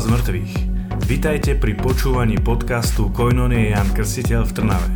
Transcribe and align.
z 0.00 0.08
mŕtvych. 0.08 0.52
Vitajte 1.04 1.60
pri 1.60 1.76
počúvaní 1.76 2.40
podcastu 2.40 3.12
Koinonie 3.12 3.76
Jan 3.76 3.84
Krstiteľ 3.92 4.48
v 4.48 4.52
Trnave. 4.56 4.88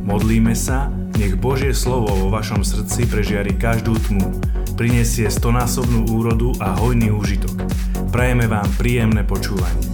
Modlíme 0.00 0.56
sa, 0.56 0.88
nech 1.20 1.36
Božie 1.36 1.76
slovo 1.76 2.08
vo 2.08 2.32
vašom 2.32 2.64
srdci 2.64 3.04
prežiari 3.04 3.52
každú 3.52 4.00
tmu, 4.08 4.32
prinesie 4.80 5.28
stonásobnú 5.28 6.08
úrodu 6.08 6.56
a 6.64 6.72
hojný 6.72 7.12
úžitok. 7.12 7.68
Prajeme 8.08 8.48
vám 8.48 8.64
príjemné 8.80 9.28
počúvanie. 9.28 9.84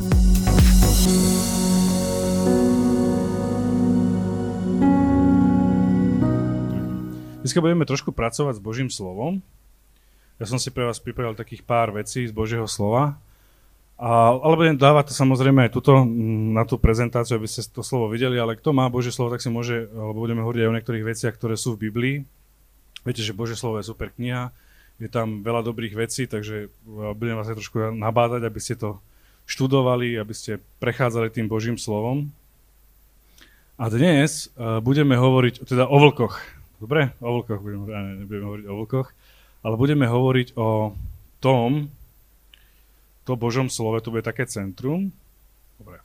Dneska 7.42 7.58
budeme 7.58 7.82
trošku 7.82 8.14
pracovať 8.14 8.54
s 8.54 8.62
Božím 8.62 8.94
slovom. 8.94 9.42
Ja 10.38 10.46
som 10.46 10.62
si 10.62 10.70
pre 10.70 10.86
vás 10.86 11.02
pripravil 11.02 11.34
takých 11.34 11.66
pár 11.66 11.90
vecí 11.90 12.30
z 12.30 12.30
Božieho 12.30 12.70
slova. 12.70 13.18
A, 14.02 14.34
ale 14.34 14.58
budem 14.58 14.74
dávať 14.74 15.14
samozrejme 15.14 15.70
aj 15.70 15.78
tuto 15.78 16.02
mm, 16.02 16.58
na 16.58 16.66
tú 16.66 16.74
prezentáciu, 16.74 17.38
aby 17.38 17.46
ste 17.46 17.62
to 17.70 17.86
slovo 17.86 18.10
videli, 18.10 18.34
ale 18.34 18.58
kto 18.58 18.74
má 18.74 18.90
Božie 18.90 19.14
slovo, 19.14 19.30
tak 19.30 19.38
si 19.38 19.46
môže, 19.46 19.86
alebo 19.94 20.26
budeme 20.26 20.42
hovoriť 20.42 20.58
aj 20.58 20.70
o 20.70 20.74
niektorých 20.74 21.06
veciach, 21.06 21.34
ktoré 21.38 21.54
sú 21.54 21.78
v 21.78 21.86
Biblii. 21.86 22.16
Viete, 23.06 23.22
že 23.22 23.30
Božie 23.30 23.54
slovo 23.54 23.78
je 23.78 23.86
super 23.86 24.10
kniha, 24.10 24.50
je 24.98 25.06
tam 25.06 25.46
veľa 25.46 25.62
dobrých 25.62 25.94
vecí, 25.94 26.26
takže 26.26 26.66
e, 26.66 26.68
budem 27.14 27.38
vás 27.38 27.46
aj 27.46 27.62
trošku 27.62 27.94
nabádať, 27.94 28.42
aby 28.42 28.58
ste 28.58 28.74
to 28.74 28.98
študovali, 29.46 30.18
aby 30.18 30.34
ste 30.34 30.58
prechádzali 30.82 31.30
tým 31.30 31.46
Božím 31.46 31.78
slovom. 31.78 32.30
A 33.78 33.90
dnes 33.90 34.52
uh, 34.54 34.78
budeme 34.78 35.18
hovoriť 35.18 35.66
teda 35.66 35.90
o 35.90 35.96
vlkoch. 35.98 36.38
Dobre? 36.78 37.10
O 37.18 37.42
vlkoch 37.42 37.58
budeme, 37.58 37.90
ne, 37.90 38.14
nebudeme 38.22 38.46
hovoriť 38.46 38.66
o 38.70 38.74
vlkoch, 38.78 39.08
ale 39.66 39.74
budeme 39.74 40.06
hovoriť 40.06 40.48
o 40.54 40.94
tom, 41.42 41.90
to 43.22 43.38
Božom 43.38 43.70
slove, 43.70 44.02
to 44.02 44.10
bude 44.10 44.26
také 44.26 44.46
centrum. 44.50 45.14
Dobre. 45.78 46.02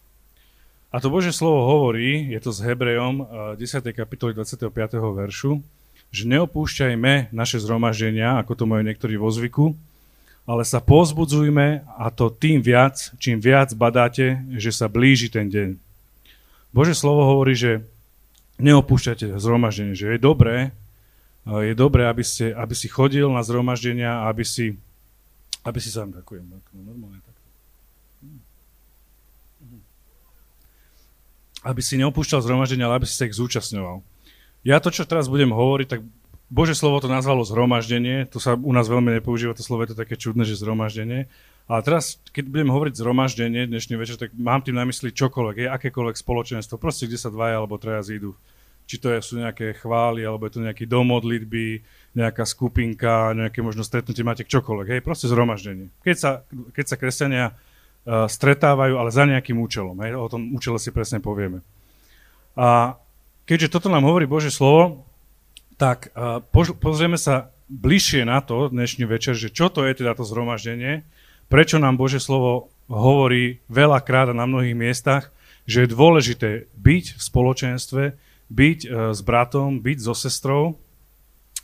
A 0.93 1.03
to 1.03 1.11
Božie 1.11 1.35
slovo 1.35 1.67
hovorí, 1.67 2.31
je 2.31 2.39
to 2.39 2.55
s 2.55 2.63
Hebrejom 2.63 3.25
10. 3.59 3.83
kapitoly 3.91 4.31
25. 4.37 4.71
veršu, 4.95 5.59
že 6.13 6.23
neopúšťajme 6.29 7.35
naše 7.35 7.59
zhromaždenia, 7.59 8.39
ako 8.39 8.53
to 8.55 8.63
majú 8.63 8.81
niektorí 8.87 9.19
vo 9.19 9.27
zvyku, 9.27 9.75
ale 10.47 10.63
sa 10.63 10.79
pozbudzujme 10.79 11.83
a 11.83 12.05
to 12.07 12.31
tým 12.31 12.63
viac, 12.63 13.11
čím 13.19 13.43
viac 13.43 13.75
badáte, 13.75 14.39
že 14.55 14.71
sa 14.71 14.87
blíži 14.87 15.27
ten 15.27 15.51
deň. 15.51 15.75
Bože 16.71 16.95
slovo 16.95 17.27
hovorí, 17.35 17.51
že 17.51 17.83
neopúšťate 18.55 19.35
zhromaždenie, 19.35 19.93
že 19.93 20.15
je 20.15 20.19
dobré, 20.23 20.71
je 21.47 21.73
dobré, 21.75 22.07
aby, 22.07 22.23
ste, 22.23 22.51
aby 22.55 22.75
si 22.75 22.87
chodil 22.87 23.27
na 23.27 23.43
zhromaždenia, 23.43 24.27
aby 24.27 24.43
si 24.47 24.79
aby 25.67 25.79
si 25.83 25.91
sám 25.91 26.15
ďakujem. 26.15 26.47
Normálne 26.79 27.19
takto. 27.19 27.43
Aby 31.67 31.81
si 31.83 31.99
neopúšťal 31.99 32.39
zhromaždenie, 32.39 32.87
ale 32.87 33.03
aby 33.03 33.07
si 33.09 33.19
sa 33.19 33.27
ich 33.27 33.35
zúčastňoval. 33.35 33.99
Ja 34.63 34.79
to, 34.79 34.95
čo 34.95 35.03
teraz 35.03 35.27
budem 35.27 35.51
hovoriť, 35.51 35.87
tak 35.91 36.01
Bože 36.47 36.79
slovo 36.79 37.03
to 37.03 37.11
nazvalo 37.11 37.43
zhromaždenie, 37.43 38.23
to 38.31 38.39
sa 38.39 38.55
u 38.55 38.71
nás 38.71 38.87
veľmi 38.87 39.19
nepoužíva, 39.19 39.51
to 39.51 39.67
slovo 39.67 39.83
je 39.83 39.91
to 39.91 39.99
také 39.99 40.15
čudné, 40.15 40.47
že 40.47 40.55
zhromaždenie. 40.55 41.27
Ale 41.67 41.79
teraz, 41.83 42.23
keď 42.31 42.47
budem 42.47 42.71
hovoriť 42.71 42.95
zhromaždenie 42.95 43.67
dnešný 43.67 43.99
večer, 43.99 44.15
tak 44.15 44.31
mám 44.39 44.63
tým 44.63 44.79
na 44.79 44.87
mysli 44.87 45.11
čokoľvek, 45.11 45.67
je 45.67 45.67
akékoľvek 45.67 46.15
spoločenstvo, 46.15 46.79
proste 46.79 47.11
kde 47.11 47.19
sa 47.19 47.27
dvaja 47.27 47.59
alebo 47.59 47.75
traja 47.75 47.99
zídu. 48.07 48.39
Či 48.87 49.03
to 49.03 49.11
sú 49.19 49.43
nejaké 49.43 49.75
chvály, 49.75 50.23
alebo 50.23 50.47
je 50.47 50.55
to 50.55 50.63
nejaký 50.63 50.87
dom 50.87 51.11
modlitby, 51.11 51.83
nejaká 52.15 52.47
skupinka, 52.47 53.35
nejaké 53.35 53.59
možno 53.59 53.83
stretnutie, 53.83 54.23
máte 54.23 54.47
čokoľvek, 54.47 54.87
hej, 54.95 55.01
proste 55.03 55.27
zhromaždenie. 55.27 55.91
Keď 56.07 56.15
sa, 56.15 56.31
keď 56.71 56.85
sa 56.87 56.95
kresťania 56.95 57.45
uh, 57.51 58.31
stretávajú, 58.31 58.95
ale 58.95 59.11
za 59.11 59.27
nejakým 59.27 59.59
účelom, 59.59 59.99
hej, 60.07 60.15
o 60.15 60.31
tom 60.31 60.55
účele 60.55 60.79
si 60.79 60.95
presne 60.95 61.19
povieme. 61.19 61.61
A 62.55 62.95
keďže 63.43 63.75
toto 63.75 63.91
nám 63.91 64.07
hovorí 64.07 64.23
Bože 64.23 64.55
slovo, 64.55 65.03
tak 65.75 66.15
uh, 66.15 66.39
pozrieme 66.79 67.19
sa 67.19 67.51
bližšie 67.67 68.23
na 68.23 68.39
to 68.39 68.71
dnešný 68.71 69.03
večer, 69.03 69.35
že 69.35 69.51
čo 69.51 69.67
to 69.67 69.83
je 69.83 69.99
teda 69.99 70.15
to 70.15 70.23
zhromaždenie, 70.23 71.03
prečo 71.51 71.75
nám 71.75 71.99
Bože 71.99 72.23
slovo 72.23 72.71
hovorí 72.87 73.59
veľakrát 73.67 74.31
a 74.31 74.39
na 74.39 74.47
mnohých 74.47 74.79
miestach, 74.79 75.35
že 75.67 75.83
je 75.83 75.91
dôležité 75.91 76.71
byť 76.79 77.19
v 77.19 77.21
spoločenstve, 77.21 78.03
byť 78.47 78.79
uh, 78.87 78.91
s 79.11 79.19
bratom, 79.23 79.79
byť 79.83 79.97
so 79.99 80.13
sestrou, 80.15 80.79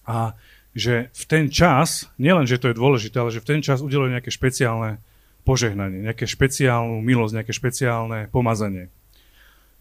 a 0.04 0.36
že 0.76 1.14
v 1.14 1.24
ten 1.30 1.46
čas, 1.48 2.10
nielen, 2.20 2.50
že 2.50 2.60
to 2.60 2.72
je 2.72 2.80
dôležité, 2.80 3.16
ale 3.22 3.32
že 3.32 3.40
v 3.40 3.50
ten 3.56 3.62
čas 3.64 3.80
udeluje 3.80 4.12
nejaké 4.12 4.34
špeciálne 4.34 5.00
požehnanie, 5.48 6.04
nejaké 6.04 6.28
špeciálnu 6.28 7.00
milosť, 7.04 7.34
nejaké 7.40 7.54
špeciálne 7.54 8.28
pomazanie. 8.32 8.90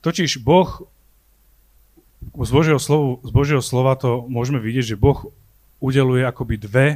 Totiž 0.03 0.43
Boh, 0.43 0.87
z 2.23 2.51
Božieho, 2.51 2.79
slovu, 2.79 3.23
z 3.23 3.31
Božieho 3.31 3.63
slova 3.63 3.95
to 3.99 4.27
môžeme 4.27 4.59
vidieť, 4.63 4.95
že 4.95 5.01
Boh 5.01 5.31
udeluje 5.83 6.23
akoby 6.23 6.55
dve, 6.59 6.87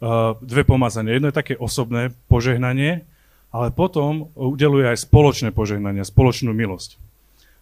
uh, 0.00 0.36
dve 0.40 0.62
pomazania. 0.64 1.16
Jedno 1.16 1.28
je 1.32 1.40
také 1.40 1.54
osobné 1.56 2.12
požehnanie, 2.28 3.04
ale 3.50 3.74
potom 3.74 4.30
udeluje 4.38 4.86
aj 4.86 5.02
spoločné 5.02 5.50
požehnanie, 5.50 6.06
spoločnú 6.06 6.54
milosť. 6.54 7.09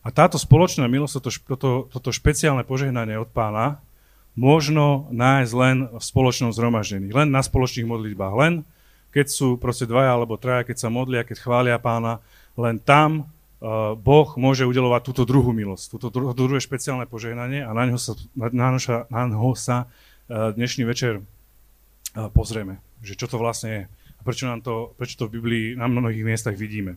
A 0.08 0.10
táto 0.10 0.40
spoločná 0.40 0.88
milosť, 0.88 1.20
toto, 1.20 1.30
toto, 1.44 1.70
toto 1.92 2.08
špeciálne 2.16 2.64
požehnanie 2.64 3.20
od 3.20 3.28
pána, 3.28 3.84
možno 4.32 5.04
nájsť 5.12 5.52
len 5.52 5.76
v 5.92 6.00
spoločnom 6.00 6.48
zhromaždení, 6.56 7.12
len 7.12 7.28
na 7.28 7.44
spoločných 7.44 7.84
modlitbách, 7.84 8.34
len 8.40 8.64
keď 9.12 9.26
sú 9.28 9.48
proste 9.60 9.84
dvaja 9.84 10.16
alebo 10.16 10.40
traja, 10.40 10.64
keď 10.64 10.76
sa 10.80 10.88
modlia, 10.88 11.28
keď 11.28 11.44
chvália 11.44 11.76
pána, 11.76 12.24
len 12.56 12.80
tam 12.80 13.28
uh, 13.60 13.92
Boh 14.00 14.32
môže 14.40 14.64
udelovať 14.64 15.12
túto 15.12 15.22
druhú 15.28 15.52
milosť, 15.52 15.84
túto 15.92 16.08
dru- 16.08 16.32
druhé 16.32 16.64
špeciálne 16.64 17.04
požehnanie 17.04 17.60
a 17.60 17.76
na 17.76 17.84
ňo 17.84 18.00
sa, 18.00 18.16
na, 18.32 18.48
na, 18.48 18.68
na 19.12 19.22
ňo 19.28 19.52
sa 19.52 19.84
uh, 19.84 20.56
dnešný 20.56 20.88
večer 20.88 21.20
uh, 21.20 22.32
pozrieme, 22.32 22.80
že 23.04 23.12
čo 23.12 23.28
to 23.28 23.36
vlastne 23.36 23.68
je 23.68 23.82
a 23.92 24.20
prečo, 24.24 24.48
nám 24.48 24.64
to, 24.64 24.96
prečo 24.96 25.20
to 25.20 25.28
v 25.28 25.36
Biblii 25.36 25.64
na 25.76 25.84
mnohých 25.84 26.24
miestach 26.24 26.56
vidíme. 26.56 26.96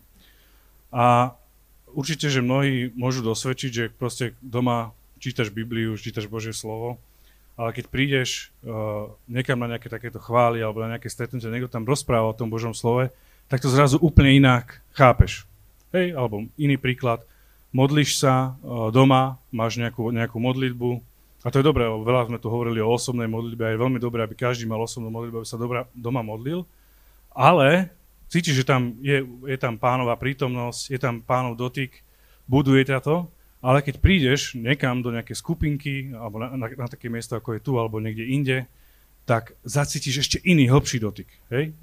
A 0.96 1.36
určite, 1.94 2.28
že 2.32 2.44
mnohí 2.44 2.92
môžu 2.96 3.22
dosvedčiť, 3.22 3.72
že 3.72 3.86
proste 3.92 4.34
doma 4.42 4.96
čítaš 5.22 5.54
Bibliu, 5.54 5.94
čítaš 6.00 6.26
Božie 6.26 6.56
slovo 6.56 6.98
ale 7.62 7.78
keď 7.78 7.94
prídeš 7.94 8.50
uh, 8.66 9.12
niekam 9.30 9.60
na 9.60 9.76
nejaké 9.76 9.92
takéto 9.92 10.18
chvály 10.18 10.64
alebo 10.66 10.82
na 10.82 10.98
nejaké 10.98 11.14
stretnutie, 11.14 11.52
niekto 11.52 11.70
tam 11.70 11.86
rozpráva 11.86 12.32
o 12.32 12.38
tom 12.38 12.50
Božom 12.50 12.74
slove, 12.74 13.14
tak 13.52 13.60
to 13.60 13.70
zrazu 13.70 14.00
úplne 14.00 14.34
inak 14.34 14.82
chápeš. 14.96 15.46
Hej, 15.94 16.16
alebo 16.18 16.48
iný 16.58 16.82
príklad, 16.82 17.22
modlíš 17.70 18.24
sa 18.24 18.58
uh, 18.58 18.90
doma, 18.90 19.38
máš 19.54 19.78
nejakú, 19.78 20.10
nejakú 20.10 20.42
modlitbu, 20.42 21.06
a 21.42 21.50
to 21.50 21.62
je 21.62 21.66
dobré, 21.66 21.86
veľa 21.86 22.30
sme 22.30 22.42
tu 22.42 22.50
hovorili 22.50 22.82
o 22.82 22.94
osobnej 22.94 23.30
modlitbe 23.30 23.66
a 23.66 23.74
je 23.74 23.82
veľmi 23.82 23.98
dobré, 24.02 24.26
aby 24.26 24.38
každý 24.38 24.70
mal 24.70 24.82
osobnú 24.82 25.10
modlitbu, 25.10 25.42
aby 25.42 25.50
sa 25.50 25.62
dobra, 25.62 25.90
doma 25.94 26.26
modlil, 26.26 26.66
ale 27.34 27.94
cítiš, 28.32 28.64
že 28.64 28.66
tam 28.66 28.96
je, 29.04 29.28
je 29.28 29.58
tam 29.60 29.76
pánova 29.76 30.16
prítomnosť, 30.16 30.82
je 30.88 31.00
tam 31.04 31.20
pánov 31.20 31.60
dotyk, 31.60 32.00
buduje 32.48 32.88
ťa 32.88 33.04
to, 33.04 33.28
ale 33.60 33.84
keď 33.84 34.00
prídeš 34.00 34.56
niekam 34.56 35.04
do 35.04 35.12
nejakej 35.12 35.38
skupinky, 35.38 36.16
alebo 36.16 36.40
na, 36.40 36.56
na, 36.56 36.66
na 36.72 36.88
také 36.88 37.12
miesto, 37.12 37.36
ako 37.36 37.60
je 37.60 37.62
tu, 37.62 37.76
alebo 37.76 38.00
niekde 38.00 38.26
inde, 38.26 38.58
tak 39.28 39.54
zacítiš 39.62 40.26
ešte 40.26 40.38
iný, 40.48 40.72
hlbší 40.72 40.98
dotyk. 40.98 41.30
Hej? 41.54 41.76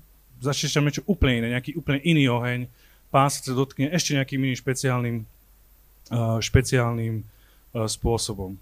Začneš 0.43 0.75
tam 0.75 0.89
niečo 0.89 1.07
úplne 1.07 1.45
iné, 1.45 1.55
nejaký 1.55 1.79
úplne 1.79 2.03
iný 2.03 2.33
oheň, 2.33 2.67
pán 3.13 3.29
sa 3.31 3.45
dotkne 3.55 3.93
ešte 3.95 4.17
nejakým 4.19 4.41
iným 4.43 4.59
špeciálnym, 4.59 5.17
uh, 5.23 6.43
špeciálnym 6.43 7.23
uh, 7.23 7.87
spôsobom. 7.87 8.59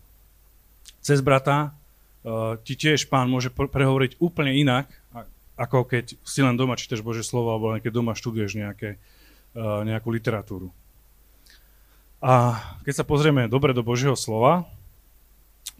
Cez 1.00 1.24
brata 1.24 1.72
uh, 1.72 2.60
ti 2.60 2.76
tiež 2.76 3.08
pán 3.08 3.32
môže 3.32 3.48
prehovoriť 3.48 4.20
úplne 4.20 4.52
inak, 4.52 4.92
ako 5.56 5.88
keď 5.88 6.20
si 6.20 6.40
len 6.44 6.54
doma 6.54 6.76
čítaš 6.76 7.00
Bože 7.00 7.24
slovo, 7.24 7.52
alebo 7.52 7.66
keď 7.80 7.92
doma 7.92 8.12
študuješ 8.12 8.60
nejaké, 8.60 9.00
uh, 9.56 9.82
nejakú 9.82 10.12
literatúru. 10.12 10.70
A 12.20 12.60
keď 12.84 13.02
sa 13.02 13.08
pozrieme 13.08 13.48
dobre 13.48 13.76
do 13.76 13.84
Božieho 13.84 14.16
slova, 14.16 14.68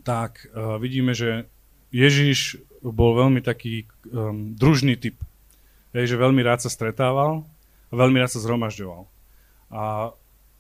tak 0.05 0.49
uh, 0.53 0.81
vidíme, 0.81 1.13
že 1.13 1.49
Ježiš 1.93 2.61
bol 2.83 3.17
veľmi 3.17 3.41
taký 3.41 3.89
um, 4.13 4.53
družný 4.57 4.97
typ. 5.01 5.17
Je, 5.97 6.05
že 6.05 6.21
veľmi 6.21 6.45
rád 6.45 6.61
sa 6.61 6.71
stretával 6.73 7.49
a 7.89 7.93
veľmi 7.97 8.21
rád 8.21 8.37
sa 8.37 8.43
zhromažďoval. 8.43 9.09
A 9.73 10.13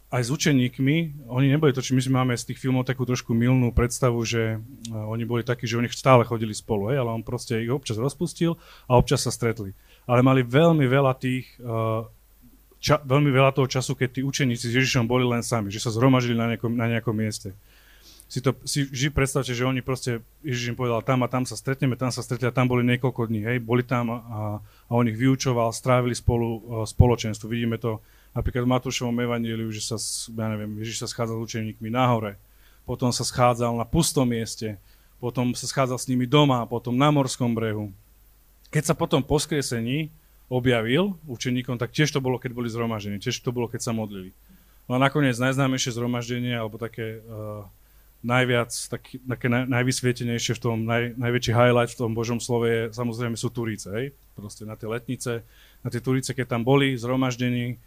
aj 0.07 0.23
s 0.23 0.31
učeníkmi, 0.31 1.27
oni 1.27 1.47
neboli 1.51 1.75
to, 1.75 1.83
či 1.83 1.91
my 1.91 2.23
máme 2.23 2.39
z 2.39 2.53
tých 2.55 2.63
filmov 2.63 2.87
takú 2.87 3.03
trošku 3.03 3.35
milnú 3.35 3.75
predstavu, 3.75 4.23
že 4.23 4.59
uh, 4.59 5.11
oni 5.11 5.27
boli 5.27 5.43
takí, 5.43 5.67
že 5.67 5.83
oni 5.83 5.91
stále 5.91 6.23
chodili 6.23 6.55
spolu, 6.55 6.95
hej, 6.95 7.03
ale 7.03 7.11
on 7.11 7.27
proste 7.27 7.59
ich 7.59 7.71
občas 7.71 7.99
rozpustil 7.99 8.55
a 8.87 8.95
občas 8.95 9.27
sa 9.27 9.35
stretli. 9.35 9.75
Ale 10.07 10.23
mali 10.23 10.47
veľmi 10.47 10.87
veľa 10.87 11.13
tých 11.19 11.59
uh, 11.59 12.07
ča, 12.79 13.03
veľmi 13.03 13.35
veľa 13.35 13.51
toho 13.59 13.67
času, 13.67 13.99
keď 13.99 14.09
tí 14.15 14.21
učeníci 14.23 14.71
s 14.71 14.77
Ježišom 14.79 15.11
boli 15.11 15.27
len 15.27 15.43
sami, 15.43 15.75
že 15.75 15.83
sa 15.83 15.91
zhromažili 15.91 16.39
na 16.39 16.55
nejakom, 16.55 16.71
na 16.71 16.87
nejakom 16.87 17.15
mieste. 17.15 17.51
si 18.27 18.43
to 18.43 18.55
si 18.67 18.87
ži 18.91 19.11
predstavte, 19.11 19.55
že 19.55 19.67
oni 19.67 19.83
proste, 19.83 20.23
Ježiš 20.43 20.75
im 20.75 20.79
povedal, 20.79 21.03
tam 21.03 21.23
a 21.23 21.31
tam 21.31 21.47
sa 21.47 21.55
stretneme, 21.55 21.95
tam 21.95 22.11
sa 22.11 22.23
stretli 22.23 22.47
a 22.47 22.55
tam 22.55 22.67
boli 22.67 22.83
niekoľko 22.87 23.27
dní, 23.27 23.43
hej, 23.43 23.59
boli 23.63 23.87
tam 23.87 24.11
a, 24.11 24.19
a 24.19 24.39
on 24.91 25.07
ich 25.07 25.19
vyučoval, 25.19 25.71
strávili 25.71 26.15
spolu 26.15 26.47
uh, 26.47 26.59
spoločenstvo. 26.87 27.47
Vidíme 27.51 27.79
to 27.79 28.03
napríklad 28.37 28.69
v 28.69 28.73
Matúšovom 28.77 29.17
evaníliu, 29.17 29.73
že 29.73 29.81
sa, 29.81 29.97
ja 30.29 30.47
neviem, 30.53 30.77
Ježiš 30.85 31.01
sa 31.01 31.09
schádzal 31.09 31.41
s 31.41 31.45
učeníkmi 31.49 31.89
nahore, 31.89 32.37
potom 32.85 33.09
sa 33.09 33.25
schádzal 33.25 33.73
na 33.81 33.89
pustom 33.89 34.29
mieste, 34.29 34.77
potom 35.17 35.57
sa 35.57 35.65
schádzal 35.65 35.97
s 35.97 36.07
nimi 36.13 36.29
doma, 36.29 36.69
potom 36.69 36.93
na 36.93 37.09
morskom 37.09 37.57
brehu. 37.57 37.89
Keď 38.69 38.93
sa 38.93 38.95
potom 38.95 39.25
po 39.25 39.41
skriesení 39.41 40.13
objavil 40.53 41.17
učeníkom, 41.25 41.81
tak 41.81 41.97
tiež 41.97 42.13
to 42.13 42.21
bolo, 42.21 42.37
keď 42.37 42.53
boli 42.53 42.69
zhromaždení, 42.69 43.17
tiež 43.19 43.41
to 43.41 43.51
bolo, 43.51 43.67
keď 43.67 43.81
sa 43.81 43.97
modlili. 43.97 44.37
No 44.87 44.95
a 44.95 45.03
nakoniec 45.03 45.35
najznámejšie 45.41 45.97
zhromaždenie, 45.97 46.55
alebo 46.55 46.79
také 46.79 47.25
uh, 47.25 47.67
najviac, 48.23 48.71
tak, 48.71 49.03
také 49.19 49.47
naj, 49.51 49.67
najvysvietenejšie 49.67 50.55
v 50.55 50.61
tom, 50.63 50.87
naj, 50.87 51.19
najväčší 51.19 51.53
highlight 51.57 51.91
v 51.91 51.99
tom 51.99 52.13
Božom 52.15 52.39
slove 52.39 52.69
je, 52.71 52.81
samozrejme 52.95 53.35
sú 53.35 53.51
Turíce, 53.51 53.91
hej? 53.91 54.07
proste 54.39 54.63
na 54.63 54.79
tie 54.79 54.87
letnice, 54.87 55.43
na 55.83 55.89
tie 55.91 55.99
Turíce, 55.99 56.31
keď 56.37 56.55
tam 56.55 56.63
boli 56.63 56.95
zhromaždení, 56.95 57.81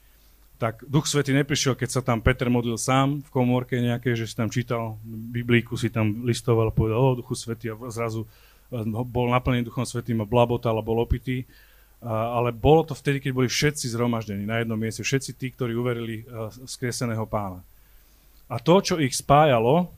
tak 0.60 0.84
Duch 0.84 1.08
Svety 1.08 1.32
neprišiel, 1.32 1.80
keď 1.80 1.90
sa 1.90 2.02
tam 2.04 2.20
Peter 2.20 2.52
modlil 2.52 2.76
sám 2.76 3.24
v 3.24 3.30
komórke 3.32 3.80
nejaké, 3.80 4.12
že 4.14 4.28
si 4.28 4.36
tam 4.36 4.52
čítal 4.52 5.00
Biblíku, 5.08 5.80
si 5.80 5.88
tam 5.88 6.28
listoval 6.28 6.70
a 6.70 6.76
povedal, 6.76 7.00
o 7.00 7.18
Duchu 7.18 7.34
Svety 7.34 7.72
a 7.72 7.76
zrazu 7.88 8.28
eh, 8.28 8.84
bol 9.08 9.32
naplnený 9.32 9.72
Duchom 9.72 9.88
Svetým 9.88 10.20
a 10.20 10.28
blabotal 10.28 10.76
a 10.76 10.84
bol 10.84 11.00
opitý. 11.00 11.48
Ale 12.00 12.56
bolo 12.56 12.88
to 12.88 12.96
vtedy, 12.96 13.20
keď 13.20 13.32
boli 13.36 13.52
všetci 13.52 13.92
zhromaždení 13.92 14.48
na 14.48 14.64
jednom 14.64 14.80
mieste, 14.80 15.04
všetci 15.04 15.36
tí, 15.36 15.52
ktorí 15.52 15.76
uverili 15.76 16.24
skreseného 16.64 17.28
pána. 17.28 17.60
A 18.48 18.56
to, 18.56 18.80
čo 18.80 18.96
ich 19.04 19.12
spájalo, 19.20 19.92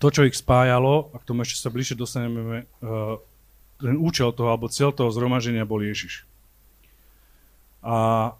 to, 0.00 0.08
čo 0.08 0.24
ich 0.24 0.32
spájalo, 0.32 1.12
a 1.12 1.20
k 1.20 1.26
tomu 1.28 1.44
ešte 1.44 1.60
sa 1.60 1.68
bližšie 1.68 2.00
dostaneme, 2.00 2.64
ten 3.76 3.96
účel 4.00 4.32
toho, 4.32 4.54
alebo 4.54 4.72
cel 4.72 4.88
toho 4.88 5.12
zhromaženia 5.12 5.68
bol 5.68 5.84
Ježiš. 5.84 6.24
A 7.84 8.32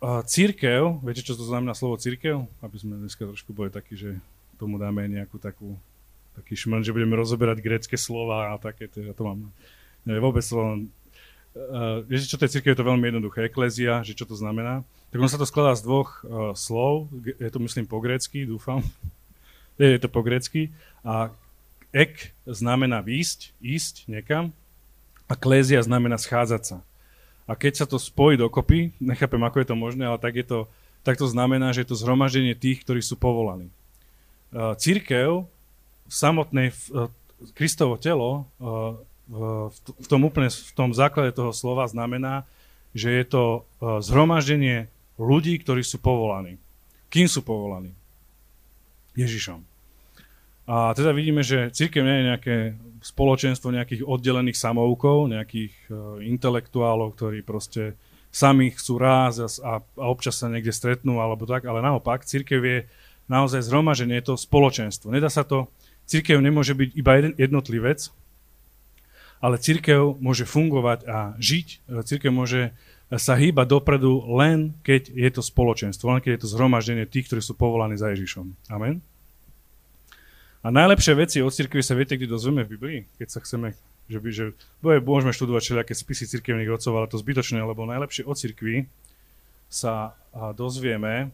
církev, 0.00 1.02
viete, 1.02 1.26
čo 1.26 1.34
to 1.34 1.42
znamená 1.42 1.74
slovo 1.74 1.98
církev? 1.98 2.46
Aby 2.62 2.76
sme 2.78 2.94
dneska 3.02 3.26
trošku 3.26 3.50
boli 3.50 3.70
takí, 3.72 3.98
že 3.98 4.18
tomu 4.58 4.78
dáme 4.78 5.06
nejakú 5.10 5.38
takú, 5.42 5.74
taký 6.38 6.54
šmrn, 6.54 6.86
že 6.86 6.94
budeme 6.94 7.18
rozoberať 7.18 7.58
grecké 7.62 7.96
slova 7.98 8.54
a 8.54 8.62
také, 8.62 8.86
ja 8.90 9.14
to 9.14 9.22
mám, 9.26 9.50
neviem, 10.06 10.22
vôbec 10.22 10.42
slovo, 10.46 10.86
Uh, 11.58 12.06
viete, 12.06 12.30
čo 12.30 12.38
to 12.38 12.46
je 12.46 12.54
církev, 12.54 12.70
je 12.70 12.78
to 12.78 12.86
veľmi 12.86 13.02
jednoduché. 13.10 13.50
Eklézia, 13.50 14.06
že 14.06 14.14
čo 14.14 14.22
to 14.22 14.38
znamená. 14.38 14.86
Tak 15.10 15.18
on 15.18 15.26
sa 15.26 15.40
to 15.40 15.48
skladá 15.48 15.74
z 15.74 15.82
dvoch 15.82 16.22
uh, 16.22 16.54
slov, 16.54 17.10
je 17.18 17.50
to 17.50 17.58
myslím 17.66 17.82
po 17.88 17.98
grécky, 17.98 18.46
dúfam 18.46 18.78
je 19.80 19.98
to 19.98 20.06
po 20.06 20.22
grecky. 20.22 20.70
A 21.02 21.34
ek 21.90 22.36
znamená 22.46 23.02
výsť, 23.02 23.56
ísť 23.58 24.06
niekam 24.06 24.54
a 25.26 25.34
klézia 25.34 25.82
znamená 25.82 26.20
schádzať 26.20 26.62
sa. 26.62 26.76
A 27.48 27.56
keď 27.56 27.72
sa 27.80 27.86
to 27.88 27.96
spojí 27.96 28.36
dokopy, 28.36 28.92
nechápem, 29.00 29.40
ako 29.40 29.64
je 29.64 29.68
to 29.72 29.76
možné, 29.76 30.04
ale 30.04 30.20
tak, 30.20 30.36
je 30.36 30.44
to, 30.44 30.58
tak 31.00 31.16
to 31.16 31.24
znamená, 31.24 31.72
že 31.72 31.82
je 31.82 31.88
to 31.90 31.96
zhromaždenie 31.96 32.52
tých, 32.52 32.84
ktorí 32.84 33.00
sú 33.00 33.16
povolaní. 33.16 33.72
Církev, 34.52 35.48
samotné 36.12 36.76
Kristovo 37.56 37.96
telo, 37.96 38.44
v 39.28 40.06
tom 40.08 40.20
úplne 40.28 40.52
v 40.52 40.72
tom 40.76 40.92
základe 40.92 41.32
toho 41.32 41.56
slova 41.56 41.88
znamená, 41.88 42.44
že 42.92 43.12
je 43.12 43.24
to 43.24 43.44
zhromaždenie 43.80 44.92
ľudí, 45.16 45.56
ktorí 45.60 45.80
sú 45.84 45.96
povolaní. 46.00 46.60
Kým 47.08 47.28
sú 47.28 47.40
povolaní? 47.40 47.96
Ježišom. 49.16 49.64
A 50.68 50.92
teda 50.92 51.16
vidíme, 51.16 51.40
že 51.40 51.72
církev 51.72 52.04
nie 52.04 52.16
je 52.20 52.28
nejaké 52.28 52.56
spoločenstvo 53.00 53.72
nejakých 53.72 54.04
oddelených 54.04 54.58
samoukov, 54.58 55.32
nejakých 55.32 55.74
uh, 55.88 56.20
intelektuálov, 56.20 57.16
ktorí 57.16 57.40
proste 57.40 57.96
sami 58.28 58.76
chcú 58.76 59.00
ráz 59.00 59.40
a, 59.40 59.80
a 59.80 60.04
občas 60.04 60.36
sa 60.36 60.52
niekde 60.52 60.74
stretnú 60.74 61.24
alebo 61.24 61.48
tak, 61.48 61.64
ale 61.64 61.80
naopak, 61.80 62.28
církev 62.28 62.60
je 62.60 62.78
naozaj 63.32 63.64
zhromaženie, 63.64 64.20
je 64.20 64.28
to 64.28 64.34
spoločenstvo. 64.36 65.08
Nedá 65.08 65.32
sa 65.32 65.48
to, 65.48 65.72
církev 66.04 66.36
nemôže 66.36 66.76
byť 66.76 66.90
iba 66.92 67.12
jeden 67.16 67.32
jednotlivec, 67.40 68.12
ale 69.40 69.56
církev 69.56 70.20
môže 70.20 70.44
fungovať 70.44 71.08
a 71.08 71.18
žiť, 71.40 71.88
církev 72.04 72.28
môže 72.28 72.76
sa 73.08 73.40
hýbať 73.40 73.72
dopredu 73.72 74.20
len 74.36 74.76
keď 74.84 75.08
je 75.08 75.30
to 75.32 75.40
spoločenstvo, 75.40 76.12
len 76.12 76.20
keď 76.20 76.36
je 76.36 76.42
to 76.44 76.52
zhromaždenie 76.52 77.08
tých, 77.08 77.32
ktorí 77.32 77.40
sú 77.40 77.56
povolaní 77.56 77.96
za 77.96 78.12
Ježišom. 78.12 78.68
Amen. 78.68 79.00
A 80.62 80.74
najlepšie 80.74 81.14
veci 81.14 81.38
o 81.38 81.48
cirkvi 81.48 81.86
sa 81.86 81.94
viete, 81.94 82.18
kde 82.18 82.26
dozvieme 82.26 82.66
v 82.66 82.72
Biblii, 82.74 82.98
keď 83.14 83.28
sa 83.30 83.38
chceme, 83.38 83.78
že, 84.10 84.18
by, 84.18 84.28
že 84.34 84.44
boje, 84.82 84.98
môžeme 84.98 85.30
študovať 85.30 85.62
všelijaké 85.62 85.94
spisy 85.94 86.24
cirkevných 86.26 86.74
otcov, 86.74 86.92
ale 86.98 87.06
to 87.06 87.20
zbytočné, 87.20 87.62
lebo 87.62 87.86
najlepšie 87.86 88.26
o 88.26 88.34
cirkvi 88.34 88.90
sa 89.70 90.18
dozvieme 90.34 91.30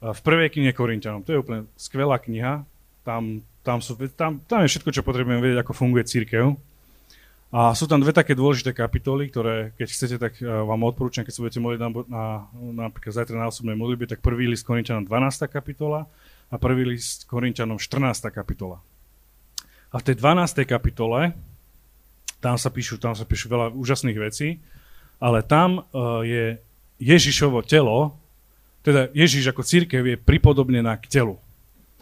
v 0.00 0.20
prvej 0.20 0.48
knihe 0.52 0.72
Korintianom. 0.72 1.24
To 1.28 1.32
je 1.36 1.42
úplne 1.42 1.68
skvelá 1.76 2.16
kniha. 2.20 2.64
Tam, 3.04 3.44
tam, 3.60 3.78
sú, 3.84 3.96
tam, 4.14 4.40
tam 4.44 4.64
je 4.64 4.72
všetko, 4.72 4.90
čo 4.92 5.06
potrebujeme 5.06 5.42
vedieť, 5.42 5.64
ako 5.64 5.72
funguje 5.76 6.08
církev. 6.08 6.56
A 7.54 7.72
sú 7.78 7.86
tam 7.86 8.02
dve 8.02 8.10
také 8.10 8.34
dôležité 8.34 8.74
kapitoly, 8.74 9.30
ktoré, 9.30 9.70
keď 9.78 9.88
chcete, 9.88 10.16
tak 10.18 10.32
vám 10.42 10.82
odporúčam, 10.82 11.22
keď 11.22 11.32
sa 11.32 11.42
budete 11.46 11.62
modliť 11.62 11.80
na, 11.80 11.88
na, 12.10 12.24
napríklad 12.90 13.22
zajtra 13.22 13.38
na 13.38 13.48
osobnej 13.48 13.78
modlitbe, 13.78 14.10
tak 14.10 14.20
prvý 14.20 14.50
list 14.50 14.66
Korinčanom 14.66 15.06
12. 15.06 15.46
kapitola 15.46 16.10
a 16.50 16.54
prvý 16.56 16.96
list 16.96 17.26
Korinčanom 17.26 17.78
14. 17.78 18.30
kapitola. 18.30 18.78
A 19.90 19.98
v 19.98 20.06
tej 20.06 20.16
12. 20.18 20.66
kapitole, 20.66 21.34
tam 22.38 22.56
sa 22.60 22.70
píšu, 22.70 23.00
tam 23.00 23.14
sa 23.16 23.26
píšu 23.26 23.50
veľa 23.50 23.74
úžasných 23.74 24.18
vecí, 24.20 24.60
ale 25.18 25.40
tam 25.42 25.82
uh, 25.82 26.22
je 26.22 26.60
Ježišovo 27.00 27.64
telo, 27.64 28.14
teda 28.86 29.10
Ježiš 29.10 29.50
ako 29.50 29.66
církev 29.66 30.02
je 30.06 30.16
pripodobnená 30.20 30.94
k 31.02 31.10
telu. 31.10 31.36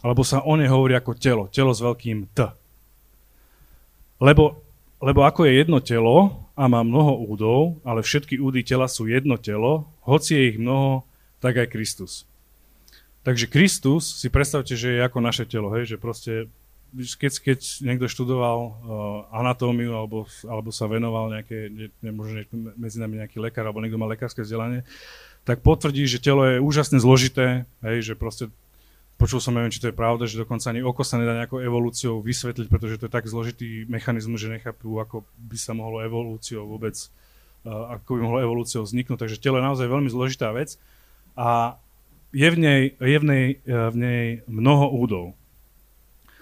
Alebo 0.05 0.21
sa 0.21 0.45
o 0.45 0.53
nej 0.59 0.69
hovorí 0.69 0.93
ako 0.93 1.17
telo, 1.17 1.45
telo 1.49 1.73
s 1.73 1.81
veľkým 1.81 2.29
T. 2.37 2.45
Lebo 4.21 4.65
lebo 5.05 5.29
ako 5.29 5.45
je 5.45 5.61
jedno 5.61 5.85
telo 5.85 6.49
a 6.57 6.65
má 6.65 6.81
mnoho 6.81 7.29
údov, 7.29 7.77
ale 7.85 8.01
všetky 8.01 8.41
údy 8.41 8.65
tela 8.65 8.89
sú 8.89 9.05
jedno 9.05 9.37
telo, 9.37 9.85
hoci 10.01 10.33
je 10.33 10.43
ich 10.49 10.57
mnoho, 10.57 11.05
tak 11.45 11.61
aj 11.61 11.69
Kristus. 11.69 12.25
Takže 13.25 13.49
Kristus, 13.49 14.21
si 14.21 14.29
predstavte, 14.29 14.77
že 14.77 15.01
je 15.01 15.01
ako 15.01 15.19
naše 15.25 15.49
telo, 15.49 15.73
hej, 15.73 15.89
že 15.89 15.97
proste, 15.97 16.53
keď, 16.93 17.33
keď 17.41 17.59
niekto 17.81 18.05
študoval 18.05 18.59
uh, 18.61 18.73
anatómiu 19.33 19.97
alebo, 19.97 20.29
alebo 20.45 20.69
sa 20.69 20.85
venoval 20.85 21.33
nejaké, 21.33 21.73
ne, 21.73 22.13
možno 22.13 22.45
medzi 22.77 23.01
nami 23.01 23.25
nejaký 23.25 23.41
lekár 23.41 23.65
alebo 23.65 23.81
niekto 23.81 23.97
má 23.97 24.05
lekárske 24.05 24.45
vzdelanie, 24.45 24.85
tak 25.49 25.65
potvrdí, 25.65 26.05
že 26.05 26.21
telo 26.21 26.45
je 26.45 26.61
úžasne 26.61 27.01
zložité, 27.01 27.65
hej, 27.81 28.13
že 28.13 28.15
proste 28.15 28.53
Počul 29.15 29.39
som, 29.39 29.55
neviem, 29.55 29.71
či 29.71 29.79
to 29.79 29.95
je 29.95 29.97
pravda, 29.97 30.27
že 30.27 30.43
dokonca 30.43 30.75
ani 30.75 30.83
oko 30.83 31.07
sa 31.07 31.23
nedá 31.23 31.39
nejakou 31.39 31.63
evolúciou 31.63 32.19
vysvetliť, 32.19 32.67
pretože 32.67 32.99
to 32.99 33.07
je 33.07 33.15
tak 33.15 33.31
zložitý 33.31 33.87
mechanizmus, 33.87 34.43
že 34.43 34.51
nechápu, 34.51 34.91
ako 34.99 35.23
by 35.39 35.55
sa 35.55 35.71
mohlo 35.71 36.03
evolúciou 36.03 36.67
vôbec, 36.67 36.99
uh, 37.63 37.95
ako 37.95 38.19
by 38.19 38.21
mohlo 38.27 38.39
evolúciou 38.43 38.83
vzniknúť. 38.83 39.23
Takže 39.23 39.39
telo 39.39 39.63
je 39.63 39.67
naozaj 39.71 39.87
veľmi 39.87 40.11
zložitá 40.11 40.51
vec 40.51 40.83
a 41.39 41.79
je 42.35 42.49
v 42.51 42.57
nej, 42.59 42.83
je 42.99 43.19
v 43.23 43.25
nej, 43.25 43.47
uh, 43.63 43.95
v 43.95 43.97
nej 43.97 44.25
mnoho 44.51 44.91
údov. 44.91 45.27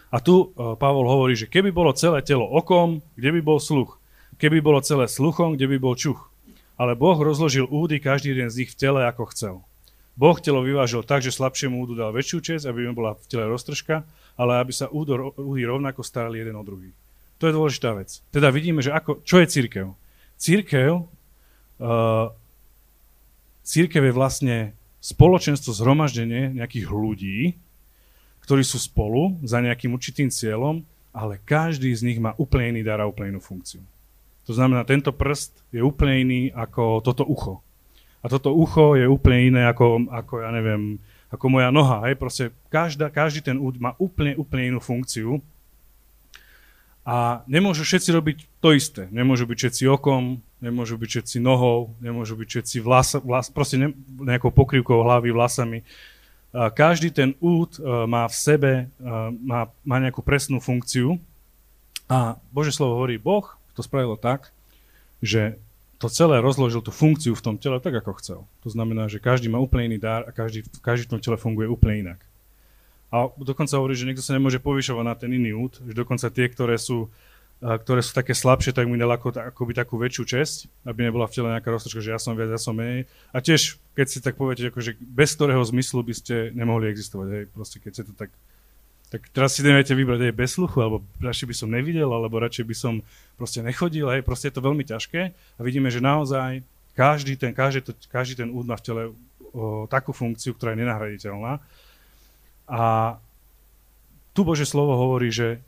A 0.08 0.20
tu 0.24 0.48
uh, 0.48 0.76
Pavol 0.80 1.04
hovorí, 1.04 1.36
že 1.36 1.48
keby 1.48 1.68
bolo 1.68 1.92
celé 1.92 2.24
telo 2.24 2.48
okom, 2.48 3.04
kde 3.16 3.30
by 3.36 3.40
bol 3.44 3.60
sluch? 3.60 4.00
Keby 4.40 4.64
bolo 4.64 4.80
celé 4.80 5.06
sluchom, 5.06 5.54
kde 5.54 5.68
by 5.68 5.76
bol 5.76 5.94
čuch? 5.94 6.32
Ale 6.80 6.96
Boh 6.96 7.14
rozložil 7.20 7.68
údy 7.68 8.00
každý 8.00 8.32
jeden 8.32 8.48
z 8.48 8.64
nich 8.64 8.72
v 8.72 8.80
tele, 8.80 9.00
ako 9.04 9.28
chcel. 9.30 9.54
Boh 10.16 10.36
telo 10.40 10.60
vyvážil 10.64 11.04
tak, 11.04 11.24
že 11.24 11.32
slabšiemu 11.32 11.80
údu 11.80 11.96
dal 11.96 12.12
väčšiu 12.12 12.38
čest, 12.44 12.64
aby 12.68 12.84
mu 12.88 12.92
bola 12.96 13.16
v 13.16 13.24
tele 13.28 13.48
roztržka, 13.48 14.04
ale 14.36 14.60
aby 14.60 14.72
sa 14.72 14.88
údy 14.92 15.64
rovnako 15.64 16.04
starali 16.04 16.40
jeden 16.40 16.56
o 16.56 16.64
druhý. 16.64 16.92
To 17.40 17.48
je 17.48 17.56
dôležitá 17.56 17.96
vec. 17.96 18.20
Teda 18.28 18.52
vidíme, 18.52 18.84
že 18.84 18.92
ako, 18.92 19.24
čo 19.24 19.40
je 19.40 19.46
církev? 19.48 19.86
Církev, 20.36 21.08
uh, 21.80 22.26
církev 23.64 24.02
je 24.04 24.12
vlastne 24.12 24.56
spoločenstvo, 25.02 25.74
zhromaždenie 25.74 26.54
nejakých 26.54 26.86
ľudí, 26.86 27.38
ktorí 28.46 28.62
sú 28.62 28.78
spolu 28.78 29.42
za 29.42 29.58
nejakým 29.58 29.90
určitým 29.90 30.30
cieľom, 30.30 30.86
ale 31.10 31.42
každý 31.42 31.90
z 31.92 32.06
nich 32.06 32.18
má 32.22 32.32
úplne 32.38 32.78
iný 32.78 32.82
dar 32.86 33.02
a 33.02 33.10
úplne 33.10 33.36
inú 33.36 33.42
funkciu. 33.42 33.82
To 34.46 34.52
znamená, 34.54 34.86
tento 34.86 35.10
prst 35.10 35.58
je 35.74 35.82
úplne 35.82 36.14
iný 36.22 36.40
ako 36.54 37.02
toto 37.02 37.26
ucho 37.26 37.62
a 38.22 38.30
toto 38.30 38.54
ucho 38.54 38.94
je 38.94 39.06
úplne 39.10 39.50
iné 39.50 39.62
ako, 39.66 40.06
ako 40.06 40.34
ja 40.46 40.50
neviem, 40.54 41.02
ako 41.34 41.44
moja 41.50 41.74
noha. 41.74 42.06
Hej? 42.06 42.14
Proste 42.22 42.44
každá, 42.70 43.10
každý 43.10 43.42
ten 43.42 43.58
úd 43.58 43.82
má 43.82 43.98
úplne, 43.98 44.38
úplne 44.38 44.70
inú 44.70 44.78
funkciu 44.78 45.42
a 47.02 47.42
nemôžu 47.50 47.82
všetci 47.82 48.10
robiť 48.14 48.38
to 48.62 48.78
isté. 48.78 49.10
Nemôžu 49.10 49.50
byť 49.50 49.58
všetci 49.58 49.84
okom, 49.90 50.38
nemôžu 50.62 50.94
byť 50.94 51.08
všetci 51.10 51.36
nohou, 51.42 51.90
nemôžu 51.98 52.38
byť 52.38 52.48
všetci 52.48 52.76
vlas, 52.78 53.18
vlas 53.18 53.50
proste 53.50 53.74
ne, 53.74 53.88
nejakou 54.22 54.54
pokrývkou 54.54 55.02
hlavy, 55.02 55.34
vlasami. 55.34 55.82
každý 56.54 57.10
ten 57.10 57.34
úd 57.42 57.82
má 58.06 58.30
v 58.30 58.36
sebe 58.38 58.72
má, 59.42 59.66
má 59.82 59.96
nejakú 59.98 60.22
presnú 60.22 60.62
funkciu 60.62 61.18
a 62.06 62.38
Bože 62.54 62.70
slovo 62.70 63.02
hovorí, 63.02 63.18
Boh 63.18 63.50
to 63.74 63.82
spravilo 63.82 64.14
tak, 64.14 64.54
že 65.18 65.58
to 65.98 66.10
celé 66.10 66.42
rozložil 66.42 66.82
tú 66.82 66.90
funkciu 66.90 67.34
v 67.34 67.44
tom 67.46 67.54
tele 67.58 67.78
tak, 67.78 67.94
ako 67.94 68.18
chcel. 68.18 68.40
To 68.66 68.68
znamená, 68.70 69.06
že 69.06 69.22
každý 69.22 69.46
má 69.46 69.62
úplne 69.62 69.94
iný 69.94 69.98
dar 70.02 70.26
a 70.26 70.34
každý, 70.34 70.66
každý 70.82 71.06
v 71.06 71.12
tom 71.14 71.22
tele 71.22 71.38
funguje 71.38 71.70
úplne 71.70 72.10
inak. 72.10 72.18
A 73.12 73.28
dokonca 73.36 73.76
hovorí, 73.76 73.92
že 73.92 74.08
niekto 74.08 74.24
sa 74.24 74.32
nemôže 74.32 74.56
povyšovať 74.58 75.04
na 75.04 75.14
ten 75.14 75.30
iný 75.30 75.52
úd, 75.52 75.76
že 75.84 75.92
dokonca 75.92 76.32
tie, 76.32 76.48
ktoré 76.48 76.80
sú 76.80 77.12
ktoré 77.62 78.02
sú 78.02 78.10
také 78.10 78.34
slabšie, 78.34 78.74
tak 78.74 78.90
mi 78.90 78.98
dal 78.98 79.14
ako, 79.14 79.38
akoby 79.38 79.70
takú 79.70 79.94
väčšiu 79.94 80.24
česť, 80.26 80.82
aby 80.82 81.06
nebola 81.06 81.30
v 81.30 81.34
tele 81.38 81.54
nejaká 81.54 81.70
roztočka, 81.70 82.02
že 82.02 82.10
ja 82.10 82.18
som 82.18 82.34
viac, 82.34 82.50
ja 82.50 82.58
som 82.58 82.74
menej. 82.74 83.06
A 83.30 83.38
tiež, 83.38 83.78
keď 83.94 84.06
si 84.10 84.18
tak 84.18 84.34
poviete, 84.34 84.66
akože 84.66 84.98
bez 84.98 85.38
ktorého 85.38 85.62
zmyslu 85.62 86.02
by 86.02 86.10
ste 86.10 86.50
nemohli 86.58 86.90
existovať, 86.90 87.28
hej, 87.30 87.44
proste 87.54 87.78
keď 87.78 87.92
si 87.94 88.02
to 88.02 88.12
tak 88.18 88.34
tak 89.12 89.28
teraz 89.28 89.52
si 89.52 89.60
neviete 89.60 89.92
vybrať 89.92 90.32
aj 90.32 90.40
bez 90.40 90.56
sluchu, 90.56 90.80
alebo 90.80 91.04
radšej 91.20 91.44
by 91.44 91.54
som 91.60 91.68
nevidel, 91.68 92.08
alebo 92.08 92.40
radšej 92.40 92.64
by 92.64 92.72
som 92.72 92.94
proste 93.36 93.60
nechodil, 93.60 94.08
hej, 94.08 94.24
proste 94.24 94.48
je 94.48 94.56
to 94.56 94.64
veľmi 94.64 94.88
ťažké 94.88 95.20
a 95.36 95.60
vidíme, 95.60 95.92
že 95.92 96.00
naozaj 96.00 96.64
každý 96.96 97.36
ten, 97.36 97.52
každý, 97.52 97.84
to, 97.84 97.92
každý 98.08 98.40
ten 98.40 98.48
úd 98.48 98.64
má 98.64 98.80
v 98.80 98.84
tele 98.88 99.02
o, 99.52 99.84
takú 99.84 100.16
funkciu, 100.16 100.56
ktorá 100.56 100.72
je 100.72 100.80
nenahraditeľná. 100.80 101.60
A 102.72 103.20
tu 104.32 104.48
Bože 104.48 104.64
slovo 104.64 104.96
hovorí, 104.96 105.28
že 105.28 105.60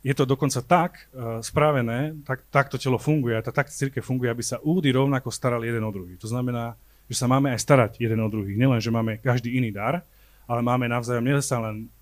je 0.00 0.14
to 0.16 0.24
dokonca 0.24 0.64
tak 0.64 1.12
uh, 1.12 1.44
spravené, 1.44 2.16
tak, 2.24 2.48
tak 2.48 2.72
to 2.72 2.80
telo 2.80 2.96
funguje, 2.96 3.36
a 3.36 3.44
tak 3.44 3.68
církev 3.68 4.00
funguje, 4.00 4.32
aby 4.32 4.40
sa 4.40 4.56
údy 4.64 4.88
rovnako 4.88 5.28
starali 5.28 5.68
jeden 5.68 5.84
o 5.84 5.92
druhý. 5.92 6.16
To 6.16 6.30
znamená, 6.30 6.78
že 7.10 7.20
sa 7.20 7.28
máme 7.28 7.52
aj 7.52 7.60
starať 7.60 7.92
jeden 8.00 8.16
o 8.24 8.32
druhých. 8.32 8.56
Nielen, 8.56 8.80
že 8.80 8.94
máme 8.94 9.20
každý 9.20 9.60
iný 9.60 9.74
dar, 9.74 10.00
ale 10.48 10.60
máme 10.64 10.88
navzájom 10.88 11.24
nie 11.24 11.36
sa 11.44 11.60
len 11.60 11.92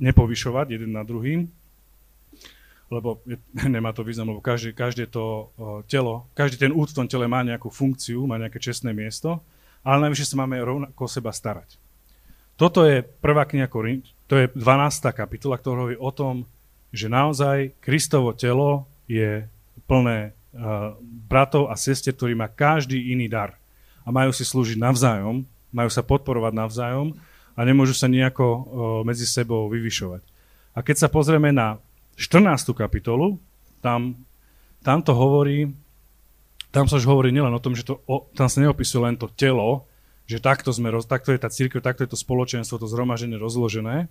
nepovyšovať 0.00 0.74
jeden 0.74 0.90
na 0.90 1.06
druhým, 1.06 1.46
lebo 2.90 3.22
je, 3.22 3.38
nemá 3.78 3.94
to 3.94 4.02
význam, 4.02 4.34
lebo 4.34 4.42
každé, 4.42 4.74
každé 4.74 5.06
to 5.06 5.52
uh, 5.54 5.84
telo, 5.86 6.26
každý 6.34 6.58
ten 6.58 6.72
úd 6.74 6.90
v 6.90 6.96
tom 6.96 7.06
tele 7.06 7.30
má 7.30 7.46
nejakú 7.46 7.70
funkciu, 7.70 8.26
má 8.26 8.34
nejaké 8.40 8.58
čestné 8.58 8.90
miesto, 8.90 9.38
ale 9.86 10.08
najvyššie 10.08 10.34
sa 10.34 10.40
máme 10.40 10.58
rovnako 10.58 11.06
o 11.06 11.10
seba 11.10 11.30
starať. 11.30 11.78
Toto 12.60 12.84
je 12.84 13.00
prvá 13.00 13.48
kniha 13.48 13.72
Korint, 13.72 14.04
to 14.28 14.36
je 14.36 14.52
12. 14.52 14.60
kapitola, 15.16 15.56
ktorá 15.56 15.80
hovorí 15.80 15.96
o 15.96 16.12
tom, 16.12 16.44
že 16.92 17.08
naozaj 17.08 17.72
Kristovo 17.80 18.36
telo 18.36 18.84
je 19.08 19.48
plné 19.88 20.36
uh, 20.36 20.92
bratov 21.00 21.72
a 21.72 21.74
sestier, 21.80 22.12
ktorí 22.12 22.36
má 22.36 22.52
každý 22.52 23.16
iný 23.16 23.32
dar 23.32 23.56
a 24.04 24.12
majú 24.12 24.28
si 24.36 24.44
slúžiť 24.44 24.76
navzájom, 24.76 25.48
majú 25.72 25.88
sa 25.88 26.04
podporovať 26.04 26.52
navzájom 26.52 27.16
a 27.56 27.60
nemôžu 27.64 27.96
sa 27.96 28.12
nejako 28.12 28.44
uh, 28.44 28.62
medzi 29.08 29.24
sebou 29.24 29.72
vyvyšovať. 29.72 30.20
A 30.76 30.84
keď 30.84 30.96
sa 31.00 31.08
pozrieme 31.08 31.56
na 31.56 31.80
14. 32.20 32.76
kapitolu, 32.76 33.40
tam, 33.80 34.20
tam 34.84 35.00
to 35.00 35.16
hovorí, 35.16 35.72
tam 36.68 36.84
sa 36.92 37.00
už 37.00 37.08
hovorí 37.08 37.32
nielen 37.32 37.56
o 37.56 37.62
tom, 37.64 37.72
že 37.72 37.88
to, 37.88 38.04
o, 38.04 38.28
tam 38.36 38.52
sa 38.52 38.60
neopisuje 38.60 39.00
len 39.00 39.16
to 39.16 39.32
telo, 39.32 39.88
že 40.30 40.38
takto, 40.38 40.70
sme, 40.70 40.94
takto 41.02 41.34
je 41.34 41.42
tá 41.42 41.50
církev, 41.50 41.82
takto 41.82 42.06
je 42.06 42.14
to 42.14 42.18
spoločenstvo, 42.18 42.78
to 42.78 42.86
zhromaženie 42.86 43.34
rozložené, 43.34 44.06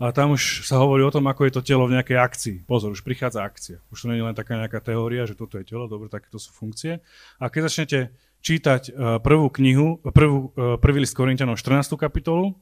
a 0.00 0.16
tam 0.16 0.32
už 0.32 0.64
sa 0.64 0.80
hovorí 0.80 1.04
o 1.04 1.12
tom, 1.12 1.28
ako 1.28 1.44
je 1.44 1.52
to 1.52 1.60
telo 1.60 1.84
v 1.84 1.92
nejakej 1.92 2.16
akcii. 2.16 2.56
Pozor, 2.64 2.96
už 2.96 3.04
prichádza 3.04 3.44
akcia. 3.44 3.84
Už 3.92 4.00
to 4.00 4.08
nie 4.08 4.16
je 4.16 4.24
len 4.24 4.32
taká 4.32 4.56
nejaká 4.56 4.80
teória, 4.80 5.28
že 5.28 5.36
toto 5.36 5.60
je 5.60 5.68
telo, 5.68 5.92
dobre, 5.92 6.08
takéto 6.08 6.40
sú 6.40 6.56
funkcie. 6.56 7.04
A 7.36 7.52
keď 7.52 7.68
začnete 7.68 7.98
čítať 8.40 8.82
e, 8.88 9.20
prvú 9.20 9.52
knihu, 9.60 10.00
prvú, 10.00 10.56
e, 10.56 10.80
prvý 10.80 11.04
list 11.04 11.12
Korintianov 11.12 11.60
14. 11.60 12.00
kapitolu, 12.00 12.56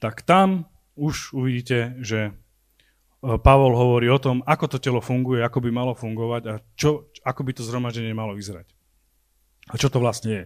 tak 0.00 0.24
tam 0.24 0.64
už 0.96 1.36
uvidíte, 1.36 2.00
že 2.00 2.20
e, 2.24 2.32
Pavol 3.20 3.76
hovorí 3.76 4.08
o 4.08 4.16
tom, 4.16 4.40
ako 4.48 4.72
to 4.72 4.78
telo 4.80 5.04
funguje, 5.04 5.44
ako 5.44 5.60
by 5.60 5.68
malo 5.68 5.92
fungovať 5.92 6.42
a 6.48 6.64
čo, 6.80 7.12
ako 7.28 7.44
by 7.44 7.52
to 7.60 7.60
zhromaždenie 7.60 8.16
malo 8.16 8.32
vyzerať. 8.32 8.72
A 9.68 9.76
čo 9.76 9.92
to 9.92 10.00
vlastne 10.00 10.32
je. 10.32 10.44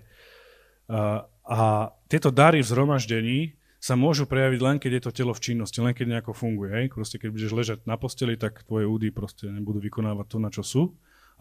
A, 1.46 1.90
tieto 2.06 2.30
dary 2.30 2.62
v 2.62 2.70
zhromaždení 2.70 3.38
sa 3.82 3.98
môžu 3.98 4.30
prejaviť 4.30 4.60
len, 4.62 4.76
keď 4.78 4.90
je 4.94 5.02
to 5.02 5.16
telo 5.16 5.32
v 5.34 5.42
činnosti, 5.42 5.82
len 5.82 5.90
keď 5.90 6.06
nejako 6.06 6.38
funguje. 6.38 6.70
Hej? 6.70 6.84
Proste 6.94 7.18
keď 7.18 7.28
budeš 7.34 7.50
ležať 7.50 7.78
na 7.82 7.98
posteli, 7.98 8.38
tak 8.38 8.62
tvoje 8.62 8.86
údy 8.86 9.10
proste 9.10 9.50
nebudú 9.50 9.82
vykonávať 9.82 10.26
to, 10.30 10.38
na 10.38 10.50
čo 10.54 10.62
sú. 10.62 10.82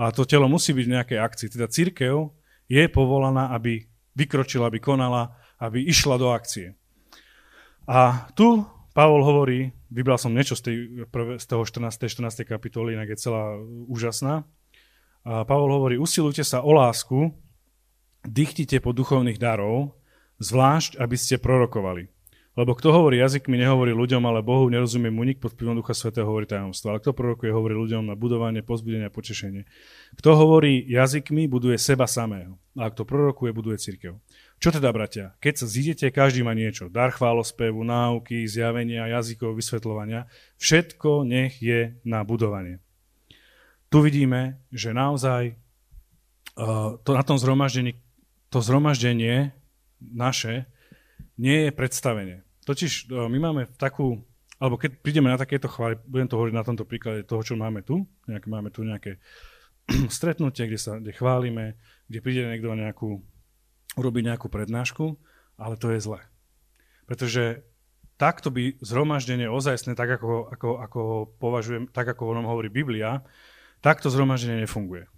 A 0.01 0.10
to 0.10 0.25
telo 0.25 0.50
musí 0.50 0.74
byť 0.74 0.86
v 0.89 0.93
nejakej 0.98 1.20
akcii. 1.22 1.48
Teda 1.53 1.70
církev 1.70 2.34
je 2.65 2.84
povolaná, 2.89 3.53
aby 3.53 3.86
vykročila, 4.17 4.74
aby 4.74 4.81
konala, 4.81 5.38
aby 5.62 5.86
išla 5.86 6.17
do 6.17 6.34
akcie. 6.34 6.74
A 7.86 8.25
tu 8.34 8.65
Pavol 8.91 9.22
hovorí, 9.24 9.72
vybral 9.88 10.17
som 10.17 10.34
niečo 10.34 10.58
z, 10.58 10.62
tej, 10.65 10.75
z 11.38 11.46
toho 11.46 11.63
14. 11.63 12.10
14. 12.10 12.43
kapitoly, 12.43 12.98
inak 12.98 13.13
je 13.15 13.22
celá 13.22 13.55
úžasná. 13.88 14.43
A 15.22 15.46
Pavol 15.46 15.72
hovorí, 15.72 15.96
usilujte 16.01 16.41
sa 16.41 16.65
o 16.65 16.74
lásku, 16.74 17.31
dychtite 18.25 18.78
po 18.82 18.94
duchovných 18.94 19.42
darov, 19.42 19.98
zvlášť, 20.42 20.98
aby 20.98 21.16
ste 21.18 21.42
prorokovali. 21.42 22.10
Lebo 22.51 22.75
kto 22.75 22.92
hovorí 22.92 23.24
jazykmi, 23.24 23.56
nehovorí 23.56 23.96
ľuďom, 23.96 24.28
ale 24.28 24.44
Bohu 24.44 24.68
nerozumie 24.68 25.08
mu 25.08 25.24
nik 25.24 25.40
pod 25.40 25.56
vplyvom 25.56 25.80
Ducha 25.80 25.96
Svetého 25.96 26.28
hovorí 26.28 26.44
tajomstvo. 26.44 26.92
Ale 26.92 27.00
kto 27.00 27.16
prorokuje, 27.16 27.48
hovorí 27.48 27.72
ľuďom 27.80 28.12
na 28.12 28.20
budovanie, 28.20 28.60
pozbudenie 28.60 29.08
a 29.08 29.13
potešenie. 29.13 29.63
Kto 30.20 30.36
hovorí 30.36 30.84
jazykmi, 30.84 31.48
buduje 31.48 31.80
seba 31.80 32.12
samého. 32.12 32.60
A 32.75 32.92
kto 32.92 33.08
prorokuje, 33.08 33.56
buduje 33.56 33.80
církev. 33.80 34.20
Čo 34.60 34.75
teda, 34.75 34.92
bratia? 34.92 35.32
Keď 35.40 35.63
sa 35.63 35.66
zídete, 35.72 36.12
každý 36.12 36.44
má 36.44 36.51
niečo. 36.51 36.92
Dar 36.92 37.16
chválospevu, 37.16 37.88
náuky, 37.88 38.44
zjavenia, 38.44 39.08
jazykov, 39.08 39.56
vysvetľovania. 39.56 40.28
Všetko 40.60 41.24
nech 41.24 41.63
je 41.63 41.96
na 42.04 42.28
budovanie. 42.28 42.84
Tu 43.88 44.04
vidíme, 44.04 44.60
že 44.75 44.92
naozaj 44.92 45.56
uh, 46.60 47.00
to 47.00 47.16
na 47.16 47.24
tom 47.24 47.40
zhromaždení, 47.40 47.96
to 48.51 48.60
zhromaždenie 48.60 49.55
naše 50.03 50.67
nie 51.39 51.67
je 51.67 51.72
predstavenie. 51.72 52.38
Totiž 52.67 53.08
e, 53.08 53.15
my 53.31 53.38
máme 53.39 53.62
takú, 53.79 54.22
alebo 54.60 54.75
keď 54.75 55.00
prídeme 55.00 55.31
na 55.31 55.39
takéto 55.39 55.72
chvály, 55.72 55.98
budem 56.03 56.27
to 56.27 56.38
hovoriť 56.38 56.55
na 56.55 56.67
tomto 56.67 56.84
príklade 56.84 57.24
toho, 57.24 57.41
čo 57.41 57.55
máme 57.55 57.81
tu, 57.81 58.05
nejaké, 58.27 58.48
máme 58.51 58.70
tu 58.70 58.84
nejaké 58.84 59.17
stretnutie, 60.12 60.67
kde 60.67 60.77
sa 60.77 61.00
kde 61.00 61.15
chválime, 61.15 61.79
kde 62.12 62.20
príde 62.20 62.43
niekto 62.46 62.75
nejakú, 62.75 63.24
urobiť 63.96 64.24
nejakú 64.36 64.48
prednášku, 64.51 65.15
ale 65.55 65.79
to 65.79 65.89
je 65.96 66.03
zlé. 66.03 66.22
Pretože 67.08 67.63
takto 68.20 68.53
by 68.53 68.77
zhromaždenie 68.84 69.50
ozajstné, 69.50 69.98
tak 69.98 70.22
ako, 70.22 70.51
ako, 70.53 70.70
ako 70.77 71.01
považujem, 71.41 71.89
tak 71.89 72.05
ako 72.05 72.29
o 72.29 72.34
hovorí 72.46 72.70
Biblia, 72.70 73.25
takto 73.81 74.13
zhromaždenie 74.13 74.70
nefunguje. 74.70 75.10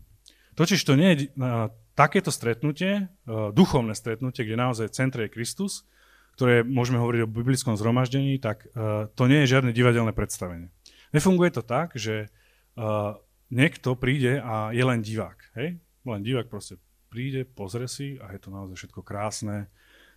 Totiž 0.55 0.79
to 0.85 0.95
nie 0.95 1.09
je 1.11 1.17
uh, 1.35 1.67
takéto 1.93 2.29
stretnutie, 2.29 3.07
uh, 3.29 3.49
duchovné 3.53 3.93
stretnutie, 3.93 4.45
kde 4.45 4.57
naozaj 4.57 4.93
centre 4.93 5.25
je 5.25 5.33
Kristus, 5.33 5.85
ktoré 6.33 6.65
môžeme 6.65 6.97
hovoriť 6.97 7.21
o 7.23 7.29
biblickom 7.29 7.77
zhromaždení, 7.77 8.41
tak 8.41 8.65
uh, 8.73 9.09
to 9.13 9.29
nie 9.29 9.45
je 9.45 9.57
žiadne 9.57 9.69
divadelné 9.69 10.11
predstavenie. 10.17 10.73
Nefunguje 11.13 11.53
to 11.53 11.61
tak, 11.61 11.93
že 11.93 12.33
uh, 12.73 13.17
niekto 13.53 13.93
príde 13.93 14.41
a 14.41 14.73
je 14.73 14.81
len 14.81 15.05
divák. 15.05 15.53
Hej? 15.53 15.77
Len 16.03 16.21
divák 16.25 16.49
proste 16.49 16.81
príde, 17.13 17.45
pozrie 17.45 17.85
si 17.85 18.17
a 18.17 18.33
je 18.33 18.41
to 18.41 18.49
naozaj 18.49 18.73
všetko 18.73 19.05
krásne. 19.05 19.69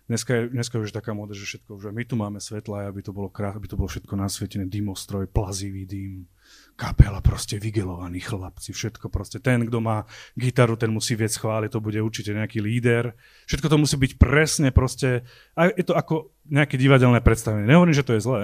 Dneska 0.09 0.33
je, 0.33 0.43
dneska 0.49 0.81
už 0.81 0.89
taká 0.89 1.13
móda, 1.13 1.37
že 1.37 1.45
všetko, 1.45 1.77
že 1.77 1.89
my 1.93 2.03
tu 2.07 2.15
máme 2.17 2.39
svetla, 2.41 2.89
aby 2.89 3.05
to 3.05 3.13
bolo, 3.13 3.29
krásne, 3.29 3.61
aby 3.61 3.69
to 3.69 3.77
bolo 3.77 3.85
všetko 3.85 4.17
nasvietené, 4.17 4.65
dymostroj, 4.65 5.29
plazivý 5.29 5.85
dým, 5.85 6.25
kapela, 6.77 7.25
proste 7.25 7.57
vygelovaní 7.57 8.21
chlapci, 8.21 8.69
všetko 8.69 9.09
proste. 9.09 9.41
Ten, 9.41 9.65
kto 9.65 9.81
má 9.81 10.05
gitaru, 10.37 10.77
ten 10.77 10.93
musí 10.93 11.17
viec 11.17 11.33
chváliť, 11.33 11.73
to 11.73 11.81
bude 11.81 11.97
určite 11.97 12.37
nejaký 12.37 12.61
líder. 12.61 13.17
Všetko 13.49 13.67
to 13.67 13.81
musí 13.81 13.97
byť 13.97 14.13
presne 14.21 14.69
proste, 14.69 15.25
a 15.57 15.73
je 15.73 15.81
to 15.81 15.97
ako 15.97 16.37
nejaké 16.45 16.77
divadelné 16.77 17.19
predstavenie. 17.25 17.65
Nehovorím, 17.65 17.97
že 17.97 18.05
to 18.05 18.13
je 18.13 18.21
zlé, 18.21 18.41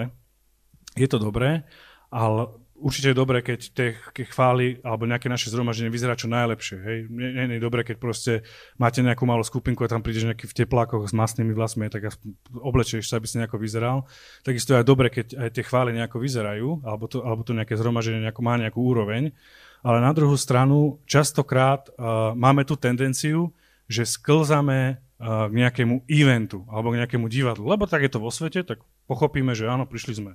je 0.97 1.05
to 1.05 1.21
dobré, 1.21 1.61
ale 2.09 2.62
určite 2.83 3.15
je 3.15 3.17
dobré, 3.17 3.39
keď 3.39 3.59
tie 3.71 3.95
keď 4.11 4.25
chvály 4.27 4.83
alebo 4.83 5.07
nejaké 5.07 5.31
naše 5.31 5.47
zhromaždenie 5.47 5.87
vyzerá 5.87 6.19
čo 6.19 6.27
najlepšie. 6.27 6.77
Hej. 6.83 6.97
Nie, 7.07 7.29
nie, 7.31 7.45
nie 7.47 7.57
je 7.57 7.63
dobré, 7.63 7.87
keď 7.87 7.97
proste 8.03 8.33
máte 8.75 8.99
nejakú 8.99 9.23
malú 9.23 9.41
skupinku 9.41 9.87
a 9.87 9.89
tam 9.89 10.03
prídeš 10.03 10.27
nejaký 10.27 10.51
v 10.51 10.57
teplákoch 10.63 11.07
s 11.07 11.15
masnými 11.15 11.55
vlasmi, 11.55 11.87
tak 11.87 12.19
oblečieš 12.51 13.07
sa, 13.07 13.23
aby 13.23 13.27
si 13.31 13.39
nejako 13.39 13.55
vyzeral. 13.55 14.03
Takisto 14.43 14.75
je 14.75 14.83
aj 14.83 14.85
dobré, 14.85 15.07
keď 15.07 15.39
aj 15.39 15.49
tie 15.55 15.63
chvály 15.63 15.95
nejako 15.95 16.19
vyzerajú, 16.19 16.83
alebo 16.83 17.07
to, 17.07 17.23
alebo 17.23 17.41
to 17.47 17.55
nejaké 17.55 17.79
zhromaždenie 17.79 18.27
nejako 18.27 18.43
má 18.43 18.59
nejakú 18.59 18.83
úroveň. 18.83 19.31
Ale 19.83 19.97
na 20.03 20.11
druhú 20.11 20.35
stranu, 20.35 20.99
častokrát 21.07 21.87
uh, 21.91 22.31
máme 22.35 22.63
tú 22.67 22.75
tendenciu, 22.79 23.51
že 23.87 24.07
sklzame 24.07 25.03
k 25.23 25.53
nejakému 25.55 26.03
eventu 26.11 26.67
alebo 26.67 26.91
k 26.91 26.99
nejakému 26.99 27.31
divadlu. 27.31 27.71
Lebo 27.71 27.87
tak 27.87 28.03
je 28.03 28.11
to 28.11 28.19
vo 28.19 28.27
svete, 28.27 28.67
tak 28.67 28.83
pochopíme, 29.07 29.55
že 29.55 29.71
áno, 29.71 29.87
prišli 29.87 30.19
sme 30.19 30.31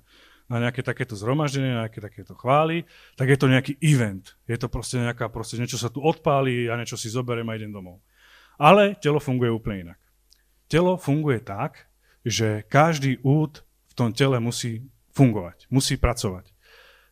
na 0.49 0.57
nejaké 0.59 0.81
takéto 0.81 1.12
zhromaždenie, 1.12 1.71
na 1.71 1.85
nejaké 1.87 2.00
takéto 2.00 2.33
chvály, 2.33 2.88
tak 3.21 3.28
je 3.28 3.38
to 3.38 3.52
nejaký 3.52 3.76
event. 3.85 4.35
Je 4.49 4.57
to 4.57 4.73
proste 4.73 4.97
nejaká, 4.97 5.28
proste 5.28 5.61
niečo 5.61 5.76
sa 5.76 5.93
tu 5.93 6.00
odpáli, 6.00 6.73
ja 6.73 6.75
niečo 6.75 6.97
si 6.97 7.12
zoberiem 7.12 7.49
a 7.52 7.57
idem 7.57 7.73
domov. 7.73 8.00
Ale 8.57 8.97
telo 8.97 9.21
funguje 9.21 9.52
úplne 9.52 9.93
inak. 9.93 10.00
Telo 10.67 10.97
funguje 10.97 11.45
tak, 11.45 11.87
že 12.25 12.64
každý 12.67 13.21
úd 13.21 13.61
v 13.62 13.93
tom 13.95 14.11
tele 14.11 14.40
musí 14.40 14.88
fungovať, 15.12 15.69
musí 15.69 16.00
pracovať. 16.00 16.52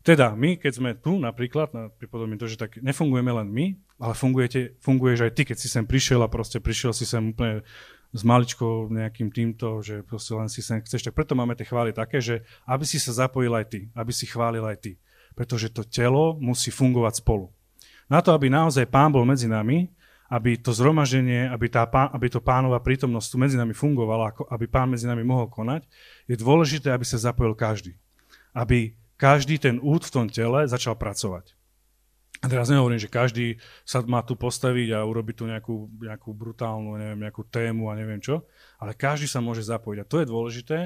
Teda 0.07 0.31
my, 0.39 0.55
keď 0.55 0.73
sme 0.73 0.91
tu 0.95 1.19
napríklad, 1.19 1.75
pripodobím 1.99 2.39
to, 2.39 2.47
že 2.47 2.55
tak 2.55 2.79
nefungujeme 2.79 3.33
len 3.43 3.49
my, 3.51 3.67
ale 3.99 4.15
fungujete, 4.15 4.79
funguješ 4.79 5.27
aj 5.27 5.33
ty, 5.35 5.43
keď 5.43 5.57
si 5.59 5.67
sem 5.67 5.83
prišiel 5.83 6.23
a 6.23 6.31
proste 6.31 6.63
prišiel 6.63 6.95
si 6.95 7.03
sem 7.03 7.35
úplne 7.35 7.67
s 8.17 8.25
maličkou 8.25 8.89
nejakým 8.89 9.29
týmto, 9.29 9.85
že 9.85 10.01
proste 10.01 10.33
len 10.33 10.49
si 10.49 10.65
sem 10.65 10.81
chceš. 10.81 11.05
Tak 11.05 11.13
preto 11.13 11.37
máme 11.37 11.53
tie 11.53 11.69
chvály 11.69 11.93
také, 11.93 12.25
že 12.25 12.49
aby 12.65 12.89
si 12.89 12.97
sa 12.97 13.13
zapojil 13.13 13.53
aj 13.53 13.67
ty, 13.69 13.81
aby 13.93 14.13
si 14.17 14.25
chválil 14.25 14.65
aj 14.65 14.77
ty. 14.81 14.93
Pretože 15.37 15.69
to 15.69 15.85
telo 15.85 16.41
musí 16.41 16.73
fungovať 16.73 17.21
spolu. 17.21 17.53
Na 18.09 18.25
to, 18.25 18.33
aby 18.33 18.49
naozaj 18.49 18.89
pán 18.89 19.13
bol 19.13 19.29
medzi 19.29 19.45
nami, 19.45 19.93
aby 20.27 20.59
to 20.59 20.75
zhromaždenie, 20.75 21.47
aby, 21.53 21.71
tá, 21.71 21.87
aby 21.87 22.27
to 22.27 22.43
pánova 22.43 22.83
prítomnosť 22.83 23.29
tu 23.31 23.37
medzi 23.39 23.55
nami 23.55 23.77
fungovala, 23.77 24.35
aby 24.51 24.67
pán 24.67 24.91
medzi 24.91 25.07
nami 25.07 25.23
mohol 25.23 25.47
konať, 25.47 25.87
je 26.27 26.35
dôležité, 26.41 26.91
aby 26.91 27.07
sa 27.07 27.21
zapojil 27.21 27.55
každý. 27.55 27.95
Aby 28.51 28.97
každý 29.21 29.61
ten 29.61 29.79
úd 29.79 30.03
v 30.03 30.13
tom 30.13 30.27
tele 30.27 30.67
začal 30.67 30.99
pracovať. 30.99 31.55
A 32.45 32.47
teraz 32.53 32.69
nehovorím, 32.69 33.01
že 33.01 33.09
každý 33.09 33.57
sa 33.87 34.05
má 34.05 34.21
tu 34.21 34.37
postaviť 34.37 34.93
a 34.93 35.07
urobiť 35.09 35.35
tu 35.41 35.45
nejakú, 35.49 35.77
nejakú 36.05 36.31
brutálnu, 36.37 37.01
neviem, 37.01 37.25
nejakú 37.25 37.49
tému 37.49 37.89
a 37.89 37.97
neviem 37.97 38.21
čo, 38.21 38.45
ale 38.77 38.93
každý 38.93 39.25
sa 39.25 39.41
môže 39.41 39.65
zapojiť. 39.65 39.99
A 40.05 40.09
to 40.09 40.21
je 40.21 40.29
dôležité, 40.29 40.79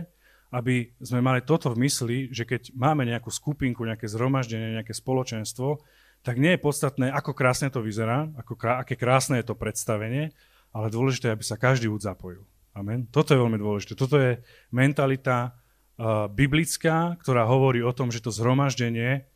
aby 0.50 0.94
sme 1.02 1.22
mali 1.22 1.42
toto 1.42 1.70
v 1.70 1.86
mysli, 1.86 2.18
že 2.30 2.46
keď 2.46 2.74
máme 2.74 3.06
nejakú 3.06 3.30
skupinku, 3.30 3.86
nejaké 3.86 4.06
zhromaždenie, 4.10 4.78
nejaké 4.78 4.94
spoločenstvo, 4.94 5.82
tak 6.20 6.36
nie 6.36 6.54
je 6.54 6.60
podstatné, 6.62 7.06
ako 7.10 7.32
krásne 7.32 7.72
to 7.72 7.80
vyzerá, 7.80 8.28
ako 8.36 8.54
krá, 8.58 8.82
aké 8.82 8.98
krásne 8.98 9.40
je 9.40 9.46
to 9.46 9.56
predstavenie, 9.56 10.34
ale 10.70 10.92
dôležité 10.92 11.32
aby 11.32 11.42
sa 11.46 11.56
každý 11.56 11.88
úd 11.88 12.02
zapojil. 12.02 12.44
Amen. 12.76 13.10
Toto 13.10 13.34
je 13.34 13.40
veľmi 13.40 13.58
dôležité. 13.58 13.98
Toto 13.98 14.14
je 14.14 14.38
mentalita 14.70 15.50
uh, 15.98 16.30
biblická, 16.30 17.18
ktorá 17.18 17.42
hovorí 17.48 17.82
o 17.82 17.90
tom, 17.90 18.14
že 18.14 18.22
to 18.22 18.30
zhromaždenie, 18.30 19.26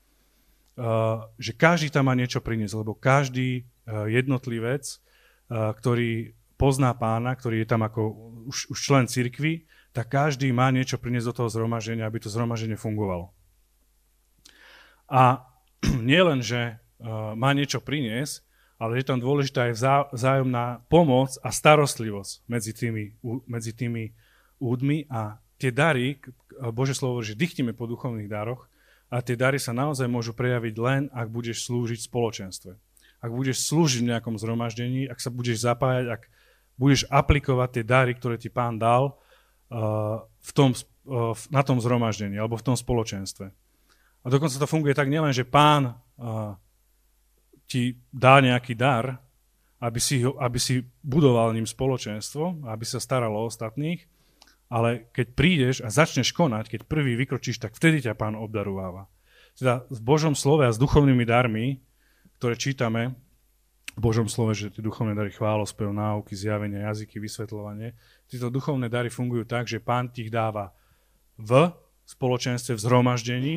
že 1.39 1.53
každý 1.55 1.89
tam 1.95 2.11
má 2.11 2.15
niečo 2.19 2.43
priniesť, 2.43 2.75
lebo 2.83 2.99
každý 2.99 3.63
uh, 3.63 4.11
jednotlivec, 4.11 4.83
uh, 4.83 5.71
ktorý 5.71 6.35
pozná 6.59 6.91
pána, 6.99 7.35
ktorý 7.39 7.63
je 7.63 7.69
tam 7.71 7.87
ako 7.87 8.03
už, 8.51 8.75
už 8.75 8.79
člen 8.79 9.07
cirkvy, 9.07 9.71
tak 9.95 10.11
každý 10.11 10.51
má 10.51 10.75
niečo 10.75 10.99
priniesť 10.99 11.31
do 11.31 11.37
toho 11.39 11.49
zhromaždenia, 11.51 12.07
aby 12.07 12.19
to 12.19 12.33
zhromaždenie 12.33 12.75
fungovalo. 12.75 13.31
A 15.07 15.47
nie 16.11 16.19
len, 16.19 16.43
že 16.43 16.83
má 17.37 17.53
niečo 17.53 17.79
priniesť, 17.79 18.43
ale 18.81 18.99
je 18.99 19.05
tam 19.07 19.23
dôležitá 19.23 19.71
aj 19.71 19.73
vzá, 19.77 19.97
vzájomná 20.11 20.83
pomoc 20.91 21.37
a 21.47 21.55
starostlivosť 21.55 22.43
medzi 22.51 22.73
tými, 22.75 23.05
medzi 23.47 23.71
tými 23.71 24.11
údmi 24.59 25.07
a 25.07 25.39
tie 25.63 25.71
dary, 25.71 26.19
Bože 26.75 26.99
slovo, 26.99 27.23
že 27.23 27.39
dychtíme 27.39 27.75
po 27.75 27.87
duchovných 27.87 28.31
daroch 28.31 28.67
a 29.13 29.21
tie 29.21 29.37
dary 29.37 29.61
sa 29.61 29.77
naozaj 29.77 30.09
môžu 30.09 30.33
prejaviť 30.33 30.75
len, 30.81 31.03
ak 31.13 31.29
budeš 31.31 31.69
slúžiť 31.69 32.01
v 32.01 32.09
spoločenstve. 32.09 32.73
Ak 33.25 33.31
budeš 33.33 33.65
slúžiť 33.69 34.05
v 34.05 34.11
nejakom 34.13 34.37
zhromaždení, 34.37 35.09
ak 35.09 35.21
sa 35.21 35.33
budeš 35.33 35.65
zapájať, 35.65 36.07
ak 36.13 36.23
budeš 36.77 37.07
aplikovať 37.09 37.69
tie 37.81 37.85
dary, 37.87 38.13
ktoré 38.13 38.37
ti 38.37 38.51
pán 38.51 38.77
dal 38.77 39.15
uh, 39.15 40.21
v 40.25 40.51
tom, 40.53 40.75
uh, 40.75 41.33
na 41.49 41.63
tom 41.63 41.79
zhromaždení 41.79 42.37
alebo 42.37 42.59
v 42.59 42.67
tom 42.67 42.77
spoločenstve. 42.77 43.47
A 44.25 44.27
dokonca 44.33 44.57
to 44.57 44.69
funguje 44.69 44.97
tak 44.97 45.13
nielen, 45.13 45.33
že 45.33 45.47
pán 45.47 45.95
uh, 45.95 46.57
ti 47.69 47.97
dá 48.13 48.41
nejaký 48.41 48.77
dar, 48.77 49.21
aby 49.81 50.01
si, 50.01 50.25
aby 50.25 50.59
si 50.61 50.81
budoval 51.05 51.53
ním 51.53 51.69
spoločenstvo, 51.69 52.65
aby 52.69 52.85
sa 52.89 53.01
staralo 53.01 53.45
o 53.45 53.49
ostatných, 53.49 54.05
ale 54.69 55.11
keď 55.13 55.27
prídeš 55.37 55.77
a 55.85 55.89
začneš 55.93 56.33
konať, 56.33 56.73
keď 56.73 56.81
prvý 56.89 57.15
vykročíš, 57.19 57.61
tak 57.61 57.77
vtedy 57.77 58.05
ťa 58.05 58.19
pán 58.19 58.35
obdarováva. 58.35 59.07
Teda 59.55 59.87
v 59.87 60.01
Božom 60.03 60.35
slove 60.35 60.67
a 60.67 60.75
s 60.75 60.81
duchovnými 60.81 61.23
darmi, 61.23 61.79
ktoré 62.43 62.59
čítame, 62.59 63.15
v 63.95 64.01
Božom 64.03 64.27
slove, 64.27 64.59
že 64.59 64.75
tie 64.75 64.83
duchovné 64.83 65.15
dary 65.15 65.31
chválospev, 65.31 65.95
náuky, 65.95 66.35
zjavenia, 66.35 66.91
jazyky, 66.91 67.23
vysvetľovanie, 67.23 67.95
tieto 68.27 68.51
duchovné 68.51 68.91
dary 68.91 69.07
fungujú 69.07 69.47
tak, 69.47 69.71
že 69.71 69.79
pán 69.79 70.11
ti 70.11 70.27
ich 70.27 70.35
dáva 70.35 70.75
v 71.39 71.71
spoločenstve, 72.11 72.75
v 72.75 72.83
zhromaždení, 72.83 73.57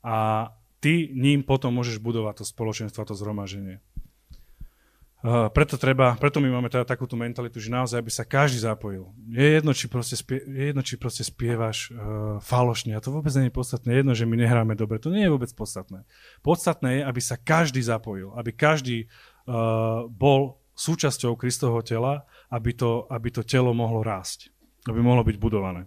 a 0.00 0.48
ty 0.80 1.12
ním 1.12 1.44
potom 1.44 1.76
môžeš 1.76 2.00
budovať 2.00 2.40
to 2.40 2.44
spoločenstvo 2.48 3.04
a 3.04 3.08
to 3.08 3.16
zhromaženie. 3.16 3.84
Uh, 5.20 5.52
preto, 5.52 5.76
treba, 5.76 6.16
preto 6.16 6.40
my 6.40 6.48
máme 6.48 6.72
teda 6.72 6.88
takúto 6.88 7.12
mentalitu, 7.12 7.60
že 7.60 7.68
naozaj 7.68 8.00
by 8.00 8.08
sa 8.08 8.24
každý 8.24 8.64
zapojil. 8.64 9.12
Je 9.28 9.60
jedno, 9.60 9.76
či 9.76 9.84
proste, 9.84 10.16
spie, 10.16 10.40
je 10.40 10.72
jedno, 10.72 10.80
či 10.80 10.96
proste 10.96 11.28
spievaš 11.28 11.92
uh, 11.92 12.40
falošne. 12.40 12.96
A 12.96 13.04
to 13.04 13.12
vôbec 13.12 13.28
nie 13.36 13.52
je 13.52 13.56
podstatné. 13.60 14.00
Jedno, 14.00 14.16
že 14.16 14.24
my 14.24 14.40
nehráme 14.40 14.72
dobre. 14.80 14.96
To 14.96 15.12
nie 15.12 15.28
je 15.28 15.32
vôbec 15.36 15.52
podstatné. 15.52 16.08
Podstatné 16.40 17.00
je, 17.00 17.02
aby 17.04 17.20
sa 17.20 17.36
každý 17.36 17.84
zapojil. 17.84 18.32
Aby 18.32 18.56
každý 18.56 19.12
uh, 19.44 20.08
bol 20.08 20.56
súčasťou 20.72 21.36
Kristovho 21.36 21.84
tela, 21.84 22.24
aby 22.48 22.72
to, 22.72 23.04
aby 23.12 23.28
to 23.28 23.44
telo 23.44 23.76
mohlo 23.76 24.00
rásť. 24.00 24.48
Aby 24.88 25.04
mohlo 25.04 25.20
byť 25.20 25.36
budované. 25.36 25.84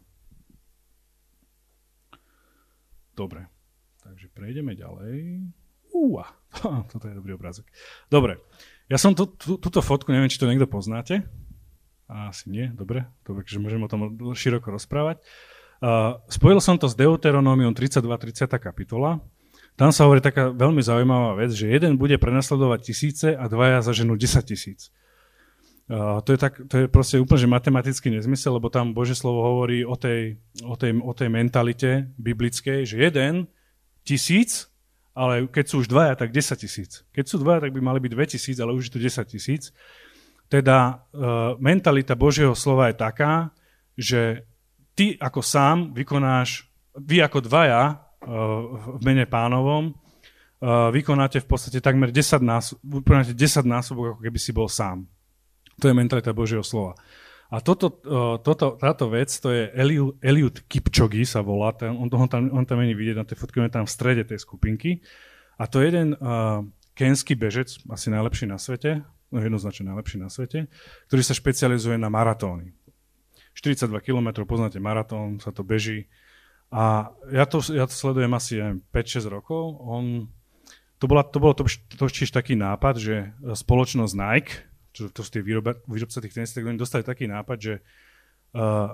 Dobre. 3.18 3.50
Takže 4.06 4.30
prejdeme 4.30 4.78
ďalej. 4.78 5.42
Úa, 5.94 6.26
toto 6.92 7.06
je 7.06 7.18
dobrý 7.18 7.38
obrázok. 7.38 7.70
Dobre, 8.10 8.42
ja 8.92 8.98
som 9.00 9.16
tú, 9.16 9.28
tú, 9.28 9.56
túto 9.56 9.80
fotku, 9.80 10.12
neviem, 10.12 10.28
či 10.28 10.40
to 10.40 10.50
niekto 10.50 10.68
poznáte. 10.68 11.24
Asi 12.12 12.52
nie, 12.52 12.68
dobre, 12.70 13.08
dobre, 13.24 13.48
že 13.48 13.58
môžem 13.58 13.82
o 13.82 13.90
tom 13.90 14.14
široko 14.36 14.70
rozprávať. 14.76 15.24
Uh, 15.84 16.20
spojil 16.32 16.64
som 16.64 16.80
to 16.80 16.88
s 16.88 16.96
Deuteronómium 16.96 17.76
32.30 17.76 18.48
kapitola. 18.60 19.20
Tam 19.74 19.90
sa 19.90 20.06
hovorí 20.06 20.22
taká 20.22 20.54
veľmi 20.54 20.80
zaujímavá 20.80 21.40
vec, 21.40 21.52
že 21.52 21.68
jeden 21.68 21.98
bude 21.98 22.16
prenasledovať 22.22 22.80
tisíce 22.94 23.28
a 23.34 23.44
dvaja 23.50 23.82
zaženú 23.82 24.16
10 24.16 24.46
tisíc. 24.46 24.94
Uh, 25.92 26.24
to, 26.24 26.36
je 26.36 26.40
tak, 26.40 26.56
to 26.72 26.76
je 26.80 26.86
proste 26.88 27.20
úplne 27.20 27.44
že 27.44 27.50
matematický 27.52 28.08
nezmysel, 28.14 28.56
lebo 28.56 28.72
tam 28.72 28.96
Bože 28.96 29.20
slovo 29.20 29.44
hovorí 29.44 29.84
o 29.84 30.00
tej, 30.00 30.40
o 30.64 30.80
tej, 30.80 30.96
o 31.04 31.12
tej 31.12 31.28
mentalite 31.28 32.08
biblickej, 32.16 32.88
že 32.88 32.96
jeden 33.04 33.52
tisíc, 34.08 34.72
ale 35.14 35.46
keď 35.46 35.66
sú 35.70 35.86
už 35.86 35.88
dvaja, 35.88 36.18
tak 36.18 36.34
10 36.34 36.58
tisíc. 36.58 37.06
Keď 37.14 37.26
sú 37.30 37.38
dvaja, 37.38 37.70
tak 37.70 37.74
by 37.74 37.82
mali 37.82 38.02
byť 38.02 38.12
2 38.18 38.34
tisíc, 38.34 38.58
ale 38.58 38.74
už 38.74 38.90
je 38.90 38.94
to 38.98 39.02
10 39.02 39.34
tisíc. 39.34 39.70
Teda 40.50 41.06
uh, 41.14 41.54
mentalita 41.62 42.18
Božieho 42.18 42.58
slova 42.58 42.90
je 42.90 42.98
taká, 42.98 43.54
že 43.94 44.46
ty 44.98 45.14
ako 45.18 45.42
sám 45.46 45.94
vykonáš, 45.94 46.66
vy 46.98 47.22
ako 47.22 47.46
dvaja 47.46 47.82
uh, 47.94 48.98
v 48.98 49.02
mene 49.06 49.26
pánovom, 49.30 49.94
uh, 49.94 50.90
vykonáte 50.90 51.42
v 51.42 51.48
podstate 51.48 51.78
takmer 51.78 52.10
10 52.10 52.42
násob, 52.42 52.78
vykonáte 52.82 53.38
10 53.38 53.66
násobok, 53.70 54.18
ako 54.18 54.22
keby 54.26 54.40
si 54.42 54.50
bol 54.50 54.66
sám. 54.66 55.06
To 55.78 55.90
je 55.90 55.94
mentalita 55.94 56.34
Božieho 56.34 56.66
slova. 56.66 56.98
A 57.54 57.62
toto, 57.62 57.94
toto, 58.42 58.82
táto 58.82 59.06
vec, 59.14 59.30
to 59.30 59.54
je 59.54 59.70
Eliud, 59.78 60.18
Eliud 60.26 60.66
Kipchoge 60.66 61.22
sa 61.22 61.46
volá, 61.46 61.70
ten, 61.78 61.94
on, 61.94 62.10
on, 62.10 62.26
tam, 62.26 62.50
on 62.50 62.66
tam 62.66 62.82
není 62.82 62.98
vidieť 62.98 63.14
na 63.14 63.30
tej 63.30 63.38
fotke, 63.38 63.62
on 63.62 63.70
je 63.70 63.78
tam 63.78 63.86
v 63.86 63.94
strede 63.94 64.26
tej 64.26 64.42
skupinky. 64.42 65.06
A 65.62 65.70
to 65.70 65.78
je 65.78 65.94
jeden 65.94 66.18
uh, 66.18 66.66
kenský 66.98 67.38
bežec, 67.38 67.78
asi 67.94 68.10
najlepší 68.10 68.50
na 68.50 68.58
svete, 68.58 69.06
no 69.30 69.38
jednoznačne 69.38 69.86
najlepší 69.86 70.18
na 70.18 70.34
svete, 70.34 70.66
ktorý 71.14 71.22
sa 71.22 71.38
špecializuje 71.38 71.94
na 72.02 72.10
maratóny. 72.10 72.74
42 73.54 74.02
km, 74.02 74.50
poznáte 74.50 74.82
maratón, 74.82 75.38
sa 75.38 75.54
to 75.54 75.62
beží. 75.62 76.10
A 76.74 77.14
ja 77.30 77.46
to, 77.46 77.62
ja 77.70 77.86
to 77.86 77.94
sledujem 77.94 78.34
asi 78.34 78.82
5-6 78.90 79.30
rokov. 79.30 79.78
On, 79.78 80.26
to, 80.98 81.06
bola, 81.06 81.22
to 81.22 81.38
bolo 81.38 81.54
to, 81.54 81.70
to, 81.70 82.10
taký 82.10 82.58
nápad, 82.58 82.98
že 82.98 83.30
spoločnosť 83.46 84.14
Nike, 84.18 84.73
čo 84.94 85.10
to 85.10 85.26
sú 85.26 85.30
tie 85.34 85.44
výroba, 85.44 85.76
výrobca 85.90 86.22
tých 86.22 86.34
tenisov, 86.38 86.62
tak 86.62 86.70
oni 86.70 86.78
dostali 86.78 87.04
taký 87.04 87.26
nápad, 87.26 87.58
že 87.58 87.74
uh, 88.54 88.94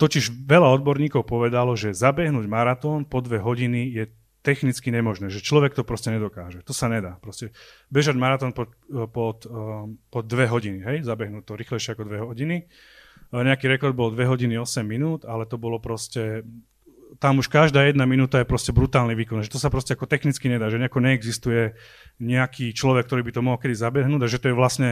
totiž 0.00 0.32
veľa 0.48 0.72
odborníkov 0.80 1.28
povedalo, 1.28 1.76
že 1.76 1.92
zabehnúť 1.92 2.48
maratón 2.48 3.04
po 3.04 3.20
dve 3.20 3.38
hodiny 3.38 3.92
je 3.92 4.04
technicky 4.40 4.88
nemožné, 4.94 5.28
že 5.28 5.42
človek 5.42 5.74
to 5.74 5.82
proste 5.82 6.08
nedokáže. 6.08 6.62
To 6.64 6.72
sa 6.72 6.86
nedá. 6.86 7.18
Proste 7.18 7.50
bežať 7.90 8.14
maratón 8.14 8.56
pod, 8.56 8.72
pod, 9.12 9.44
uh, 9.44 9.86
pod 10.08 10.24
dve 10.24 10.48
hodiny, 10.48 10.80
hej, 10.82 10.96
zabehnúť 11.04 11.44
to 11.44 11.52
rýchlejšie 11.54 11.92
ako 11.92 12.08
dve 12.08 12.18
hodiny. 12.24 12.56
Uh, 13.30 13.42
nejaký 13.44 13.66
rekord 13.68 13.92
bol 13.92 14.14
2 14.14 14.22
hodiny 14.24 14.54
8 14.56 14.86
minút, 14.86 15.26
ale 15.26 15.44
to 15.44 15.60
bolo 15.60 15.82
proste 15.82 16.46
tam 17.16 17.38
už 17.38 17.48
každá 17.48 17.86
jedna 17.86 18.04
minúta 18.04 18.42
je 18.42 18.48
proste 18.48 18.74
brutálny 18.74 19.14
výkon, 19.14 19.40
že 19.40 19.52
to 19.52 19.62
sa 19.62 19.70
proste 19.70 19.94
ako 19.94 20.10
technicky 20.10 20.50
nedá, 20.50 20.68
že 20.68 20.76
nejako 20.76 21.00
neexistuje 21.00 21.78
nejaký 22.20 22.74
človek, 22.74 23.06
ktorý 23.06 23.22
by 23.24 23.32
to 23.32 23.44
mohol 23.44 23.58
kedy 23.62 23.72
zabehnúť 23.78 24.20
a 24.26 24.30
že 24.30 24.40
to 24.42 24.50
je 24.52 24.58
vlastne 24.58 24.90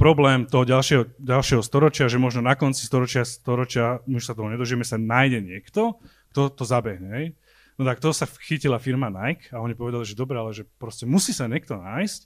problém 0.00 0.48
toho 0.48 0.64
ďalšieho, 0.64 1.20
ďalšieho 1.20 1.60
storočia, 1.60 2.08
že 2.08 2.16
možno 2.16 2.40
na 2.40 2.56
konci 2.56 2.88
storočia, 2.88 3.28
storočia, 3.28 4.00
už 4.08 4.24
sa 4.24 4.32
toho 4.32 4.48
nedožijeme, 4.48 4.80
sa 4.80 4.96
nájde 4.96 5.44
niekto, 5.44 6.00
kto 6.32 6.48
to 6.48 6.64
zabehne. 6.64 7.36
No 7.76 7.84
tak 7.84 8.00
to 8.00 8.08
sa 8.16 8.24
chytila 8.24 8.80
firma 8.80 9.12
Nike 9.12 9.52
a 9.52 9.60
oni 9.60 9.76
povedali, 9.76 10.08
že 10.08 10.16
dobre, 10.16 10.40
ale 10.40 10.56
že 10.56 10.64
proste 10.80 11.04
musí 11.04 11.36
sa 11.36 11.44
niekto 11.44 11.76
nájsť, 11.76 12.20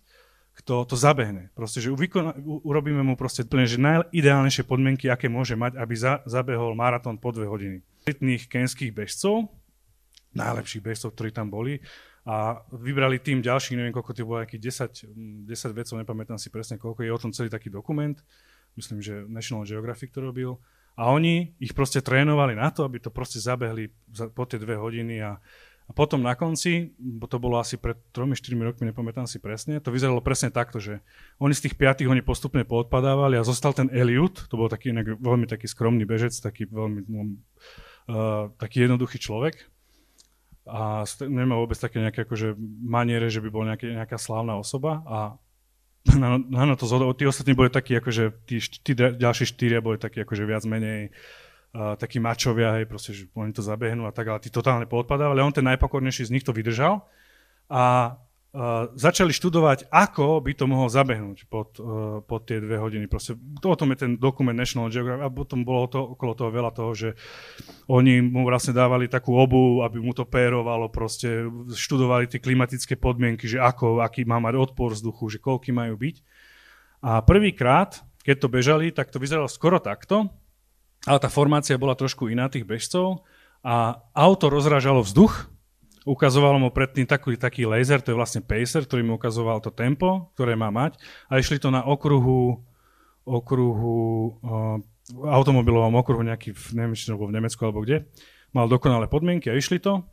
kto 0.54 0.86
to 0.86 0.94
zabehne. 0.94 1.50
Proste, 1.58 1.82
že 1.82 1.90
vykona, 1.90 2.38
urobíme 2.62 3.02
mu 3.02 3.18
proste 3.18 3.42
plne, 3.42 3.66
že 3.66 3.82
najideálnejšie 3.82 4.62
podmienky, 4.62 5.10
aké 5.10 5.26
môže 5.26 5.58
mať, 5.58 5.74
aby 5.74 5.94
za, 5.98 6.22
zabehol 6.30 6.78
maratón 6.78 7.18
po 7.18 7.34
dve 7.34 7.50
hodiny. 7.50 7.76
Elitných 8.06 8.46
kenských 8.46 8.94
bežcov, 8.94 9.50
najlepších 10.38 10.82
bežcov, 10.82 11.10
ktorí 11.14 11.34
tam 11.34 11.50
boli, 11.50 11.82
a 12.24 12.64
vybrali 12.72 13.20
tým 13.20 13.44
ďalších, 13.44 13.76
neviem 13.76 13.92
koľko 13.92 14.16
to 14.16 14.24
bolo, 14.24 14.40
nejakých 14.40 14.62
10, 15.04 15.44
10 15.44 15.78
vecov, 15.78 15.94
nepamätám 16.00 16.40
si 16.40 16.48
presne 16.48 16.80
koľko, 16.80 17.04
je 17.04 17.12
o 17.12 17.20
tom 17.20 17.36
celý 17.36 17.52
taký 17.52 17.68
dokument, 17.68 18.16
myslím, 18.80 19.04
že 19.04 19.28
National 19.28 19.68
Geographic 19.68 20.10
to 20.12 20.24
robil, 20.24 20.56
a 20.94 21.10
oni 21.10 21.58
ich 21.58 21.74
proste 21.74 21.98
trénovali 21.98 22.54
na 22.54 22.70
to, 22.70 22.86
aby 22.86 23.02
to 23.02 23.10
proste 23.10 23.42
zabehli 23.42 23.90
po 24.30 24.46
tie 24.46 24.62
dve 24.62 24.78
hodiny 24.78 25.20
a 25.20 25.42
a 25.84 25.92
potom 25.92 26.24
na 26.24 26.32
konci, 26.32 26.96
bo 26.96 27.28
to 27.28 27.36
bolo 27.36 27.60
asi 27.60 27.76
pred 27.76 28.00
3-4 28.16 28.56
rokmi, 28.56 28.88
nepamätám 28.88 29.28
si 29.28 29.36
presne, 29.36 29.84
to 29.84 29.92
vyzeralo 29.92 30.24
presne 30.24 30.48
takto, 30.48 30.80
že 30.80 31.04
oni 31.36 31.52
z 31.52 31.68
tých 31.68 31.76
piatých 31.76 32.08
oni 32.08 32.24
postupne 32.24 32.64
poodpadávali 32.64 33.36
a 33.36 33.44
zostal 33.44 33.76
ten 33.76 33.92
Eliud, 33.92 34.32
to 34.48 34.56
bol 34.56 34.72
taký 34.72 34.96
inak 34.96 35.20
veľmi 35.20 35.44
taký 35.44 35.68
skromný 35.68 36.08
bežec, 36.08 36.32
taký 36.40 36.64
veľmi 36.72 37.04
uh, 37.04 38.48
taký 38.56 38.88
jednoduchý 38.88 39.20
človek 39.20 39.60
a 40.64 41.04
nemal 41.28 41.60
vôbec 41.60 41.76
také 41.76 42.00
nejaké 42.00 42.24
akože 42.24 42.56
maniere, 42.84 43.28
že 43.28 43.44
by 43.44 43.48
bol 43.52 43.68
nejaký, 43.68 43.92
nejaká 44.00 44.16
slávna 44.16 44.56
osoba 44.56 45.04
a 45.04 45.18
na, 46.20 46.40
na 46.40 46.76
to 46.76 46.88
zhodol, 46.88 47.12
tí 47.16 47.28
ostatní 47.28 47.52
boli 47.56 47.72
takí, 47.72 47.96
akože 47.96 48.48
tí, 48.48 48.60
tí 48.60 48.92
ďalší 48.96 49.44
štyria 49.44 49.84
boli 49.84 49.96
takí 50.00 50.20
akože 50.24 50.44
viac 50.44 50.64
menej 50.68 51.12
uh, 51.76 51.96
takí 51.96 52.20
mačovia, 52.20 52.80
hej, 52.80 52.84
proste, 52.88 53.12
že 53.12 53.28
oni 53.36 53.52
to 53.52 53.64
zabehnú 53.64 54.08
a 54.08 54.12
tak, 54.12 54.28
ale 54.28 54.40
tí 54.40 54.48
totálne 54.48 54.88
poodpadávali, 54.88 55.40
ale 55.40 55.46
on 55.48 55.52
ten 55.56 55.64
najpokornejší 55.64 56.28
z 56.28 56.32
nich 56.32 56.44
to 56.44 56.52
vydržal. 56.52 57.04
A 57.72 58.16
začali 58.94 59.34
študovať, 59.34 59.90
ako 59.90 60.38
by 60.38 60.54
to 60.54 60.70
mohol 60.70 60.86
zabehnúť 60.86 61.50
pod, 61.50 61.74
uh, 61.82 62.22
pod 62.22 62.46
tie 62.46 62.62
dve 62.62 62.78
hodiny. 62.78 63.10
Proste, 63.10 63.34
to 63.58 63.74
o 63.74 63.78
tom 63.78 63.90
je 63.90 64.06
ten 64.06 64.12
dokument 64.14 64.54
National 64.54 64.94
Geographic 64.94 65.26
a 65.26 65.34
potom 65.34 65.66
bolo 65.66 65.90
to, 65.90 65.98
okolo 65.98 66.38
toho 66.38 66.54
veľa 66.54 66.70
toho, 66.70 66.94
že 66.94 67.08
oni 67.90 68.22
mu 68.22 68.46
vlastne 68.46 68.70
dávali 68.70 69.10
takú 69.10 69.34
obu, 69.34 69.82
aby 69.82 69.98
mu 69.98 70.14
to 70.14 70.22
pérovalo, 70.22 70.86
proste 70.86 71.50
študovali 71.74 72.30
tie 72.30 72.38
klimatické 72.38 72.94
podmienky, 72.94 73.50
že 73.50 73.58
ako, 73.58 73.98
aký 74.06 74.22
má 74.22 74.38
mať 74.38 74.70
odpor 74.70 74.94
vzduchu, 74.94 75.34
že 75.34 75.42
koľky 75.42 75.74
majú 75.74 75.98
byť. 75.98 76.16
A 77.02 77.26
prvýkrát, 77.26 78.06
keď 78.22 78.36
to 78.38 78.48
bežali, 78.54 78.94
tak 78.94 79.10
to 79.10 79.18
vyzeralo 79.18 79.50
skoro 79.50 79.82
takto, 79.82 80.30
ale 81.10 81.18
tá 81.18 81.26
formácia 81.26 81.74
bola 81.74 81.98
trošku 81.98 82.30
iná 82.30 82.46
tých 82.46 82.62
bežcov 82.62 83.26
a 83.66 83.98
auto 84.14 84.46
rozrážalo 84.46 85.02
vzduch, 85.02 85.50
ukazovalo 86.04 86.60
mu 86.60 86.68
predtým 86.68 87.08
taký, 87.08 87.40
taký 87.40 87.64
laser, 87.64 88.04
to 88.04 88.12
je 88.12 88.20
vlastne 88.20 88.44
pacer, 88.44 88.84
ktorý 88.84 89.02
mu 89.02 89.16
ukazoval 89.16 89.58
to 89.64 89.72
tempo, 89.72 90.28
ktoré 90.36 90.52
má 90.54 90.68
mať. 90.68 91.00
A 91.32 91.40
išli 91.40 91.56
to 91.56 91.72
na 91.72 91.80
okruhu, 91.80 92.60
okruhu 93.24 93.96
uh, 94.44 94.76
automobilovom 95.12 95.96
okruhu 95.96 96.22
nejaký, 96.24 96.52
neviem, 96.76 96.96
či 96.96 97.12
v 97.12 97.32
Nemecku 97.32 97.60
alebo 97.64 97.84
kde, 97.84 98.04
mal 98.52 98.68
dokonalé 98.68 99.08
podmienky 99.08 99.48
a 99.48 99.56
išli 99.56 99.80
to. 99.80 100.04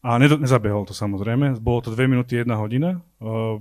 A 0.00 0.16
nezabehol 0.20 0.88
to 0.88 0.94
samozrejme, 0.96 1.60
bolo 1.60 1.84
to 1.84 1.90
2 1.92 2.08
minúty 2.08 2.40
1 2.40 2.48
hodina, 2.56 3.00
uh, 3.20 3.60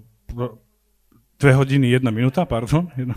dve 1.36 1.52
hodiny, 1.52 1.91
jedna 1.91 2.12
minúta, 2.12 2.48
pardon, 2.48 2.88
jedna, 3.00 3.15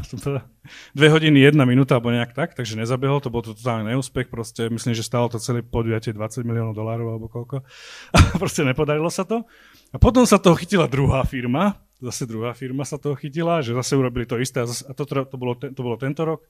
dve 0.95 1.09
hodiny, 1.09 1.39
jedna 1.39 1.63
minúta, 1.63 1.99
alebo 1.99 2.11
nejak 2.11 2.35
tak, 2.35 2.59
takže 2.59 2.75
nezabehol, 2.75 3.23
to 3.23 3.31
bol 3.31 3.43
to 3.43 3.55
totálny 3.55 3.95
neúspech, 3.95 4.27
proste 4.27 4.67
myslím, 4.67 4.95
že 4.95 5.07
stalo 5.07 5.31
to 5.31 5.39
celé 5.39 5.63
podujatie 5.63 6.11
20 6.11 6.43
miliónov 6.43 6.75
dolárov, 6.75 7.07
alebo 7.15 7.27
koľko. 7.31 7.63
A 8.15 8.37
proste 8.37 8.67
nepodarilo 8.67 9.09
sa 9.09 9.23
to. 9.23 9.47
A 9.95 9.97
potom 9.97 10.27
sa 10.27 10.43
toho 10.43 10.59
chytila 10.59 10.91
druhá 10.91 11.23
firma, 11.25 11.79
zase 12.03 12.27
druhá 12.27 12.55
firma 12.55 12.87
sa 12.87 12.99
toho 12.99 13.15
chytila, 13.19 13.63
že 13.63 13.75
zase 13.75 13.99
urobili 13.99 14.27
to 14.27 14.39
isté 14.39 14.63
a, 14.63 14.67
zase, 14.67 14.87
a 14.87 14.93
to, 14.95 15.07
to, 15.07 15.37
bolo, 15.39 15.59
to 15.59 15.81
bolo 15.83 15.97
tento 15.99 16.23
rok 16.23 16.47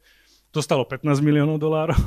to 0.49 0.65
stalo 0.65 0.89
15 0.89 1.21
miliónov 1.21 1.61
dolárov. 1.61 2.01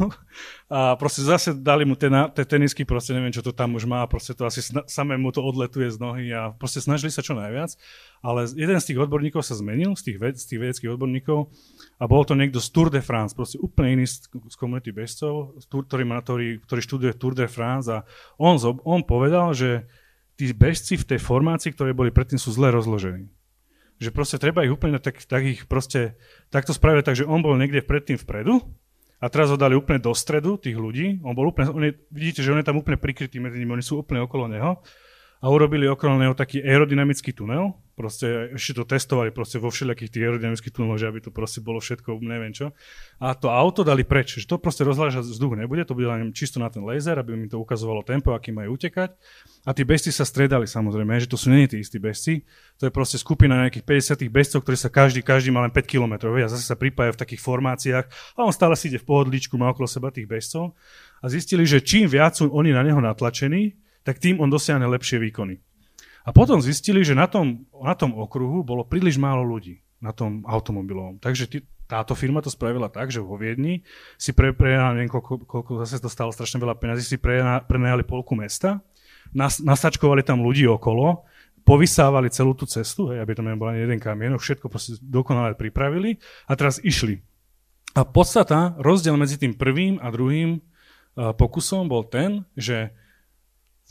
A 0.72 0.98
proste 0.98 1.22
zase 1.22 1.54
dali 1.54 1.86
mu 1.86 1.94
tie 1.94 2.10
tenisky, 2.48 2.88
proste 2.88 3.14
neviem, 3.14 3.30
čo 3.30 3.46
to 3.46 3.54
tam 3.54 3.78
už 3.78 3.86
má, 3.86 4.02
proste 4.10 4.34
to 4.34 4.48
asi 4.48 4.66
sna- 4.66 4.88
samé 4.90 5.20
mu 5.20 5.30
to 5.30 5.44
odletuje 5.44 5.92
z 5.92 5.98
nohy 6.02 6.26
a 6.34 6.56
proste 6.56 6.82
snažili 6.82 7.14
sa 7.14 7.22
čo 7.22 7.38
najviac, 7.38 7.76
ale 8.26 8.50
jeden 8.56 8.80
z 8.80 8.88
tých 8.92 9.02
odborníkov 9.04 9.46
sa 9.46 9.54
zmenil, 9.54 9.94
z 9.94 10.10
tých, 10.10 10.18
ved- 10.18 10.40
z 10.40 10.46
tých 10.48 10.60
vedeckých 10.64 10.92
odborníkov 10.96 11.52
a 12.00 12.04
bol 12.10 12.24
to 12.26 12.34
niekto 12.34 12.58
z 12.58 12.70
Tour 12.72 12.90
de 12.90 13.04
France, 13.04 13.36
proste 13.36 13.62
úplne 13.62 14.02
iný 14.02 14.06
z, 14.08 14.26
z 14.32 14.56
komunity 14.56 14.90
bežcov, 14.96 15.60
ktorý, 15.68 16.08
má, 16.08 16.24
ktorý, 16.24 16.64
ktorý 16.64 16.82
študuje 16.82 17.12
Tour 17.20 17.36
de 17.36 17.46
France 17.52 17.92
a 17.92 18.08
on, 18.42 18.58
on 18.88 19.04
povedal, 19.04 19.52
že 19.54 19.86
tí 20.40 20.50
bežci 20.56 20.98
v 20.98 21.14
tej 21.14 21.20
formácii, 21.22 21.76
ktoré 21.76 21.92
boli 21.94 22.10
predtým, 22.10 22.40
sú 22.40 22.50
zle 22.56 22.72
rozložení 22.72 23.30
že 24.02 24.10
proste 24.10 24.42
treba 24.42 24.66
ich 24.66 24.74
úplne 24.74 24.98
tak, 24.98 25.22
tak 25.22 25.46
ich 25.46 25.70
proste 25.70 26.18
takto 26.50 26.74
spraviť, 26.74 27.06
takže 27.06 27.24
on 27.30 27.46
bol 27.46 27.54
niekde 27.54 27.86
predtým 27.86 28.18
vpredu 28.18 28.66
a 29.22 29.30
teraz 29.30 29.54
ho 29.54 29.58
dali 29.62 29.78
úplne 29.78 30.02
do 30.02 30.10
stredu 30.18 30.58
tých 30.58 30.74
ľudí. 30.74 31.22
On 31.22 31.38
bol 31.38 31.54
úplne, 31.54 31.70
on 31.70 31.86
je, 31.86 31.94
vidíte, 32.10 32.42
že 32.42 32.50
on 32.50 32.58
je 32.58 32.66
tam 32.66 32.82
úplne 32.82 32.98
prikrytý 32.98 33.38
medzi 33.38 33.62
nimi, 33.62 33.78
oni 33.78 33.86
sú 33.86 34.02
úplne 34.02 34.26
okolo 34.26 34.50
neho 34.50 34.82
a 35.42 35.50
urobili 35.50 35.90
okolo 35.90 36.22
neho 36.22 36.38
taký 36.38 36.62
aerodynamický 36.62 37.34
tunel, 37.34 37.74
proste 37.98 38.54
ešte 38.54 38.78
to 38.78 38.84
testovali 38.86 39.34
proste 39.34 39.58
vo 39.58 39.74
všelijakých 39.74 40.14
tých 40.14 40.24
aerodynamických 40.30 40.70
tuneloch, 40.70 41.02
že 41.02 41.10
aby 41.10 41.18
to 41.18 41.34
proste 41.34 41.66
bolo 41.66 41.82
všetko, 41.82 42.22
neviem 42.22 42.54
čo. 42.54 42.78
A 43.18 43.34
to 43.34 43.50
auto 43.50 43.82
dali 43.82 44.06
preč, 44.06 44.38
že 44.38 44.46
to 44.46 44.62
proste 44.62 44.86
rozhľažať 44.86 45.26
vzduch 45.26 45.58
nebude, 45.58 45.82
to 45.90 45.98
bude 45.98 46.06
len 46.06 46.30
čisto 46.30 46.62
na 46.62 46.70
ten 46.70 46.86
laser, 46.86 47.18
aby 47.18 47.34
mi 47.34 47.50
to 47.50 47.58
ukazovalo 47.58 48.06
tempo, 48.06 48.38
aký 48.38 48.54
majú 48.54 48.78
utekať. 48.78 49.18
A 49.66 49.74
tí 49.74 49.82
bežci 49.82 50.14
sa 50.14 50.30
striedali 50.30 50.70
samozrejme, 50.70 51.18
že 51.18 51.26
to 51.26 51.42
sú 51.42 51.50
nie 51.50 51.66
tí 51.66 51.82
istí 51.82 51.98
bežci, 51.98 52.46
to 52.78 52.86
je 52.86 52.92
proste 52.94 53.18
skupina 53.18 53.66
nejakých 53.66 54.14
50 54.14 54.30
bežcov, 54.30 54.62
ktorí 54.62 54.78
sa 54.78 54.94
každý, 54.94 55.26
každý 55.26 55.50
má 55.50 55.66
len 55.66 55.74
5 55.74 55.90
km 55.90 56.38
a 56.38 56.54
zase 56.54 56.70
sa 56.70 56.78
pripájajú 56.78 57.18
v 57.18 57.22
takých 57.22 57.42
formáciách 57.42 58.06
a 58.38 58.40
on 58.46 58.54
stále 58.54 58.78
si 58.78 58.94
ide 58.94 59.02
v 59.02 59.10
pohodličku, 59.10 59.58
má 59.58 59.74
okolo 59.74 59.90
seba 59.90 60.14
tých 60.14 60.30
bežcov 60.30 60.78
a 61.18 61.26
zistili, 61.34 61.66
že 61.66 61.82
čím 61.82 62.06
viac 62.06 62.38
sú 62.38 62.50
oni 62.54 62.74
na 62.74 62.86
neho 62.86 63.02
natlačení, 63.02 63.81
tak 64.02 64.18
tým 64.18 64.42
on 64.42 64.50
dosiahne 64.50 64.86
lepšie 64.86 65.22
výkony. 65.22 65.62
A 66.22 66.30
potom 66.30 66.62
zistili, 66.62 67.02
že 67.02 67.18
na 67.18 67.26
tom, 67.26 67.66
na 67.74 67.98
tom 67.98 68.14
okruhu 68.14 68.62
bolo 68.62 68.86
príliš 68.86 69.18
málo 69.18 69.42
ľudí, 69.42 69.82
na 69.98 70.14
tom 70.14 70.46
automobilovom. 70.46 71.18
Takže 71.18 71.44
tí, 71.50 71.58
táto 71.90 72.14
firma 72.14 72.40
to 72.40 72.54
spravila 72.54 72.88
tak, 72.88 73.10
že 73.10 73.20
vo 73.20 73.36
Viedni 73.36 73.84
si 74.22 74.32
pre, 74.32 74.54
pre 74.54 74.78
neviem, 74.78 75.10
koľko, 75.10 75.44
koľko 75.44 75.72
zase 75.84 76.00
to 76.00 76.08
stalo 76.08 76.30
strašne 76.30 76.62
veľa 76.62 76.78
peniazí, 76.78 77.04
si 77.04 77.18
pre, 77.18 77.42
prenajali 77.66 78.06
polku 78.06 78.38
mesta, 78.38 78.80
nas, 79.34 79.60
nasačkovali 79.60 80.22
tam 80.22 80.46
ľudí 80.46 80.64
okolo, 80.70 81.26
povysávali 81.68 82.32
celú 82.34 82.58
tú 82.58 82.66
cestu, 82.66 83.12
hej, 83.14 83.22
aby 83.22 83.36
tam 83.38 83.50
nebol 83.50 83.70
ani 83.70 83.86
jeden 83.86 84.00
kamienok, 84.02 84.42
všetko 84.42 84.72
proste 84.72 84.98
dokonale 85.02 85.54
pripravili 85.54 86.18
a 86.50 86.54
teraz 86.58 86.82
išli. 86.82 87.22
A 87.92 88.08
podstata, 88.08 88.78
rozdiel 88.80 89.20
medzi 89.20 89.36
tým 89.36 89.52
prvým 89.52 90.00
a 90.00 90.08
druhým 90.10 90.58
uh, 90.58 91.36
pokusom 91.36 91.92
bol 91.92 92.08
ten, 92.08 92.48
že 92.56 92.96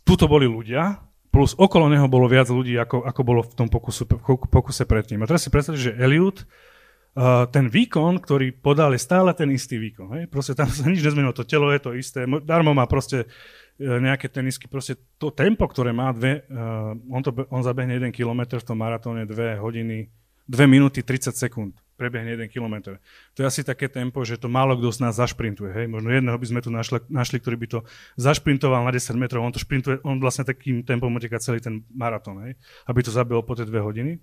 tuto 0.04 0.26
boli 0.26 0.48
ľudia, 0.48 0.98
plus 1.30 1.54
okolo 1.54 1.86
neho 1.86 2.10
bolo 2.10 2.26
viac 2.26 2.50
ľudí, 2.50 2.74
ako, 2.74 3.06
ako 3.06 3.20
bolo 3.22 3.40
v 3.46 3.54
tom 3.54 3.68
pokusu, 3.70 4.04
pokuse 4.50 4.82
predtým. 4.82 5.22
A 5.22 5.28
teraz 5.30 5.46
si 5.46 5.50
predstavte, 5.50 5.78
že 5.78 5.94
Eliud, 5.94 6.42
uh, 6.42 7.46
ten 7.48 7.70
výkon, 7.70 8.18
ktorý 8.18 8.50
podal, 8.58 8.98
je 8.98 9.00
stále 9.00 9.30
ten 9.38 9.46
istý 9.54 9.78
výkon. 9.78 10.08
Hej? 10.18 10.22
Proste 10.26 10.58
tam 10.58 10.66
sa 10.66 10.90
nič 10.90 11.00
nezmenilo, 11.00 11.30
to 11.30 11.46
telo 11.46 11.70
je 11.70 11.80
to 11.80 11.94
isté, 11.94 12.26
darmo 12.42 12.74
má 12.74 12.84
proste 12.90 13.30
uh, 13.30 13.98
nejaké 14.02 14.26
tenisky, 14.26 14.66
proste 14.66 14.98
to 15.22 15.30
tempo, 15.30 15.70
ktoré 15.70 15.94
má 15.94 16.10
dve, 16.10 16.42
uh, 16.50 16.98
on, 17.14 17.22
to, 17.22 17.30
on 17.48 17.62
zabehne 17.62 17.94
1 17.94 18.10
km 18.10 18.58
v 18.58 18.66
tom 18.66 18.78
maratóne 18.82 19.22
2 19.22 19.62
hodiny, 19.62 20.10
2 20.48 20.64
minúty 20.70 21.04
30 21.04 21.36
sekúnd 21.36 21.74
prebehne 22.00 22.32
1 22.32 22.48
km. 22.48 22.96
To 23.36 23.38
je 23.44 23.46
asi 23.46 23.60
také 23.60 23.92
tempo, 23.92 24.24
že 24.24 24.40
to 24.40 24.48
málo 24.48 24.72
kto 24.80 24.88
z 24.88 25.04
nás 25.04 25.20
zašprintuje. 25.20 25.68
Hej? 25.68 25.86
Možno 25.92 26.08
jedného 26.08 26.32
by 26.32 26.46
sme 26.48 26.60
tu 26.64 26.72
našli, 26.72 27.04
našli, 27.12 27.36
ktorý 27.44 27.60
by 27.60 27.66
to 27.68 27.78
zašprintoval 28.16 28.88
na 28.88 28.92
10 28.96 29.20
metrov, 29.20 29.44
on 29.44 29.52
to 29.52 29.60
šprintuje, 29.60 30.00
on 30.00 30.16
vlastne 30.16 30.48
takým 30.48 30.80
tempom 30.80 31.12
uteká 31.12 31.36
celý 31.36 31.60
ten 31.60 31.84
maratón, 31.92 32.40
hej? 32.48 32.56
aby 32.88 33.04
to 33.04 33.12
zabilo 33.12 33.44
po 33.44 33.52
tie 33.52 33.68
2 33.68 33.76
hodiny. 33.84 34.16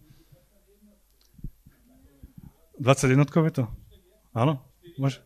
21 2.81 3.29
je 3.29 3.53
to? 3.53 3.65
Áno? 4.33 4.61
Môže? 4.97 5.21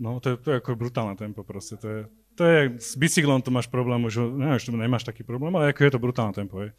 No, 0.00 0.18
to 0.18 0.34
je, 0.34 0.36
to 0.42 0.48
je 0.54 0.56
ako 0.58 0.74
brutálne 0.74 1.14
tempo 1.14 1.46
proste. 1.46 1.78
To 1.78 1.86
je, 1.86 2.00
to 2.34 2.42
je, 2.46 2.58
s 2.80 2.96
bicyklom 2.96 3.44
to 3.44 3.52
máš 3.52 3.68
problém, 3.68 4.00
už 4.06 4.32
neviem, 4.32 4.58
nemáš 4.80 5.04
taký 5.04 5.22
problém, 5.22 5.52
ale 5.54 5.70
ako 5.70 5.86
je 5.86 5.92
to 5.92 6.00
brutálne 6.02 6.34
tempo. 6.34 6.64
Hej. 6.64 6.72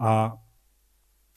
A 0.00 0.34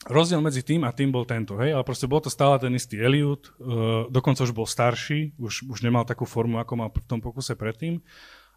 rozdiel 0.08 0.40
medzi 0.40 0.60
tým 0.60 0.84
a 0.84 0.92
tým 0.92 1.10
bol 1.12 1.24
tento, 1.24 1.56
hej, 1.60 1.72
ale 1.76 1.84
proste 1.84 2.04
bol 2.08 2.20
to 2.20 2.32
stále 2.32 2.56
ten 2.60 2.72
istý 2.76 3.00
Eliud, 3.00 3.40
uh, 3.40 4.06
dokonca 4.08 4.44
už 4.44 4.52
bol 4.52 4.68
starší, 4.68 5.36
už, 5.40 5.68
už 5.68 5.78
nemal 5.80 6.04
takú 6.04 6.28
formu, 6.28 6.60
ako 6.60 6.72
mal 6.76 6.88
v 6.92 7.08
tom 7.08 7.20
pokuse 7.24 7.56
predtým, 7.56 8.04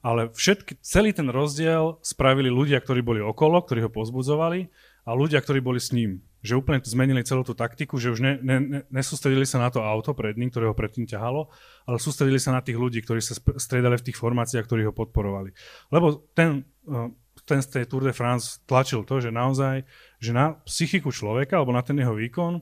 ale 0.05 0.29
všetky, 0.31 0.79
celý 0.86 1.12
ten 1.12 1.27
rozdiel 1.27 1.97
spravili 2.05 2.47
ľudia, 2.47 2.77
ktorí 2.79 3.01
boli 3.01 3.19
okolo, 3.23 3.65
ktorí 3.65 3.88
ho 3.88 3.91
pozbudzovali 3.91 4.69
a 5.07 5.12
ľudia, 5.15 5.41
ktorí 5.41 5.63
boli 5.63 5.81
s 5.81 5.95
ním. 5.95 6.21
Že 6.45 6.62
úplne 6.62 6.79
zmenili 6.86 7.25
celú 7.25 7.41
tú 7.41 7.57
taktiku, 7.57 7.97
že 7.97 8.13
už 8.13 8.19
ne, 8.21 8.33
ne, 8.39 8.57
ne, 8.62 8.79
nesústredili 8.93 9.43
sa 9.43 9.57
na 9.57 9.73
to 9.73 9.81
auto 9.81 10.13
pred 10.13 10.38
ním, 10.38 10.53
ktoré 10.53 10.69
ho 10.69 10.77
predtým 10.77 11.10
ťahalo, 11.10 11.49
ale 11.89 11.97
sústredili 11.97 12.38
sa 12.38 12.53
na 12.53 12.62
tých 12.62 12.77
ľudí, 12.77 13.01
ktorí 13.01 13.19
sa 13.19 13.33
striedali 13.57 13.97
v 13.97 14.05
tých 14.05 14.21
formáciách, 14.21 14.69
ktorí 14.69 14.86
ho 14.86 14.93
podporovali. 14.93 15.51
Lebo 15.89 16.29
ten, 16.38 16.62
uh, 16.86 17.10
ten 17.47 17.63
z 17.63 17.79
tej 17.79 17.83
Tour 17.88 18.03
de 18.03 18.12
France 18.12 18.60
tlačil 18.67 19.07
to, 19.07 19.23
že 19.23 19.31
naozaj, 19.31 19.88
že 20.19 20.31
na 20.36 20.60
psychiku 20.67 21.15
človeka, 21.15 21.57
alebo 21.57 21.71
na 21.71 21.79
ten 21.79 21.95
jeho 21.95 22.12
výkon, 22.12 22.60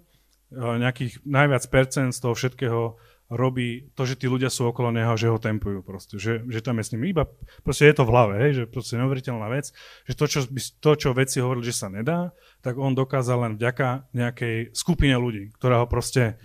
nejakých 0.54 1.26
najviac 1.26 1.66
percent 1.74 2.14
z 2.14 2.22
toho 2.22 2.38
všetkého 2.38 2.96
robí 3.34 3.90
to, 3.98 4.06
že 4.06 4.22
tí 4.22 4.30
ľudia 4.30 4.54
sú 4.54 4.70
okolo 4.70 4.94
neho, 4.94 5.18
že 5.18 5.34
ho 5.34 5.42
tempujú 5.42 5.82
proste, 5.82 6.22
že, 6.22 6.46
že 6.46 6.62
tam 6.62 6.78
je 6.78 6.86
s 6.86 6.94
ním 6.94 7.10
iba, 7.10 7.26
proste 7.66 7.90
je 7.90 7.98
to 7.98 8.06
v 8.06 8.14
hlave, 8.14 8.34
hej, 8.38 8.52
že 8.54 8.64
proste 8.70 9.02
neuveriteľná 9.02 9.50
vec, 9.50 9.74
že 10.06 10.14
to 10.14 10.26
čo, 10.30 10.40
to, 10.78 10.92
čo 10.94 11.10
veci 11.18 11.42
hovorili, 11.42 11.66
že 11.66 11.74
sa 11.74 11.90
nedá, 11.90 12.38
tak 12.62 12.78
on 12.78 12.94
dokázal 12.94 13.50
len 13.50 13.54
vďaka 13.58 14.14
nejakej 14.14 14.78
skupine 14.78 15.18
ľudí, 15.18 15.50
ktorá 15.58 15.82
ho 15.82 15.88
proste 15.90 16.38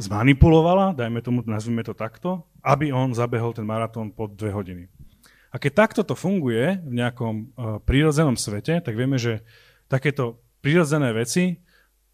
zmanipulovala, 0.00 0.96
dajme 0.96 1.20
tomu, 1.20 1.44
nazvime 1.44 1.84
to 1.84 1.92
takto, 1.92 2.48
aby 2.64 2.88
on 2.90 3.12
zabehol 3.12 3.52
ten 3.52 3.68
maratón 3.68 4.16
pod 4.16 4.34
dve 4.34 4.50
hodiny. 4.50 4.88
A 5.54 5.62
keď 5.62 5.86
takto 5.86 6.02
to 6.02 6.18
funguje 6.18 6.82
v 6.82 6.92
nejakom 6.98 7.34
uh, 7.54 7.78
prírodzenom 7.86 8.34
svete, 8.34 8.82
tak 8.82 8.98
vieme, 8.98 9.22
že 9.22 9.46
takéto 9.86 10.42
prírodzené 10.58 11.14
veci 11.14 11.62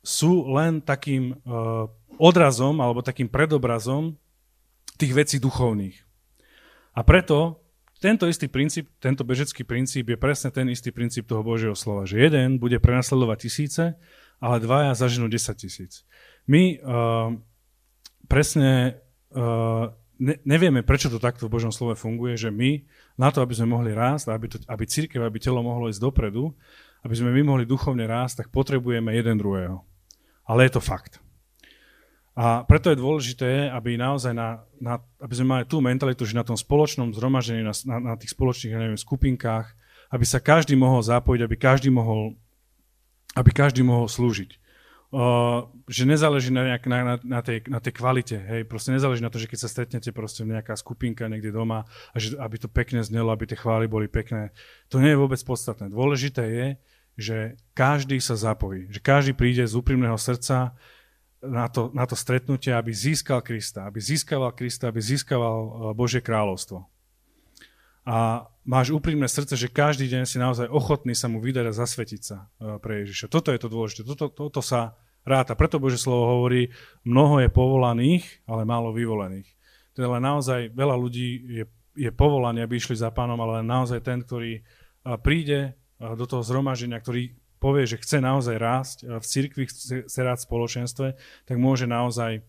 sú 0.04 0.44
len 0.52 0.84
takým 0.84 1.32
uh, 1.32 1.88
odrazom 2.20 2.84
alebo 2.84 3.00
takým 3.00 3.32
predobrazom 3.32 4.20
tých 5.00 5.16
vecí 5.16 5.36
duchovných. 5.40 5.96
A 6.92 7.00
preto 7.00 7.64
tento 8.00 8.28
istý 8.28 8.48
princíp, 8.48 8.88
tento 9.00 9.24
bežecký 9.24 9.64
princíp 9.64 10.08
je 10.12 10.20
presne 10.20 10.48
ten 10.52 10.68
istý 10.72 10.92
princíp 10.92 11.28
toho 11.28 11.44
Božieho 11.44 11.76
slova, 11.76 12.04
že 12.04 12.20
jeden 12.20 12.60
bude 12.60 12.76
prenasledovať 12.76 13.38
tisíce, 13.48 13.84
ale 14.40 14.56
dvaja 14.60 14.96
zaženú 14.96 15.28
10 15.28 15.56
tisíc. 15.56 16.04
My 16.48 16.80
uh, 16.80 17.36
presne 18.24 19.00
uh, 19.36 19.92
ne, 20.20 20.36
nevieme, 20.44 20.84
prečo 20.84 21.08
to 21.08 21.16
takto 21.16 21.48
v 21.48 21.54
Božom 21.56 21.72
slove 21.72 21.96
funguje, 21.96 22.36
že 22.36 22.52
my 22.52 22.84
na 23.16 23.32
to, 23.32 23.40
aby 23.40 23.56
sme 23.56 23.72
mohli 23.72 23.96
rásť, 23.96 24.30
aby, 24.30 24.46
to, 24.46 24.56
aby 24.68 24.84
církev, 24.84 25.24
aby 25.24 25.40
telo 25.40 25.64
mohlo 25.64 25.88
ísť 25.88 26.04
dopredu, 26.04 26.52
aby 27.00 27.14
sme 27.16 27.32
my 27.32 27.42
mohli 27.42 27.64
duchovne 27.64 28.04
rásť, 28.04 28.44
tak 28.44 28.52
potrebujeme 28.52 29.16
jeden 29.16 29.40
druhého. 29.40 29.80
Ale 30.44 30.68
je 30.68 30.76
to 30.76 30.82
fakt. 30.84 31.18
A 32.36 32.62
preto 32.62 32.92
je 32.92 33.00
dôležité, 33.00 33.72
aby 33.72 33.98
naozaj 33.98 34.36
na, 34.36 34.62
na, 34.78 35.02
aby 35.18 35.32
sme 35.34 35.48
mali 35.58 35.64
tú 35.66 35.82
mentalitu, 35.82 36.22
že 36.22 36.38
na 36.38 36.46
tom 36.46 36.54
spoločnom 36.54 37.10
zhromaždení, 37.10 37.66
na, 37.66 37.74
na, 37.88 37.96
na 37.98 38.14
tých 38.14 38.36
spoločných 38.36 38.76
neviem, 38.76 39.00
skupinkách, 39.00 39.66
aby 40.12 40.24
sa 40.24 40.38
každý 40.38 40.78
mohol 40.78 41.02
zapojiť, 41.02 41.40
aby 41.42 41.56
každý 41.58 41.90
mohol, 41.90 42.38
aby 43.34 43.50
každý 43.50 43.82
mohol 43.82 44.06
slúžiť. 44.06 44.59
Uh, 45.10 45.66
že 45.90 46.06
nezáleží 46.06 46.54
na, 46.54 46.62
nejak, 46.70 46.86
na, 46.86 46.98
na, 47.02 47.14
na, 47.18 47.40
tej, 47.42 47.66
na 47.66 47.82
tej 47.82 47.98
kvalite, 47.98 48.38
hej, 48.38 48.62
proste 48.62 48.94
nezáleží 48.94 49.26
na 49.26 49.32
to, 49.34 49.42
že 49.42 49.50
keď 49.50 49.58
sa 49.58 49.66
stretnete 49.66 50.14
proste 50.14 50.46
nejaká 50.46 50.78
skupinka 50.78 51.26
niekde 51.26 51.50
doma 51.50 51.82
a 52.14 52.16
že, 52.22 52.38
aby 52.38 52.62
to 52.62 52.70
pekne 52.70 53.02
znelo, 53.02 53.34
aby 53.34 53.50
tie 53.50 53.58
chvály 53.58 53.90
boli 53.90 54.06
pekné. 54.06 54.54
To 54.86 55.02
nie 55.02 55.10
je 55.10 55.18
vôbec 55.18 55.42
podstatné. 55.42 55.90
Dôležité 55.90 56.44
je, 56.46 56.66
že 57.18 57.36
každý 57.74 58.22
sa 58.22 58.38
zapojí, 58.38 58.86
že 58.86 59.02
každý 59.02 59.34
príde 59.34 59.66
z 59.66 59.74
úprimného 59.74 60.14
srdca, 60.14 60.78
na 61.40 61.66
to, 61.72 61.88
na 61.96 62.04
to 62.04 62.14
stretnutie, 62.14 62.70
aby 62.70 62.92
získal 62.92 63.40
Krista, 63.40 63.88
aby 63.88 63.98
získaval 63.98 64.52
Krista, 64.52 64.92
aby 64.92 65.00
získaval 65.00 65.90
Božie 65.96 66.20
kráľovstvo. 66.20 66.84
A 68.08 68.48
máš 68.64 68.96
úprimné 68.96 69.28
srdce, 69.28 69.60
že 69.60 69.68
každý 69.68 70.08
deň 70.08 70.24
si 70.24 70.40
naozaj 70.40 70.72
ochotný 70.72 71.12
sa 71.12 71.28
mu 71.28 71.42
vydať 71.42 71.68
a 71.68 71.76
zasvetiť 71.76 72.20
sa 72.24 72.48
uh, 72.48 72.80
pre 72.80 73.04
Ježiša. 73.04 73.28
Toto 73.28 73.52
je 73.52 73.60
to 73.60 73.68
dôležité, 73.68 74.02
toto, 74.08 74.32
toto 74.32 74.60
sa 74.64 74.96
ráta. 75.28 75.52
Preto 75.52 75.76
Bože 75.76 76.00
slovo 76.00 76.40
hovorí, 76.40 76.72
mnoho 77.04 77.44
je 77.44 77.52
povolaných, 77.52 78.24
ale 78.48 78.64
málo 78.64 78.96
vyvolených. 78.96 79.48
Teda 79.92 80.08
len 80.16 80.24
naozaj 80.24 80.72
veľa 80.72 80.96
ľudí 80.96 81.28
je, 81.60 81.64
je 81.92 82.10
povolaný, 82.14 82.64
aby 82.64 82.80
išli 82.80 82.96
za 82.96 83.12
pánom, 83.12 83.36
ale 83.36 83.60
naozaj 83.60 84.00
ten, 84.00 84.24
ktorý 84.24 84.64
uh, 84.64 85.20
príde 85.20 85.76
do 86.00 86.24
toho 86.24 86.40
zhromaždenia, 86.40 86.96
ktorý 86.96 87.36
povie, 87.60 87.84
že 87.84 88.00
chce 88.00 88.24
naozaj 88.24 88.56
rásť 88.56 88.96
v 89.04 89.20
cirkvi, 89.20 89.68
chce, 89.68 90.08
chce 90.08 90.20
rásť 90.24 90.42
v 90.42 90.48
spoločenstve, 90.48 91.06
tak 91.44 91.56
môže 91.60 91.84
naozaj 91.84 92.40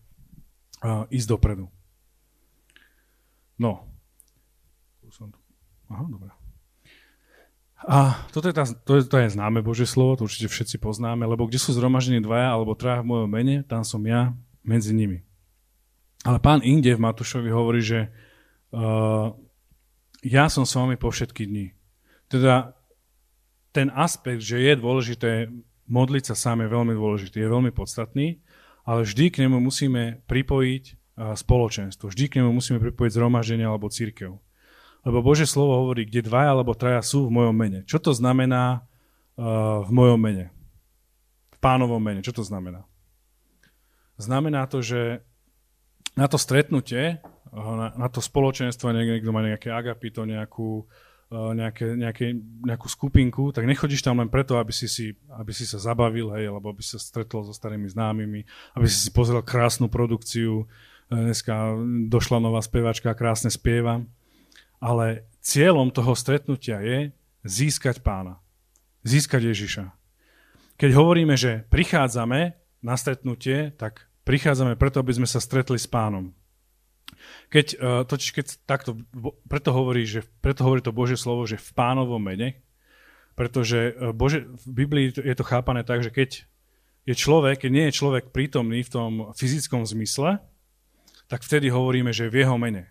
ísť 1.12 1.28
dopredu. 1.28 1.68
No. 3.60 3.91
Aha, 5.92 6.04
dobré. 6.08 6.32
A 7.82 8.14
toto 8.30 8.46
je, 8.46 8.54
tá, 8.54 8.64
to, 8.64 8.92
je, 8.96 9.02
to 9.10 9.16
je 9.18 9.34
známe 9.34 9.58
Božie 9.60 9.90
slovo, 9.90 10.14
to 10.14 10.30
určite 10.30 10.48
všetci 10.48 10.78
poznáme, 10.78 11.26
lebo 11.26 11.50
kde 11.50 11.58
sú 11.58 11.74
zhromaždení 11.74 12.22
dvaja 12.22 12.54
alebo 12.54 12.78
traja 12.78 13.02
v 13.02 13.10
mojom 13.10 13.30
mene, 13.30 13.66
tam 13.66 13.82
som 13.82 14.00
ja 14.06 14.32
medzi 14.62 14.94
nimi. 14.94 15.26
Ale 16.22 16.38
pán 16.38 16.62
inde 16.62 16.94
v 16.94 17.02
Matúšovi 17.02 17.50
hovorí, 17.50 17.82
že 17.82 18.14
uh, 18.70 19.34
ja 20.22 20.46
som 20.46 20.62
s 20.62 20.78
vami 20.78 20.94
po 20.94 21.10
všetky 21.10 21.50
dni. 21.50 21.74
Teda 22.30 22.78
ten 23.74 23.90
aspekt, 23.90 24.46
že 24.46 24.62
je 24.62 24.72
dôležité 24.78 25.50
modliť 25.90 26.32
sa 26.32 26.34
sám 26.38 26.62
je 26.62 26.68
veľmi 26.70 26.94
dôležitý, 26.94 27.42
je 27.42 27.50
veľmi 27.50 27.74
podstatný, 27.74 28.38
ale 28.86 29.02
vždy 29.02 29.34
k 29.34 29.40
nemu 29.44 29.58
musíme 29.58 30.22
pripojiť 30.30 30.84
spoločenstvo, 31.36 32.08
vždy 32.08 32.24
k 32.30 32.36
nemu 32.40 32.50
musíme 32.56 32.78
pripojiť 32.80 33.12
zhromaždenie 33.12 33.66
alebo 33.68 33.92
církev. 33.92 34.38
Lebo 35.02 35.18
Bože 35.22 35.50
slovo 35.50 35.82
hovorí, 35.82 36.06
kde 36.06 36.26
dvaja 36.26 36.54
alebo 36.54 36.78
traja 36.78 37.02
sú 37.02 37.26
v 37.26 37.34
mojom 37.34 37.56
mene. 37.56 37.80
Čo 37.90 37.98
to 37.98 38.14
znamená 38.14 38.86
uh, 39.34 39.82
v 39.82 39.90
mojom 39.90 40.20
mene? 40.20 40.54
V 41.54 41.58
pánovom 41.58 41.98
mene. 41.98 42.22
Čo 42.22 42.38
to 42.38 42.42
znamená? 42.46 42.86
Znamená 44.14 44.70
to, 44.70 44.78
že 44.78 45.26
na 46.14 46.28
to 46.28 46.38
stretnutie, 46.38 47.18
na, 47.52 47.88
na 47.96 48.08
to 48.08 48.20
spoločenstvo, 48.20 48.92
niekto 48.92 49.32
má 49.32 49.44
nejaké 49.44 49.72
agapito, 49.72 50.24
nejakú, 50.24 50.84
nejaké, 51.32 51.96
nejaké, 51.96 52.26
nejakú 52.64 52.88
skupinku, 52.88 53.52
tak 53.52 53.64
nechodíš 53.64 54.04
tam 54.04 54.20
len 54.20 54.28
preto, 54.28 54.60
aby 54.60 54.72
si, 54.72 54.88
si, 54.88 55.16
aby 55.32 55.52
si 55.52 55.64
sa 55.64 55.80
zabavil, 55.80 56.32
hej, 56.36 56.52
alebo 56.52 56.72
aby 56.72 56.84
sa 56.84 57.00
stretol 57.00 57.44
so 57.48 57.56
starými 57.56 57.88
známymi, 57.88 58.40
aby 58.76 58.86
si 58.88 59.08
si 59.08 59.10
pozrel 59.12 59.40
krásnu 59.40 59.88
produkciu, 59.88 60.64
e, 61.08 61.16
dneska 61.16 61.76
došla 62.12 62.40
nová 62.40 62.60
spevačka, 62.60 63.16
krásne 63.16 63.48
spieva, 63.48 64.04
ale 64.82 65.30
cieľom 65.38 65.94
toho 65.94 66.18
stretnutia 66.18 66.82
je 66.82 66.98
získať 67.46 68.02
pána, 68.02 68.42
získať 69.06 69.54
Ježiša. 69.54 69.84
Keď 70.74 70.90
hovoríme, 70.98 71.38
že 71.38 71.62
prichádzame 71.70 72.58
na 72.82 72.94
stretnutie, 72.98 73.70
tak 73.78 74.10
prichádzame 74.26 74.74
preto, 74.74 74.98
aby 74.98 75.14
sme 75.14 75.28
sa 75.30 75.38
stretli 75.38 75.78
s 75.78 75.86
pánom. 75.86 76.34
Keď, 77.54 77.66
uh, 77.78 78.02
totiž 78.02 78.30
keď 78.34 78.46
takto, 78.66 78.98
preto 79.46 79.70
hovorí, 79.70 80.02
že, 80.02 80.26
preto 80.42 80.66
hovorí 80.66 80.82
to 80.82 80.90
Božie 80.90 81.14
slovo, 81.14 81.46
že 81.46 81.62
v 81.62 81.70
pánovom 81.78 82.18
mene, 82.18 82.58
pretože 83.38 83.94
uh, 83.94 84.10
Bože, 84.10 84.50
v 84.66 84.66
Biblii 84.66 85.06
je 85.14 85.36
to 85.38 85.46
chápané 85.46 85.86
tak, 85.86 86.02
že 86.02 86.10
keď 86.10 86.42
je 87.06 87.14
človek, 87.14 87.62
keď 87.62 87.70
nie 87.70 87.84
je 87.90 87.98
človek 87.98 88.34
prítomný 88.34 88.82
v 88.82 88.90
tom 88.90 89.10
fyzickom 89.38 89.86
zmysle, 89.86 90.42
tak 91.30 91.46
vtedy 91.46 91.70
hovoríme, 91.70 92.10
že 92.10 92.26
v 92.26 92.42
jeho 92.42 92.58
mene. 92.58 92.90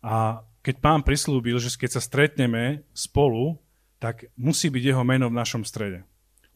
A 0.00 0.44
keď 0.66 0.82
pán 0.82 1.06
prislúbil, 1.06 1.62
že 1.62 1.70
keď 1.78 1.96
sa 1.96 2.02
stretneme 2.02 2.82
spolu, 2.90 3.62
tak 4.02 4.26
musí 4.34 4.66
byť 4.66 4.82
jeho 4.82 5.06
meno 5.06 5.30
v 5.30 5.38
našom 5.38 5.62
strede. 5.62 6.02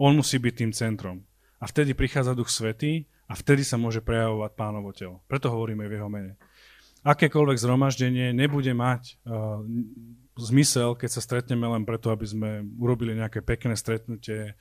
On 0.03 0.11
musí 0.11 0.42
byť 0.42 0.55
tým 0.59 0.73
centrom. 0.75 1.23
A 1.62 1.70
vtedy 1.70 1.94
prichádza 1.94 2.35
Duch 2.35 2.51
Svetý 2.51 3.07
a 3.31 3.38
vtedy 3.38 3.62
sa 3.62 3.79
môže 3.79 4.03
prejavovať 4.03 4.51
pánovo 4.59 4.90
telo. 4.90 5.23
Preto 5.31 5.46
hovoríme 5.55 5.87
v 5.87 5.94
jeho 5.94 6.11
mene 6.11 6.35
akékoľvek 7.01 7.57
zhromaždenie 7.57 8.37
nebude 8.37 8.73
mať 8.77 9.16
uh, 9.25 9.64
zmysel, 10.37 10.96
keď 10.96 11.11
sa 11.11 11.25
stretneme 11.25 11.64
len 11.64 11.88
preto, 11.88 12.12
aby 12.12 12.27
sme 12.29 12.51
urobili 12.77 13.16
nejaké 13.16 13.40
pekné 13.40 13.77
stretnutie, 13.77 14.57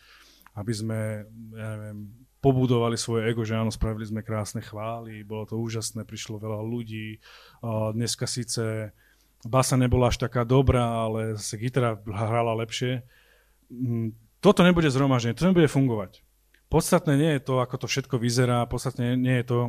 aby 0.55 0.73
sme, 0.73 1.27
ja 1.55 1.67
neviem, 1.75 1.99
pobudovali 2.39 2.95
svoje 2.95 3.27
ego, 3.27 3.43
že 3.43 3.59
áno, 3.59 3.67
spravili 3.67 4.07
sme 4.07 4.23
krásne 4.23 4.63
chvály, 4.63 5.27
bolo 5.27 5.43
to 5.43 5.59
úžasné, 5.59 6.07
prišlo 6.07 6.39
veľa 6.39 6.63
ľudí. 6.63 7.19
Uh, 7.59 7.91
dneska 7.91 8.23
síce 8.23 8.95
basa 9.47 9.79
nebola 9.79 10.11
až 10.11 10.19
taká 10.19 10.43
dobrá, 10.43 11.07
ale 11.07 11.39
gitara 11.39 11.99
hrala 12.03 12.57
lepšie. 12.59 13.07
Mm, 13.71 14.17
toto 14.43 14.63
nebude 14.63 14.91
zhromaždenie, 14.91 15.37
to 15.37 15.47
nebude 15.47 15.67
fungovať. 15.71 16.23
Podstatné 16.69 17.17
nie 17.17 17.31
je 17.39 17.41
to, 17.43 17.63
ako 17.63 17.75
to 17.81 17.87
všetko 17.89 18.15
vyzerá, 18.21 18.67
podstatné 18.69 19.17
nie 19.17 19.41
je 19.41 19.45
to, 19.47 19.59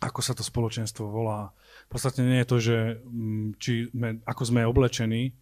ako 0.00 0.20
sa 0.20 0.32
to 0.36 0.44
spoločenstvo 0.44 1.08
volá. 1.08 1.56
Podstatne 1.88 2.26
nie 2.26 2.40
je 2.44 2.48
to, 2.48 2.56
že 2.60 2.76
mm, 3.04 3.46
či 3.60 3.72
sme, 3.92 4.08
ako 4.24 4.42
sme 4.44 4.68
oblečení, 4.68 5.36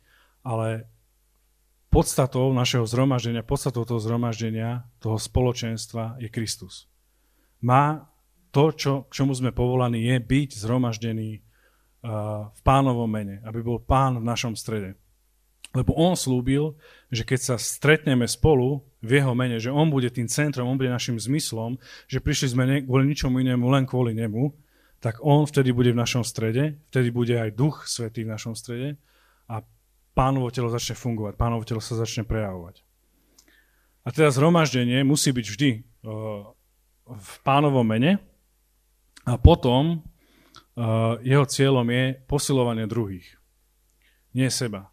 ale 0.44 0.90
podstatou 1.94 2.50
našeho 2.50 2.82
zhromaždenia, 2.90 3.46
podstatou 3.46 3.86
toho 3.86 4.02
zhromaždenia, 4.02 4.90
toho 4.98 5.14
spoločenstva 5.14 6.18
je 6.18 6.26
Kristus. 6.26 6.90
Má 7.62 8.10
to, 8.50 8.74
čo, 8.74 8.92
k 9.06 9.22
čomu 9.22 9.30
sme 9.34 9.54
povolaní, 9.54 10.02
je 10.02 10.18
byť 10.18 10.50
zhromaždený 10.58 11.43
v 12.04 12.60
pánovom 12.60 13.08
mene, 13.08 13.40
aby 13.48 13.64
bol 13.64 13.80
pán 13.80 14.20
v 14.20 14.28
našom 14.28 14.52
strede. 14.52 15.00
Lebo 15.74 15.96
on 15.96 16.14
slúbil, 16.14 16.78
že 17.10 17.26
keď 17.26 17.40
sa 17.40 17.56
stretneme 17.58 18.28
spolu 18.30 18.84
v 19.02 19.18
jeho 19.18 19.34
mene, 19.34 19.58
že 19.58 19.74
on 19.74 19.90
bude 19.90 20.06
tým 20.12 20.30
centrom, 20.30 20.70
on 20.70 20.78
bude 20.78 20.92
našim 20.92 21.18
zmyslom, 21.18 21.80
že 22.06 22.22
prišli 22.22 22.54
sme 22.54 22.86
kvôli 22.86 23.10
ničomu 23.10 23.42
inému, 23.42 23.66
len 23.72 23.88
kvôli 23.88 24.14
nemu, 24.14 24.54
tak 25.02 25.18
on 25.24 25.48
vtedy 25.48 25.74
bude 25.74 25.90
v 25.90 25.98
našom 25.98 26.22
strede, 26.22 26.78
vtedy 26.94 27.10
bude 27.10 27.34
aj 27.34 27.56
duch 27.58 27.84
svetý 27.90 28.22
v 28.22 28.32
našom 28.32 28.54
strede 28.54 29.00
a 29.50 29.66
pánovo 30.14 30.48
telo 30.54 30.70
začne 30.70 30.94
fungovať, 30.94 31.34
pánovo 31.34 31.66
telo 31.66 31.82
sa 31.82 31.98
začne 31.98 32.22
prejavovať. 32.22 32.86
A 34.04 34.12
teda 34.12 34.30
zhromaždenie 34.30 35.02
musí 35.02 35.34
byť 35.34 35.46
vždy 35.48 35.70
v 37.04 37.30
pánovom 37.42 37.84
mene 37.84 38.22
a 39.26 39.34
potom 39.40 40.06
jeho 41.22 41.44
cieľom 41.46 41.86
je 41.86 42.18
posilovanie 42.26 42.90
druhých, 42.90 43.26
nie 44.34 44.50
seba. 44.50 44.90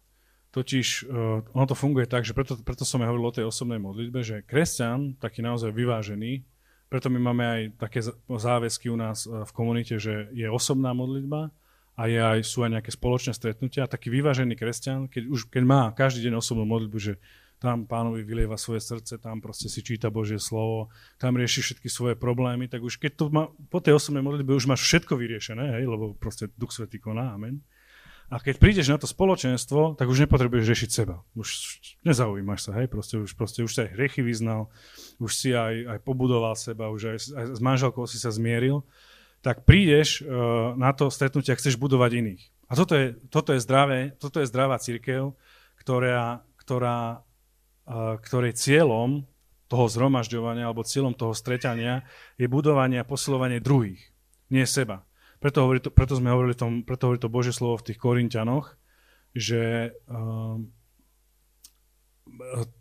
Totiž 0.52 1.08
uh, 1.08 1.40
ono 1.56 1.64
to 1.64 1.72
funguje 1.72 2.04
tak, 2.04 2.28
že 2.28 2.36
preto, 2.36 2.60
preto 2.60 2.84
som 2.84 3.00
aj 3.00 3.08
hovoril 3.08 3.26
o 3.32 3.36
tej 3.40 3.46
osobnej 3.48 3.80
modlitbe, 3.80 4.20
že 4.20 4.44
kresťan, 4.44 5.16
taký 5.16 5.40
naozaj 5.40 5.72
vyvážený, 5.72 6.44
preto 6.92 7.08
my 7.08 7.16
máme 7.24 7.44
aj 7.48 7.60
také 7.80 8.04
záväzky 8.28 8.92
u 8.92 9.00
nás 9.00 9.24
v 9.24 9.48
komunite, 9.56 9.96
že 9.96 10.28
je 10.36 10.44
osobná 10.44 10.92
modlitba 10.92 11.48
a 11.96 12.02
je 12.04 12.20
aj, 12.20 12.44
sú 12.44 12.68
aj 12.68 12.76
nejaké 12.76 12.92
spoločné 12.92 13.32
stretnutia. 13.32 13.88
Taký 13.88 14.12
vyvážený 14.12 14.52
kresťan, 14.60 15.08
keď, 15.08 15.24
už, 15.32 15.48
keď 15.48 15.62
má 15.64 15.82
každý 15.96 16.28
deň 16.28 16.44
osobnú 16.44 16.68
modlitbu, 16.68 16.98
že 17.00 17.16
tam 17.62 17.86
pánovi 17.86 18.26
vylieva 18.26 18.58
svoje 18.58 18.82
srdce, 18.82 19.22
tam 19.22 19.38
proste 19.38 19.70
si 19.70 19.86
číta 19.86 20.10
Božie 20.10 20.42
slovo, 20.42 20.90
tam 21.22 21.38
rieši 21.38 21.62
všetky 21.62 21.86
svoje 21.86 22.18
problémy, 22.18 22.66
tak 22.66 22.82
už 22.82 22.98
keď 22.98 23.12
to 23.14 23.24
má, 23.30 23.54
po 23.70 23.78
tej 23.78 23.94
osobnej 23.94 24.26
modlitbe 24.26 24.50
už 24.50 24.66
máš 24.66 24.82
všetko 24.82 25.14
vyriešené, 25.14 25.78
hej, 25.78 25.86
lebo 25.86 26.18
proste 26.18 26.50
Duch 26.58 26.74
Svetý 26.74 26.98
koná, 26.98 27.38
amen. 27.38 27.62
A 28.32 28.40
keď 28.40 28.58
prídeš 28.58 28.88
na 28.88 28.96
to 28.96 29.06
spoločenstvo, 29.06 29.94
tak 29.94 30.08
už 30.08 30.24
nepotrebuješ 30.24 30.64
riešiť 30.64 30.90
seba. 30.90 31.20
Už 31.36 31.78
nezaujímaš 32.02 32.66
sa, 32.66 32.72
hej, 32.80 32.90
proste 32.90 33.20
už, 33.20 33.36
proste 33.38 33.62
už 33.62 33.70
sa 33.70 33.86
aj 33.86 33.94
hriechy 33.94 34.24
vyznal, 34.24 34.72
už 35.22 35.30
si 35.30 35.54
aj, 35.54 35.86
aj 35.86 35.98
pobudoval 36.02 36.56
seba, 36.58 36.90
už 36.90 37.14
aj, 37.14 37.18
aj 37.38 37.44
s 37.54 37.60
manželkou 37.62 38.08
si 38.08 38.16
sa 38.18 38.32
zmieril, 38.32 38.82
tak 39.44 39.68
prídeš 39.68 40.24
uh, 40.24 40.72
na 40.80 40.96
to 40.96 41.12
stretnutie 41.12 41.52
a 41.52 41.58
chceš 41.60 41.76
budovať 41.76 42.10
iných. 42.24 42.42
A 42.66 42.72
toto 42.72 42.96
je, 42.96 43.12
toto 43.28 43.52
je, 43.52 43.60
zdravé, 43.60 44.16
toto 44.16 44.40
je 44.40 44.48
zdravá 44.48 44.80
církev, 44.80 45.36
ktorá, 45.76 46.40
ktorá 46.56 47.20
ktorej 47.88 48.54
cieľom 48.54 49.26
toho 49.72 49.88
zhromažďovania 49.88 50.68
alebo 50.68 50.84
cieľom 50.84 51.16
toho 51.16 51.32
stretania 51.32 52.04
je 52.36 52.44
budovanie 52.44 53.00
a 53.00 53.08
posilovanie 53.08 53.56
druhých, 53.56 54.04
nie 54.52 54.68
seba. 54.68 55.08
Preto, 55.40 55.64
hovorí 55.66 55.80
to, 55.82 55.90
preto 55.90 56.14
sme 56.14 56.30
hovorili 56.30 56.54
tom, 56.54 56.86
preto 56.86 57.08
hovorí 57.08 57.18
to 57.18 57.32
Božie 57.32 57.50
slovo 57.50 57.80
v 57.80 57.90
tých 57.90 57.98
Korintianoch, 57.98 58.78
že 59.32 59.90
uh, 60.06 60.60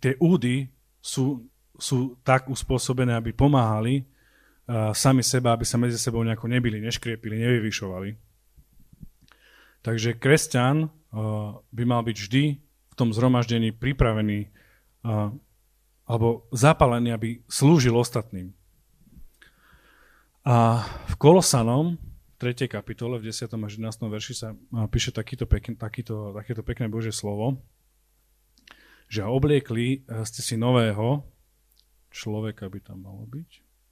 tie 0.04 0.14
údy 0.20 0.70
sú, 1.02 1.48
sú 1.80 2.22
tak 2.22 2.52
uspôsobené, 2.52 3.18
aby 3.18 3.34
pomáhali 3.34 4.04
uh, 4.04 4.94
sami 4.94 5.26
seba, 5.26 5.56
aby 5.56 5.66
sa 5.66 5.82
medzi 5.82 5.98
sebou 5.98 6.22
nejako 6.22 6.52
nebili, 6.52 6.78
neškriepili, 6.84 7.40
nevyvyšovali. 7.40 8.10
Takže 9.82 10.22
kresťan 10.22 10.86
uh, 10.86 11.58
by 11.72 11.84
mal 11.88 12.06
byť 12.06 12.18
vždy 12.20 12.44
v 12.62 12.94
tom 12.94 13.10
zhromaždení 13.16 13.74
pripravený 13.74 14.54
alebo 16.12 16.46
zapálený, 16.52 17.16
aby 17.16 17.30
slúžil 17.48 17.96
ostatným. 17.96 18.54
A 20.42 20.82
v 21.08 21.16
Kolosanom, 21.22 22.02
3. 22.42 22.66
kapitole, 22.66 23.22
v 23.22 23.30
10. 23.30 23.46
až 23.46 23.74
11. 23.78 24.10
verši 24.10 24.34
sa 24.34 24.58
píše 24.90 25.14
takýto, 25.14 25.46
pekn, 25.46 25.78
takýto, 25.78 26.34
takéto 26.34 26.66
pekné 26.66 26.90
Božie 26.90 27.14
slovo, 27.14 27.62
že 29.06 29.22
obliekli 29.22 30.02
e, 30.02 30.26
ste 30.26 30.42
si 30.42 30.58
nového 30.58 31.22
človeka 32.10 32.66
by 32.66 32.80
tam 32.82 33.06
malo 33.06 33.30
byť. 33.30 33.50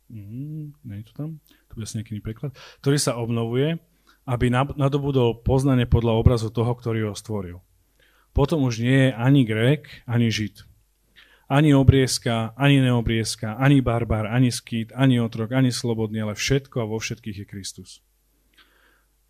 Mm, 0.09 0.73
nie 0.73 0.97
je 0.99 1.05
to 1.07 1.13
tam. 1.13 1.29
Tu 1.69 1.73
je 1.77 2.01
nejaký 2.01 2.25
preklad. 2.25 2.57
Ktorý 2.81 2.97
sa 2.97 3.21
obnovuje, 3.21 3.77
aby 4.25 4.49
nadobudol 4.51 5.45
poznanie 5.45 5.85
podľa 5.85 6.17
obrazu 6.17 6.49
toho, 6.49 6.73
ktorý 6.73 7.13
ho 7.13 7.13
stvoril. 7.13 7.61
Potom 8.33 8.65
už 8.65 8.81
nie 8.81 9.09
je 9.09 9.11
ani 9.13 9.41
Grék, 9.45 10.03
ani 10.09 10.33
Žid 10.33 10.68
ani 11.49 11.73
obriezka, 11.73 12.53
ani 12.53 12.77
neobriezka, 12.77 13.57
ani 13.57 13.81
barbar, 13.81 14.29
ani 14.29 14.53
skýt, 14.53 14.93
ani 14.93 15.17
otrok, 15.17 15.49
ani 15.51 15.73
slobodný, 15.73 16.21
ale 16.21 16.37
všetko 16.37 16.85
a 16.85 16.89
vo 16.89 17.01
všetkých 17.01 17.43
je 17.43 17.45
Kristus. 17.49 17.89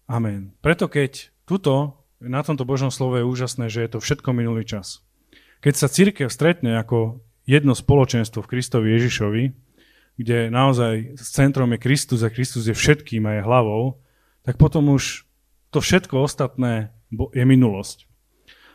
Amen. 0.03 0.51
Preto 0.60 0.91
keď 0.91 1.32
tuto, 1.47 2.03
na 2.19 2.43
tomto 2.43 2.67
Božom 2.67 2.91
slove 2.91 3.23
je 3.23 3.29
úžasné, 3.29 3.71
že 3.71 3.88
je 3.88 3.89
to 3.95 3.99
všetko 4.03 4.36
minulý 4.36 4.67
čas. 4.67 4.99
Keď 5.63 5.73
sa 5.79 5.88
církev 5.88 6.27
stretne 6.27 6.75
ako 6.75 7.23
jedno 7.47 7.71
spoločenstvo 7.71 8.43
v 8.43 8.51
Kristovi 8.51 8.99
Ježišovi, 8.99 9.43
kde 10.19 10.51
naozaj 10.51 11.15
centrom 11.23 11.71
je 11.71 11.79
Kristus 11.79 12.19
a 12.27 12.34
Kristus 12.34 12.67
je 12.67 12.75
všetkým 12.75 13.23
a 13.23 13.39
je 13.39 13.47
hlavou, 13.47 14.03
tak 14.43 14.60
potom 14.60 14.91
už 14.91 15.23
to 15.71 15.79
všetko 15.79 16.19
ostatné 16.27 16.91
je 17.32 17.45
minulosť. 17.47 18.12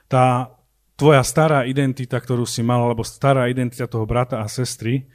Tá 0.08 0.56
tvoja 0.94 1.22
stará 1.26 1.66
identita, 1.66 2.18
ktorú 2.18 2.46
si 2.46 2.62
mal, 2.62 2.82
alebo 2.82 3.06
stará 3.06 3.50
identita 3.50 3.90
toho 3.90 4.06
brata 4.06 4.40
a 4.42 4.46
sestry, 4.46 5.06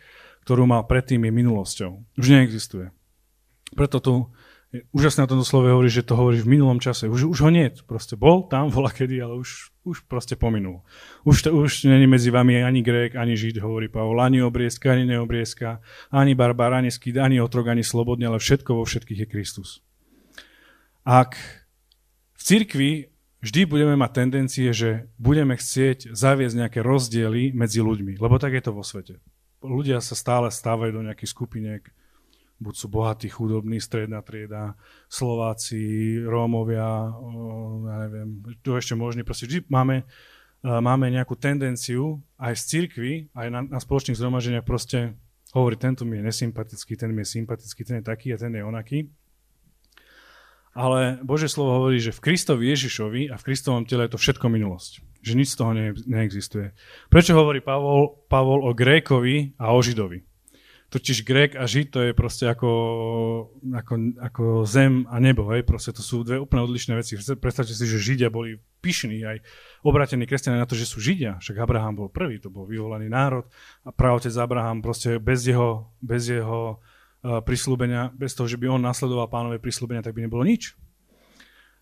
ktorú 0.44 0.65
mal 0.65 0.88
predtým, 0.88 1.24
je 1.28 1.32
minulosťou. 1.32 1.92
Už 2.18 2.26
neexistuje. 2.32 2.92
Preto 3.76 4.02
tu 4.02 4.13
úžasné 4.94 5.26
na 5.26 5.30
tomto 5.30 5.46
slove 5.46 5.65
hovorí, 5.74 5.89
že 5.89 6.06
to 6.06 6.13
hovorí 6.13 6.38
v 6.46 6.58
minulom 6.58 6.78
čase. 6.78 7.10
Už, 7.10 7.26
už 7.26 7.39
ho 7.42 7.50
nie. 7.50 7.74
Proste 7.89 8.13
bol 8.13 8.46
tam, 8.46 8.70
bola 8.76 8.94
kedy, 8.94 9.18
ale 9.18 9.42
už, 9.42 9.74
už 9.86 10.06
proste 10.06 10.38
pominul. 10.38 10.86
Už, 11.26 11.50
to, 11.50 11.50
už 11.54 11.89
není 11.89 12.06
medzi 12.06 12.30
vami 12.30 12.62
ani 12.62 12.86
Grék, 12.86 13.18
ani 13.18 13.34
Žid, 13.34 13.62
hovorí 13.62 13.89
Pavol, 13.89 14.22
ani 14.22 14.46
obriezka, 14.46 14.94
ani 14.94 15.10
neobriezka, 15.10 15.82
ani 16.13 16.38
barbar, 16.38 16.78
ani 16.78 16.94
skyd, 16.94 17.18
ani 17.18 17.42
otrok, 17.42 17.74
ani 17.74 17.82
slobodne, 17.82 18.30
ale 18.30 18.38
všetko 18.38 18.78
vo 18.78 18.84
všetkých 18.86 19.26
je 19.26 19.28
Kristus. 19.28 19.70
Ak 21.02 21.34
v 22.38 22.42
cirkvi 22.42 22.92
vždy 23.39 23.67
budeme 23.67 23.95
mať 23.95 24.12
tendencie, 24.15 24.69
že 24.71 25.08
budeme 25.15 25.56
chcieť 25.56 26.12
zaviesť 26.12 26.56
nejaké 26.56 26.80
rozdiely 26.84 27.56
medzi 27.56 27.80
ľuďmi, 27.80 28.19
lebo 28.19 28.36
tak 28.39 28.56
je 28.56 28.63
to 28.63 28.71
vo 28.75 28.84
svete. 28.84 29.19
Ľudia 29.60 29.99
sa 29.99 30.15
stále 30.15 30.47
stávajú 30.52 30.95
do 30.95 31.04
nejakých 31.04 31.32
skupiniek, 31.36 31.84
buď 32.60 32.73
sú 32.75 32.88
bohatí, 32.91 33.32
chudobní, 33.32 33.80
stredná 33.80 34.19
trieda, 34.19 34.75
Slováci, 35.08 36.19
Rómovia, 36.23 37.12
ja 37.88 37.95
neviem, 38.08 38.43
tu 38.60 38.75
ešte 38.75 38.95
možný, 38.99 39.23
proste 39.23 39.47
vždy 39.47 39.67
máme, 39.71 40.04
máme 40.63 41.08
nejakú 41.08 41.39
tendenciu 41.39 42.19
aj 42.36 42.60
z 42.60 42.63
cirkvi, 42.67 43.13
aj 43.32 43.47
na, 43.47 43.60
na 43.63 43.80
spoločných 43.80 44.19
zhromaždeniach 44.19 44.67
proste 44.67 45.15
hovorí, 45.56 45.80
tento 45.80 46.04
mi 46.04 46.19
je 46.19 46.28
nesympatický, 46.28 46.99
ten 46.99 47.15
mi 47.15 47.23
je 47.23 47.39
sympatický, 47.39 47.82
ten 47.88 48.04
je 48.04 48.06
taký 48.06 48.36
a 48.36 48.38
ten 48.38 48.52
je 48.54 48.62
onaký. 48.62 49.08
Ale 50.77 51.17
Bože 51.25 51.49
slovo 51.49 51.82
hovorí, 51.82 51.97
že 51.97 52.13
v 52.13 52.21
Kristovi 52.21 52.69
Ježišovi 52.69 53.34
a 53.34 53.36
v 53.41 53.45
Kristovom 53.45 53.89
tele 53.89 54.05
je 54.05 54.13
to 54.13 54.21
všetko 54.21 54.53
minulosť. 54.53 55.01
Že 55.25 55.34
nič 55.36 55.49
z 55.51 55.58
toho 55.58 55.71
ne, 55.73 55.91
neexistuje. 56.05 56.71
Prečo 57.10 57.34
hovorí 57.34 57.60
Pavol, 57.60 58.21
Pavol 58.29 58.62
o 58.63 58.71
Grékovi 58.77 59.58
a 59.58 59.73
o 59.73 59.79
Židovi? 59.82 60.23
Totiž 60.89 61.21
Grék 61.21 61.53
a 61.53 61.69
Žid 61.69 61.93
to 61.93 61.99
je 62.01 62.17
proste 62.17 62.49
ako, 62.49 62.71
ako, 63.77 63.93
ako 64.25 64.43
zem 64.65 65.05
a 65.05 65.21
nebo. 65.21 65.45
Hej? 65.53 65.62
Proste 65.62 65.93
to 65.93 66.01
sú 66.01 66.25
dve 66.25 66.41
úplne 66.41 66.65
odlišné 66.65 66.97
veci. 66.97 67.13
Predstavte 67.13 67.77
si, 67.77 67.86
že 67.86 68.01
Židia 68.01 68.34
boli 68.34 68.58
pyšní, 68.82 69.21
aj 69.21 69.38
obratení 69.86 70.25
kresťania 70.25 70.65
na 70.65 70.69
to, 70.69 70.73
že 70.73 70.89
sú 70.89 70.97
Židia. 70.97 71.38
Však 71.45 71.62
Abraham 71.62 71.93
bol 71.93 72.10
prvý, 72.10 72.41
to 72.41 72.49
bol 72.49 72.65
vyvolaný 72.65 73.05
národ 73.05 73.45
a 73.86 73.93
pravotec 73.93 74.34
Abraham 74.34 74.82
proste 74.82 75.21
bez 75.21 75.45
jeho, 75.45 75.93
bez 76.01 76.25
jeho 76.25 76.82
Eh, 76.82 76.99
prislúbenia, 77.19 78.15
bez 78.15 78.32
toho, 78.32 78.47
že 78.47 78.55
by 78.55 78.79
on 78.79 78.82
nasledoval 78.82 79.27
pánové 79.27 79.60
prislúbenia, 79.60 80.03
tak 80.03 80.15
by 80.15 80.23
nebolo 80.23 80.47
nič. 80.47 80.75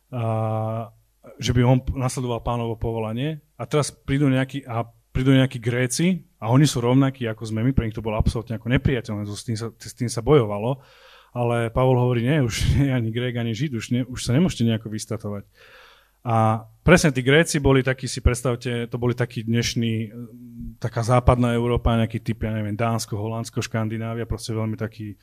A, 0.10 0.90
že 1.38 1.52
by 1.54 1.62
on 1.62 1.80
nasledoval 1.94 2.42
pánovo 2.42 2.80
povolanie. 2.80 3.44
A 3.60 3.70
teraz 3.70 3.94
prídu 3.94 4.32
nejakí, 4.32 4.66
a 4.66 4.88
prídu 5.14 5.34
nejakí 5.34 5.62
Gréci 5.62 6.26
a 6.38 6.50
oni 6.54 6.70
sú 6.70 6.82
rovnakí 6.82 7.26
ako 7.26 7.44
sme 7.50 7.66
my, 7.66 7.72
pre 7.74 7.90
nich 7.90 7.98
to 7.98 8.06
bolo 8.06 8.18
absolútne 8.18 8.58
ako 8.58 8.70
nepriateľné, 8.70 9.26
s 9.26 9.46
tým 9.46 9.58
sa, 9.58 9.74
s 9.74 9.94
tým 9.94 10.10
sa 10.10 10.22
bojovalo. 10.22 10.82
Ale 11.38 11.70
Pavol 11.70 12.02
hovorí, 12.02 12.26
nie, 12.26 12.42
už 12.42 12.82
nie 12.82 12.90
ani 12.90 13.10
Grék, 13.14 13.38
ani 13.38 13.54
Žid, 13.54 13.72
už, 13.78 13.86
ne, 13.94 14.02
už 14.08 14.26
sa 14.26 14.34
nemôžete 14.34 14.66
nejako 14.66 14.90
vystatovať. 14.90 15.46
A 16.28 16.68
presne 16.84 17.16
tí 17.16 17.24
Gréci 17.24 17.64
boli 17.64 17.80
takí, 17.80 18.04
si 18.04 18.20
predstavte, 18.20 18.92
to 18.92 19.00
boli 19.00 19.16
takí 19.16 19.48
dnešní, 19.48 20.12
taká 20.76 21.00
západná 21.00 21.56
Európa, 21.56 21.96
nejaký 21.96 22.20
typ, 22.20 22.44
ja 22.44 22.52
neviem, 22.52 22.76
Dánsko, 22.76 23.16
Holandsko, 23.16 23.64
Škandinávia, 23.64 24.28
proste 24.28 24.52
veľmi 24.52 24.76
taký 24.76 25.16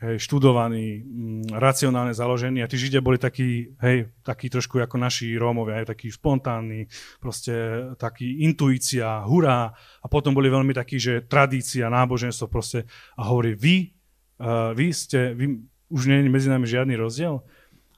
hej, 0.00 0.16
študovaný, 0.16 1.04
m, 1.04 1.04
mm, 1.04 1.52
racionálne 1.52 2.16
založený. 2.16 2.64
A 2.64 2.70
tí 2.70 2.80
Židia 2.80 3.04
boli 3.04 3.20
takí, 3.20 3.76
hej, 3.76 4.08
takí 4.24 4.48
trošku 4.48 4.80
ako 4.80 4.96
naši 4.96 5.36
Rómovia, 5.36 5.84
hej, 5.84 5.92
takí 5.92 6.08
spontánni, 6.08 6.88
proste 7.20 7.52
taký 8.00 8.40
intuícia, 8.48 9.20
hurá. 9.28 9.76
A 10.00 10.06
potom 10.08 10.32
boli 10.32 10.48
veľmi 10.48 10.72
takí, 10.72 10.96
že 10.96 11.28
tradícia, 11.28 11.92
náboženstvo 11.92 12.48
proste. 12.48 12.88
A 13.20 13.28
hovorí, 13.28 13.52
vy, 13.52 13.76
uh, 14.40 14.72
vy 14.72 14.96
ste, 14.96 15.36
vy, 15.36 15.60
už 15.92 16.08
nie 16.08 16.24
je 16.24 16.32
medzi 16.32 16.48
nami 16.48 16.64
žiadny 16.64 16.96
rozdiel. 16.96 17.44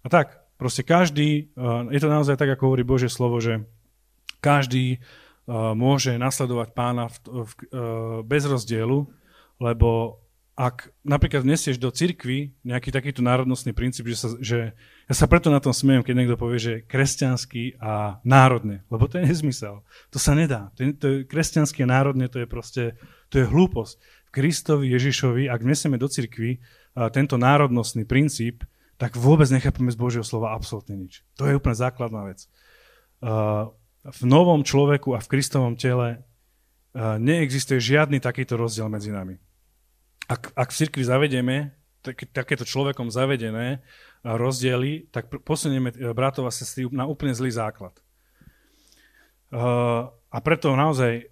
A 0.03 0.09
tak, 0.11 0.40
Proste 0.61 0.85
každý, 0.85 1.49
eh, 1.49 1.97
je 1.97 2.01
to 2.05 2.13
naozaj 2.13 2.37
tak, 2.37 2.53
ako 2.53 2.69
hovorí 2.69 2.85
Božie 2.85 3.09
slovo, 3.09 3.41
že 3.41 3.65
každý 4.45 5.01
eh, 5.01 5.01
môže 5.73 6.21
nasledovať 6.21 6.77
pána 6.77 7.09
v, 7.09 7.17
v, 7.49 7.53
eh, 7.57 7.67
bez 8.29 8.45
rozdielu, 8.45 9.09
lebo 9.57 10.21
ak 10.61 10.93
napríklad 11.01 11.49
nesieš 11.49 11.81
do 11.81 11.89
cirkvy 11.89 12.53
nejaký 12.69 12.93
takýto 12.93 13.25
národnostný 13.25 13.73
princíp, 13.73 14.13
že, 14.13 14.17
sa, 14.21 14.29
že 14.37 14.59
ja 15.09 15.15
sa 15.17 15.25
preto 15.25 15.49
na 15.49 15.57
tom 15.57 15.73
smiem, 15.73 16.05
keď 16.05 16.15
niekto 16.21 16.37
povie, 16.37 16.61
že 16.61 16.75
kresťanský 16.85 17.81
a 17.81 18.21
národne, 18.29 18.85
lebo 18.93 19.09
to 19.09 19.17
je 19.17 19.33
nezmysel. 19.33 19.81
To 20.13 20.21
sa 20.21 20.37
nedá. 20.37 20.69
To 20.77 20.85
je, 20.85 20.89
to 20.93 21.07
je 21.09 21.17
kresťanský 21.25 21.89
a 21.89 21.93
národne, 21.97 22.29
to 22.29 22.45
je 22.45 22.49
proste, 22.51 22.85
to 23.33 23.41
je 23.41 23.49
hlúposť. 23.49 23.97
V 24.29 24.31
Kristovi 24.37 24.93
Ježišovi, 24.93 25.49
ak 25.49 25.65
nesieme 25.65 25.97
do 25.97 26.13
cirkvy 26.13 26.61
tento 27.17 27.41
národnostný 27.41 28.05
princíp, 28.05 28.61
tak 29.01 29.17
vôbec 29.17 29.49
nechápeme 29.49 29.89
z 29.89 29.97
Božieho 29.97 30.27
slova 30.27 30.53
absolútne 30.53 30.93
nič. 30.93 31.25
To 31.41 31.49
je 31.49 31.57
úplne 31.57 31.73
základná 31.73 32.29
vec. 32.29 32.45
v 34.05 34.23
novom 34.29 34.61
človeku 34.61 35.17
a 35.17 35.25
v 35.25 35.31
Kristovom 35.33 35.81
tele 35.81 36.21
neexistuje 36.97 37.81
žiadny 37.81 38.21
takýto 38.21 38.61
rozdiel 38.61 38.93
medzi 38.93 39.09
nami 39.09 39.41
ak, 40.31 40.43
ak 40.55 40.69
v 40.71 40.79
cirkvi 40.79 41.03
zavedieme 41.03 41.57
tak, 42.07 42.31
takéto 42.31 42.63
človekom 42.63 43.11
zavedené 43.11 43.83
rozdiely, 44.23 45.11
tak 45.11 45.27
posunieme 45.43 45.91
bratov 46.15 46.47
a 46.47 46.55
sestry 46.55 46.87
na 46.95 47.11
úplne 47.11 47.35
zlý 47.35 47.51
základ. 47.51 47.99
Uh, 49.51 50.07
a 50.31 50.39
preto 50.39 50.71
naozaj 50.79 51.27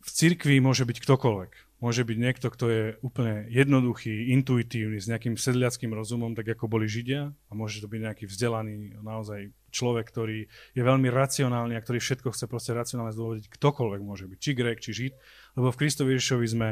v 0.00 0.08
cirkvi 0.08 0.56
môže 0.64 0.88
byť 0.88 1.04
ktokoľvek. 1.04 1.52
Môže 1.78 2.02
byť 2.02 2.18
niekto, 2.18 2.50
kto 2.50 2.64
je 2.66 2.84
úplne 3.06 3.46
jednoduchý, 3.46 4.34
intuitívny, 4.34 4.98
s 4.98 5.06
nejakým 5.06 5.38
sedliackým 5.38 5.94
rozumom, 5.94 6.34
tak 6.34 6.50
ako 6.50 6.66
boli 6.66 6.90
Židia. 6.90 7.30
A 7.30 7.52
môže 7.54 7.78
to 7.78 7.86
byť 7.86 8.00
nejaký 8.02 8.24
vzdelaný 8.26 8.98
naozaj 8.98 9.54
človek, 9.70 10.10
ktorý 10.10 10.50
je 10.50 10.82
veľmi 10.82 11.06
racionálny 11.06 11.78
a 11.78 11.84
ktorý 11.84 12.02
všetko 12.02 12.34
chce 12.34 12.50
proste 12.50 12.74
racionálne 12.74 13.14
zdôvodiť. 13.14 13.46
Ktokoľvek 13.46 14.00
môže 14.02 14.26
byť. 14.26 14.38
Či 14.42 14.50
Grek, 14.58 14.78
či 14.82 14.90
Žid. 14.90 15.14
Lebo 15.54 15.70
v 15.70 15.78
Kristovi 15.78 16.18
Ježišovi 16.18 16.46
sme 16.50 16.68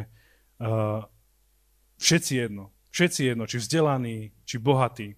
uh, 0.59 1.07
Všetci 1.97 2.33
jedno. 2.37 2.73
Všetci 2.93 3.21
jedno, 3.33 3.45
či 3.45 3.61
vzdelaný, 3.61 4.33
či 4.45 4.57
bohatý. 4.57 5.17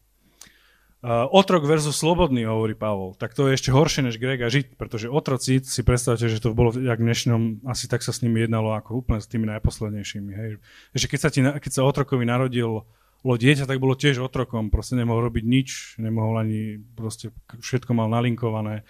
Uh, 0.99 1.31
otrok 1.31 1.63
versus 1.63 1.95
slobodný, 1.95 2.43
hovorí 2.43 2.75
Pavol. 2.75 3.15
Tak 3.15 3.31
to 3.31 3.47
je 3.47 3.55
ešte 3.55 3.71
horšie 3.71 4.11
než 4.11 4.19
Greg 4.19 4.43
a 4.43 4.51
Žid, 4.51 4.75
pretože 4.75 5.07
otroci, 5.07 5.63
si 5.63 5.87
predstavte, 5.87 6.27
že 6.27 6.43
to 6.43 6.51
bolo 6.59 6.75
jak 6.75 6.99
dnešnom, 6.99 7.63
asi 7.71 7.87
tak 7.87 8.03
sa 8.03 8.11
s 8.11 8.19
nimi 8.19 8.43
jednalo 8.43 8.75
ako 8.75 9.07
úplne 9.07 9.23
s 9.23 9.31
tými 9.31 9.47
najposlednejšími. 9.47 10.33
Hej. 10.35 10.59
Že 10.99 11.07
keď 11.07 11.19
sa, 11.23 11.29
ti, 11.31 11.41
keď 11.47 11.71
sa 11.71 11.87
otrokovi 11.87 12.27
narodil 12.27 12.83
lo 13.23 13.35
dieťa, 13.39 13.71
tak 13.71 13.79
bolo 13.79 13.95
tiež 13.95 14.19
otrokom, 14.19 14.75
proste 14.75 14.99
nemohol 14.99 15.31
robiť 15.31 15.45
nič, 15.47 15.69
nemohol 16.03 16.43
ani, 16.43 16.83
proste 16.99 17.31
všetko 17.63 17.95
mal 17.95 18.11
nalinkované. 18.11 18.83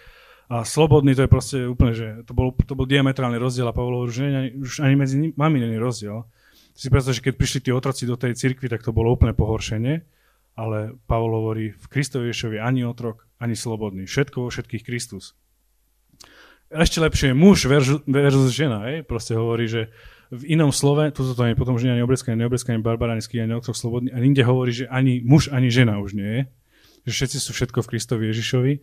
A 0.49 0.65
slobodný 0.65 1.13
to 1.13 1.29
je 1.29 1.29
proste 1.29 1.57
úplne, 1.61 1.93
že 1.93 2.25
to 2.25 2.33
bol, 2.33 2.49
to 2.57 2.73
bol 2.73 2.89
diametrálny 2.89 3.37
rozdiel 3.37 3.69
a 3.69 3.73
Pavol 3.77 4.01
hovorí, 4.01 4.13
že 4.17 4.25
ani, 4.25 4.49
už 4.57 4.81
ani 4.81 4.95
medzi 4.97 5.15
nimi 5.21 5.57
není 5.61 5.77
rozdiel 5.77 6.25
si 6.79 6.87
predstav, 6.87 7.11
že 7.11 7.25
keď 7.27 7.33
prišli 7.35 7.59
tí 7.59 7.71
otroci 7.75 8.07
do 8.07 8.15
tej 8.15 8.39
cirkvi, 8.39 8.71
tak 8.71 8.79
to 8.79 8.95
bolo 8.95 9.11
úplne 9.11 9.35
pohoršenie, 9.35 9.99
ale 10.59 10.99
Pavol 11.07 11.31
hovorí, 11.39 11.71
v 11.71 11.85
Kristovi 11.87 12.35
Ješovi 12.35 12.59
ani 12.59 12.83
otrok, 12.83 13.23
ani 13.39 13.55
slobodný. 13.55 14.03
Všetko 14.03 14.43
vo 14.43 14.49
všetkých 14.51 14.83
Kristus. 14.83 15.39
Ešte 16.67 16.99
lepšie 16.99 17.31
je 17.31 17.35
muž 17.39 17.65
versus, 17.65 18.51
žena. 18.51 18.91
Hej? 18.91 19.07
Proste 19.07 19.39
hovorí, 19.39 19.71
že 19.71 19.87
v 20.29 20.53
inom 20.53 20.69
slove, 20.69 21.09
tu 21.15 21.23
to 21.23 21.41
nie 21.47 21.55
je 21.55 21.59
potom, 21.63 21.79
že 21.79 21.89
ani 21.89 22.03
obrezkaný, 22.03 22.45
neobrezkaný, 22.45 22.83
barbaránsky, 22.83 23.41
ani 23.41 23.55
otrok 23.57 23.73
slobodný, 23.73 24.13
a 24.13 24.21
inde 24.21 24.43
hovorí, 24.45 24.75
že 24.75 24.85
ani 24.91 25.23
muž, 25.23 25.49
ani 25.49 25.71
žena 25.73 25.97
už 25.97 26.13
nie 26.13 26.29
je. 26.29 26.41
Že 27.09 27.11
všetci 27.15 27.37
sú 27.41 27.51
všetko 27.55 27.79
v 27.81 27.89
Kristovi 27.95 28.23
Ježišovi. 28.29 28.73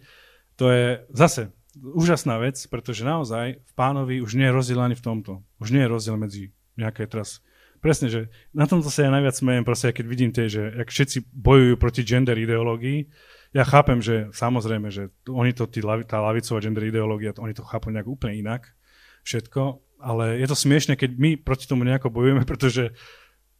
To 0.59 0.73
je 0.73 1.05
zase 1.13 1.55
úžasná 1.77 2.41
vec, 2.41 2.59
pretože 2.67 3.05
naozaj 3.07 3.61
v 3.63 3.73
pánovi 3.77 4.25
už 4.25 4.35
nie 4.35 4.49
je 4.49 4.57
rozdiel 4.57 4.81
ani 4.81 4.97
v 4.97 5.05
tomto. 5.05 5.47
Už 5.61 5.71
nie 5.71 5.85
je 5.85 5.93
rozdiel 5.93 6.17
medzi 6.19 6.43
nejaké 6.75 7.07
teraz 7.07 7.45
presne, 7.87 8.11
že 8.11 8.27
na 8.51 8.67
tomto 8.67 8.91
sa 8.91 9.07
ja 9.07 9.15
najviac 9.15 9.39
smejem, 9.39 9.63
proste, 9.63 9.95
keď 9.95 10.07
vidím 10.11 10.35
tie, 10.35 10.51
že 10.51 10.75
ak 10.75 10.91
všetci 10.91 11.31
bojujú 11.31 11.79
proti 11.79 12.03
gender 12.03 12.35
ideológii, 12.35 13.07
ja 13.55 13.63
chápem, 13.63 14.03
že 14.03 14.27
samozrejme, 14.35 14.91
že 14.91 15.15
oni 15.31 15.55
to, 15.55 15.71
tí, 15.71 15.79
tá 16.11 16.19
lavicová 16.19 16.59
gender 16.59 16.91
ideológia, 16.91 17.31
oni 17.39 17.55
to 17.55 17.63
chápu 17.63 17.95
nejak 17.95 18.11
úplne 18.11 18.43
inak, 18.43 18.75
všetko, 19.23 19.79
ale 20.03 20.43
je 20.43 20.47
to 20.51 20.59
smiešne, 20.59 20.99
keď 20.99 21.15
my 21.15 21.31
proti 21.39 21.71
tomu 21.71 21.87
nejako 21.87 22.11
bojujeme, 22.11 22.43
pretože 22.51 22.91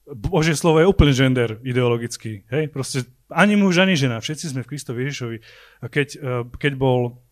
Božie 0.07 0.59
slovo 0.59 0.83
je 0.83 0.91
úplne 0.91 1.15
gender 1.15 1.63
ideologický. 1.63 2.43
Hej? 2.51 2.75
Proste 2.75 3.07
ani 3.31 3.55
muž, 3.55 3.79
ani 3.79 3.95
žena. 3.95 4.23
Všetci 4.23 4.55
sme 4.55 4.63
v 4.63 4.71
Kristovi 4.71 5.03
Ježišovi. 5.03 5.37
A 5.83 5.87
keď, 5.91 6.09
eh, 6.15 6.43
keď 6.47 6.73
bol 6.79 7.27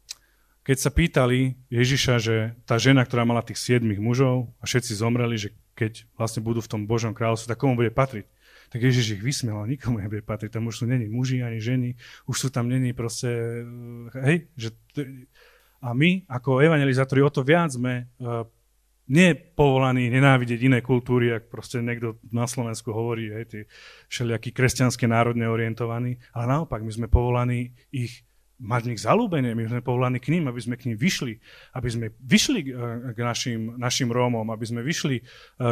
keď 0.64 0.76
sa 0.80 0.90
pýtali 0.90 1.60
Ježiša, 1.68 2.14
že 2.24 2.36
tá 2.64 2.80
žena, 2.80 3.04
ktorá 3.04 3.28
mala 3.28 3.44
tých 3.44 3.60
siedmých 3.60 4.00
mužov 4.00 4.48
a 4.58 4.64
všetci 4.64 4.96
zomreli, 4.96 5.36
že 5.36 5.52
keď 5.74 6.06
vlastne 6.18 6.40
budú 6.40 6.62
v 6.62 6.70
tom 6.70 6.82
Božom 6.86 7.12
kráľovstve, 7.12 7.54
tak 7.54 7.60
komu 7.60 7.74
bude 7.74 7.90
patriť? 7.90 8.26
Tak 8.72 8.80
Ježiš 8.80 9.18
ich 9.18 9.22
vysmiel, 9.22 9.70
nikomu 9.70 10.02
nebude 10.02 10.24
patriť. 10.24 10.58
Tam 10.58 10.66
už 10.66 10.82
sú 10.82 10.84
není 10.90 11.06
muži 11.06 11.44
ani 11.46 11.62
ženy, 11.62 11.94
už 12.26 12.36
sú 12.36 12.48
tam 12.50 12.66
není 12.66 12.90
proste, 12.96 13.62
eh, 14.10 14.24
hej, 14.26 14.38
že 14.58 14.68
a 15.84 15.92
my 15.92 16.24
ako 16.24 16.64
evangelizátori 16.64 17.20
o 17.20 17.28
to 17.28 17.44
viac 17.44 17.76
sme 17.76 18.08
uh, 18.16 18.48
nie 19.12 19.36
povolaní 19.36 20.08
nenávidieť 20.08 20.60
iné 20.64 20.80
kultúry, 20.80 21.28
ak 21.28 21.52
proste 21.52 21.84
niekto 21.84 22.16
na 22.32 22.48
Slovensku 22.48 22.88
hovorí, 22.88 23.28
hej, 23.28 23.44
tí 23.44 23.60
všelijakí 24.08 24.56
kresťanské 24.56 25.04
národne 25.04 25.44
orientovaní, 25.44 26.16
ale 26.32 26.44
naopak 26.48 26.80
my 26.80 26.88
sme 26.88 27.06
povolaní 27.12 27.76
ich 27.92 28.24
mať 28.62 28.80
v 28.86 28.90
nich 28.94 29.02
zalúbenie, 29.02 29.50
my 29.58 29.66
sme 29.66 29.82
povolaní 29.82 30.22
k 30.22 30.30
ním, 30.30 30.46
aby 30.46 30.60
sme 30.62 30.78
k 30.78 30.86
ním 30.86 30.98
vyšli, 30.98 31.42
aby 31.74 31.88
sme 31.90 32.06
vyšli 32.22 32.60
k 32.62 33.18
eh, 33.18 33.26
našim, 33.26 33.74
našim 33.74 34.08
Rómom, 34.14 34.46
aby 34.54 34.62
sme 34.62 34.86
vyšli 34.86 35.16
eh, 35.18 35.24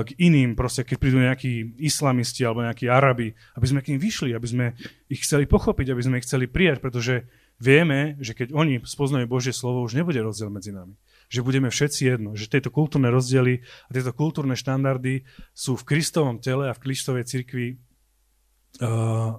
k 0.02 0.10
iným, 0.18 0.58
proste 0.58 0.82
keď 0.82 0.96
prídu 0.98 1.22
nejakí 1.22 1.78
islamisti 1.78 2.42
alebo 2.42 2.66
nejakí 2.66 2.90
Arabi, 2.90 3.30
aby 3.54 3.66
sme 3.66 3.80
k 3.86 3.94
ním 3.94 4.00
vyšli, 4.02 4.34
aby 4.34 4.46
sme 4.50 4.66
ich 5.06 5.22
chceli 5.22 5.46
pochopiť, 5.46 5.94
aby 5.94 6.02
sme 6.02 6.18
ich 6.18 6.26
chceli 6.26 6.50
prijať, 6.50 6.82
pretože 6.82 7.30
vieme, 7.62 8.18
že 8.18 8.34
keď 8.34 8.50
oni 8.50 8.82
spoznajú 8.82 9.30
Božie 9.30 9.54
slovo, 9.54 9.86
už 9.86 9.94
nebude 9.94 10.18
rozdiel 10.18 10.50
medzi 10.50 10.74
nami. 10.74 10.98
Že 11.30 11.46
budeme 11.46 11.70
všetci 11.70 12.02
jedno, 12.02 12.34
že 12.34 12.50
tieto 12.50 12.74
kultúrne 12.74 13.14
rozdiely 13.14 13.62
a 13.62 13.90
tieto 13.94 14.10
kultúrne 14.10 14.58
štandardy 14.58 15.22
sú 15.54 15.78
v 15.78 15.86
Kristovom 15.86 16.42
tele 16.42 16.66
a 16.68 16.76
v 16.76 16.82
Kristovej 16.82 17.24
cirkvi 17.24 17.78
uh, 18.82 19.38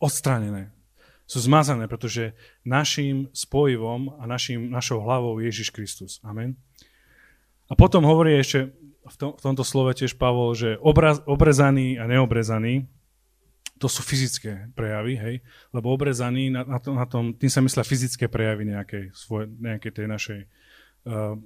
odstránené 0.00 0.79
sú 1.30 1.38
zmazané, 1.38 1.86
pretože 1.86 2.34
našim 2.66 3.30
spojivom 3.30 4.18
a 4.18 4.26
našim, 4.26 4.66
našou 4.66 4.98
hlavou 5.06 5.38
je 5.38 5.46
Ježiš 5.46 5.70
Kristus. 5.70 6.18
Amen. 6.26 6.58
A 7.70 7.78
potom 7.78 8.02
hovorí 8.02 8.34
ešte 8.34 8.74
v, 9.06 9.14
tom, 9.14 9.30
v 9.38 9.42
tomto 9.46 9.62
slove 9.62 9.94
tiež 9.94 10.18
Pavol, 10.18 10.58
že 10.58 10.74
obraz, 10.82 11.22
obrezaný 11.30 12.02
a 12.02 12.10
neobrezaný, 12.10 12.90
to 13.78 13.86
sú 13.86 14.02
fyzické 14.02 14.74
prejavy, 14.74 15.14
hej? 15.16 15.34
Lebo 15.70 15.94
obrezaný, 15.94 16.50
na, 16.50 16.66
na, 16.66 16.78
tom, 16.82 16.98
na 16.98 17.06
tom, 17.06 17.32
tým 17.32 17.48
sa 17.48 17.62
myslia 17.64 17.86
fyzické 17.86 18.26
prejavy 18.28 18.68
nejakej, 18.68 19.04
svoj, 19.14 19.48
nejakej 19.54 19.92
tej 19.96 20.06
našej, 20.10 20.40
uh, 21.08 21.38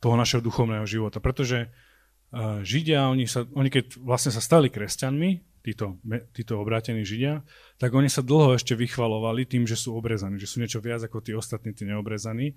toho 0.00 0.16
našeho 0.18 0.42
duchovného 0.42 0.82
života. 0.88 1.22
Pretože 1.22 1.70
uh, 1.70 2.64
Židia, 2.66 3.06
oni, 3.06 3.30
sa, 3.30 3.46
oni 3.54 3.70
keď 3.70 4.02
vlastne 4.02 4.34
sa 4.34 4.42
stali 4.42 4.66
kresťanmi, 4.66 5.55
títo, 5.66 5.98
títo 6.30 6.62
obrátení 6.62 7.02
Židia, 7.02 7.42
tak 7.82 7.90
oni 7.90 8.06
sa 8.06 8.22
dlho 8.22 8.54
ešte 8.54 8.78
vychvalovali 8.78 9.42
tým, 9.42 9.66
že 9.66 9.74
sú 9.74 9.98
obrezaní, 9.98 10.38
že 10.38 10.46
sú 10.46 10.62
niečo 10.62 10.78
viac 10.78 11.02
ako 11.02 11.18
tí 11.18 11.34
ostatní, 11.34 11.74
tí 11.74 11.82
neobrezaní. 11.82 12.54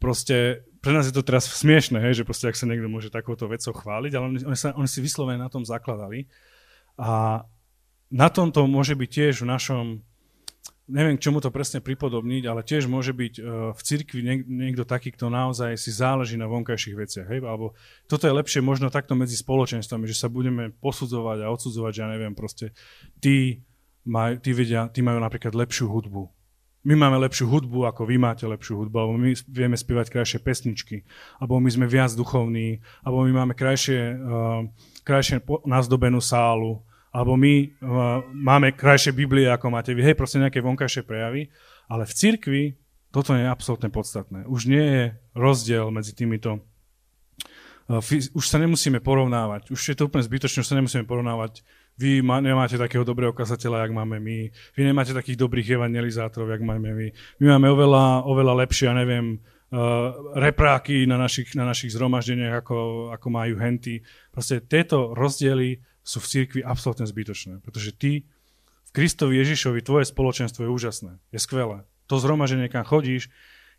Proste 0.00 0.64
pre 0.80 0.96
nás 0.96 1.04
je 1.04 1.12
to 1.12 1.20
teraz 1.20 1.44
smiešne, 1.44 2.00
hej, 2.00 2.22
že 2.22 2.24
proste 2.24 2.48
ak 2.48 2.56
sa 2.56 2.64
niekto 2.64 2.88
môže 2.88 3.12
takouto 3.12 3.44
vecou 3.50 3.76
chváliť, 3.76 4.12
ale 4.16 4.24
oni, 4.32 4.38
oni, 4.48 4.56
sa, 4.56 4.72
oni 4.72 4.88
si 4.88 5.04
vyslovene 5.04 5.36
na 5.36 5.52
tom 5.52 5.68
zakladali. 5.68 6.24
A 6.96 7.44
na 8.08 8.28
tomto 8.32 8.64
môže 8.64 8.96
byť 8.96 9.10
tiež 9.12 9.34
v 9.44 9.50
našom 9.52 9.84
neviem, 10.88 11.20
k 11.20 11.24
čomu 11.28 11.44
to 11.44 11.52
presne 11.52 11.84
pripodobniť, 11.84 12.42
ale 12.48 12.64
tiež 12.64 12.88
môže 12.88 13.12
byť 13.12 13.34
uh, 13.38 13.44
v 13.76 13.80
cirkvi 13.84 14.20
niek- 14.24 14.48
niekto 14.48 14.88
taký, 14.88 15.12
kto 15.12 15.28
naozaj 15.28 15.76
si 15.76 15.92
záleží 15.92 16.40
na 16.40 16.48
vonkajších 16.48 16.96
veciach. 16.96 17.28
Hej? 17.28 17.44
Alebo 17.44 17.76
toto 18.08 18.24
je 18.24 18.32
lepšie 18.32 18.64
možno 18.64 18.88
takto 18.88 19.12
medzi 19.12 19.36
spoločenstvami, 19.36 20.08
že 20.08 20.16
sa 20.16 20.32
budeme 20.32 20.72
posudzovať 20.80 21.44
a 21.44 21.52
odsudzovať, 21.52 21.92
že 21.92 22.00
ja 22.00 22.08
neviem, 22.08 22.32
proste 22.32 22.72
tí, 23.20 23.62
maj, 24.08 24.40
tí, 24.40 24.56
vedia, 24.56 24.88
tí 24.88 25.04
majú 25.04 25.20
napríklad 25.20 25.52
lepšiu 25.52 25.92
hudbu. 25.92 26.24
My 26.88 26.96
máme 26.96 27.20
lepšiu 27.20 27.52
hudbu, 27.52 27.84
ako 27.84 28.08
vy 28.08 28.16
máte 28.16 28.48
lepšiu 28.48 28.80
hudbu, 28.80 28.96
alebo 28.96 29.14
my 29.20 29.36
vieme 29.44 29.76
spievať 29.76 30.08
krajšie 30.08 30.40
pesničky, 30.40 31.04
alebo 31.36 31.60
my 31.60 31.68
sme 31.68 31.84
viac 31.84 32.16
duchovní, 32.16 32.80
alebo 33.04 33.28
my 33.28 33.44
máme 33.44 33.52
krajšie, 33.52 34.16
uh, 34.16 34.64
krajšie 35.04 35.44
nazdobenú 35.68 36.22
sálu, 36.24 36.80
alebo 37.12 37.34
my 37.34 37.54
uh, 37.64 38.20
máme 38.30 38.76
krajšie 38.76 39.16
Biblie, 39.16 39.48
ako 39.48 39.72
máte 39.72 39.96
vy, 39.96 40.04
hej, 40.04 40.16
proste 40.18 40.40
nejaké 40.40 40.60
vonkajšie 40.60 41.02
prejavy, 41.08 41.48
ale 41.88 42.04
v 42.04 42.12
cirkvi 42.12 42.62
toto 43.08 43.32
je 43.32 43.48
absolútne 43.48 43.88
podstatné. 43.88 44.44
Už 44.44 44.68
nie 44.68 44.84
je 44.84 45.04
rozdiel 45.32 45.88
medzi 45.88 46.12
týmito 46.12 46.60
uh, 47.88 48.04
už 48.36 48.44
sa 48.44 48.60
nemusíme 48.60 49.00
porovnávať. 49.00 49.72
Už 49.72 49.80
je 49.80 49.96
to 49.96 50.06
úplne 50.06 50.24
zbytočné, 50.24 50.60
už 50.60 50.68
sa 50.68 50.78
nemusíme 50.78 51.08
porovnávať. 51.08 51.64
Vy 51.98 52.22
ma, 52.22 52.38
nemáte 52.38 52.78
takého 52.78 53.02
dobrého 53.02 53.34
kazateľa, 53.34 53.88
jak 53.88 53.92
máme 53.96 54.22
my. 54.22 54.38
Vy 54.76 54.80
nemáte 54.86 55.10
takých 55.10 55.40
dobrých 55.40 55.74
evangelizátorov, 55.74 56.54
jak 56.54 56.62
máme 56.62 56.94
my. 56.94 57.06
My 57.42 57.46
máme 57.58 57.66
oveľa, 57.74 58.22
oveľa 58.22 58.54
lepšie, 58.62 58.86
ja 58.86 58.94
neviem, 58.94 59.42
uh, 59.74 60.14
repráky 60.38 61.08
na 61.10 61.18
našich, 61.18 61.58
na 61.58 61.66
našich 61.66 61.90
zhromaždeniach, 61.96 62.62
ako, 62.62 63.10
ako 63.18 63.26
majú 63.34 63.58
henty. 63.58 64.04
Proste 64.30 64.62
tieto 64.62 65.16
rozdiely 65.16 65.82
sú 66.08 66.24
v 66.24 66.30
cirkvi 66.32 66.60
absolútne 66.64 67.04
zbytočné. 67.04 67.60
Pretože 67.60 67.92
ty 67.92 68.24
v 68.88 68.90
Kristovi 68.96 69.36
Ježišovi, 69.44 69.84
tvoje 69.84 70.08
spoločenstvo 70.08 70.64
je 70.64 70.72
úžasné, 70.72 71.12
je 71.28 71.36
skvelé. 71.36 71.84
To 72.08 72.16
zhromaženie, 72.16 72.72
kam 72.72 72.88
chodíš, 72.88 73.28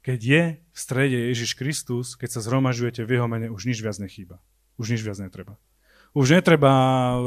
keď 0.06 0.20
je 0.22 0.44
v 0.62 0.78
strede 0.78 1.18
Ježiš 1.34 1.58
Kristus, 1.58 2.14
keď 2.14 2.38
sa 2.38 2.46
zhromažujete 2.46 3.02
v 3.02 3.18
jeho 3.18 3.26
mene, 3.26 3.50
už 3.50 3.66
nič 3.66 3.82
viac 3.82 3.98
nechýba. 3.98 4.38
Už 4.78 4.94
nič 4.94 5.02
viac 5.02 5.18
netreba. 5.18 5.58
Už 6.14 6.38
netreba 6.38 6.72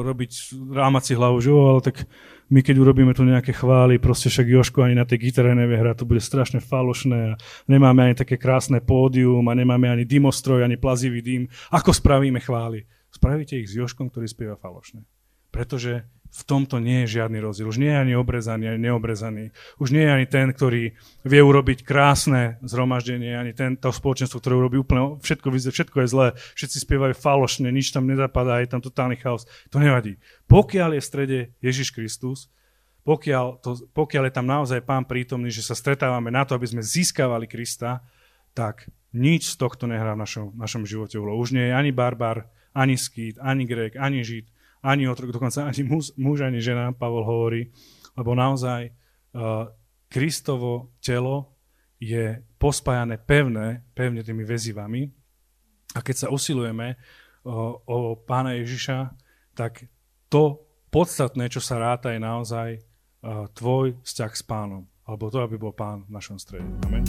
robiť, 0.03 0.59
rámať 0.71 1.03
si 1.03 1.13
hlavu, 1.15 1.39
že 1.39 1.51
ale 1.55 1.83
tak 1.83 2.07
my 2.51 2.63
keď 2.63 2.77
urobíme 2.83 3.15
tu 3.15 3.23
nejaké 3.23 3.55
chvály, 3.55 3.99
proste 3.99 4.27
však 4.31 4.47
Joško 4.47 4.83
ani 4.83 4.99
na 4.99 5.07
tej 5.07 5.23
gitare 5.31 5.55
nevie 5.55 5.79
hrať, 5.79 6.03
to 6.03 6.09
bude 6.09 6.23
strašne 6.23 6.59
falošné 6.59 7.35
a 7.35 7.39
nemáme 7.71 8.11
ani 8.11 8.15
také 8.19 8.39
krásne 8.39 8.83
pódium 8.83 9.47
a 9.47 9.55
nemáme 9.55 9.87
ani 9.87 10.03
dymostroj, 10.03 10.67
ani 10.67 10.79
plazivý 10.79 11.23
dym. 11.23 11.43
Ako 11.71 11.95
spravíme 11.95 12.43
chvály? 12.43 12.87
Spravíte 13.13 13.61
ich 13.61 13.69
s 13.69 13.77
Joškom, 13.77 14.09
ktorý 14.09 14.27
spieva 14.27 14.57
falošné. 14.57 15.05
Pretože 15.53 16.09
v 16.33 16.43
tomto 16.49 16.81
nie 16.81 17.05
je 17.05 17.21
žiadny 17.21 17.45
rozdiel. 17.45 17.69
Už 17.69 17.77
nie 17.77 17.93
je 17.93 18.01
ani 18.01 18.15
obrezaný, 18.17 18.73
ani 18.73 18.89
neobrezaný. 18.89 19.53
Už 19.77 19.93
nie 19.93 20.01
je 20.01 20.11
ani 20.17 20.25
ten, 20.25 20.49
ktorý 20.49 20.97
vie 21.29 21.41
urobiť 21.45 21.85
krásne 21.85 22.57
zhromaždenie, 22.65 23.37
ani 23.37 23.53
ten, 23.53 23.77
to 23.77 23.93
spoločenstvo, 23.93 24.41
ktoré 24.41 24.57
urobí 24.57 24.81
úplne 24.81 25.21
všetko, 25.21 25.53
všetko 25.53 25.97
je 26.01 26.09
zlé, 26.09 26.27
všetci 26.57 26.89
spievajú 26.89 27.13
falošne, 27.21 27.69
nič 27.69 27.93
tam 27.93 28.09
nezapadá, 28.09 28.65
je 28.65 28.73
tam 28.73 28.81
totálny 28.81 29.21
chaos. 29.21 29.45
To 29.69 29.77
nevadí. 29.77 30.17
Pokiaľ 30.49 30.97
je 30.97 31.03
v 31.05 31.09
strede 31.13 31.39
Ježiš 31.61 31.93
Kristus, 31.93 32.49
pokiaľ, 33.05 33.61
to, 33.61 33.85
pokiaľ 33.93 34.33
je 34.33 34.33
tam 34.33 34.49
naozaj 34.49 34.81
Pán 34.89 35.05
prítomný, 35.05 35.53
že 35.53 35.61
sa 35.61 35.77
stretávame 35.77 36.33
na 36.33 36.49
to, 36.49 36.57
aby 36.57 36.65
sme 36.65 36.81
získavali 36.81 37.45
Krista, 37.45 38.01
tak 38.57 38.89
nič 39.13 39.53
z 39.53 39.61
tohto 39.61 39.85
nehrá 39.85 40.17
v 40.17 40.23
našom, 40.25 40.57
našom 40.57 40.89
živote. 40.89 41.21
Už 41.21 41.53
nie 41.53 41.69
je 41.69 41.77
ani 41.77 41.93
barbar, 41.93 42.49
ani 42.75 42.97
skýt, 42.97 43.39
ani 43.41 43.65
grek, 43.69 43.97
ani 43.97 44.25
žid, 44.25 44.49
ani 44.83 45.09
otrok, 45.09 45.33
dokonca 45.33 45.69
ani 45.69 45.83
muž, 45.87 46.13
muž 46.17 46.41
ani 46.43 46.59
žena, 46.59 46.93
Pavol 46.93 47.25
hovorí, 47.25 47.71
lebo 48.17 48.35
naozaj 48.35 48.91
uh, 48.91 49.69
Kristovo 50.09 50.93
telo 51.01 51.57
je 52.03 52.43
pospájané 52.59 53.17
pevné, 53.17 53.87
pevne 53.95 54.21
tými 54.27 54.43
väzivami 54.43 55.09
a 55.95 55.99
keď 56.03 56.27
sa 56.27 56.29
usilujeme 56.29 56.97
uh, 56.97 57.79
o 57.87 58.19
pána 58.19 58.59
Ježiša, 58.59 59.15
tak 59.55 59.87
to 60.33 60.67
podstatné, 60.93 61.49
čo 61.49 61.61
sa 61.61 61.81
ráta, 61.81 62.13
je 62.13 62.21
naozaj 62.21 62.69
uh, 62.77 63.49
tvoj 63.55 63.97
vzťah 64.05 64.33
s 64.33 64.43
pánom, 64.45 64.89
alebo 65.07 65.31
to, 65.31 65.41
aby 65.41 65.57
bol 65.57 65.73
pán 65.73 66.05
v 66.09 66.11
našom 66.13 66.37
strede. 66.37 66.69
Amen. 66.89 67.05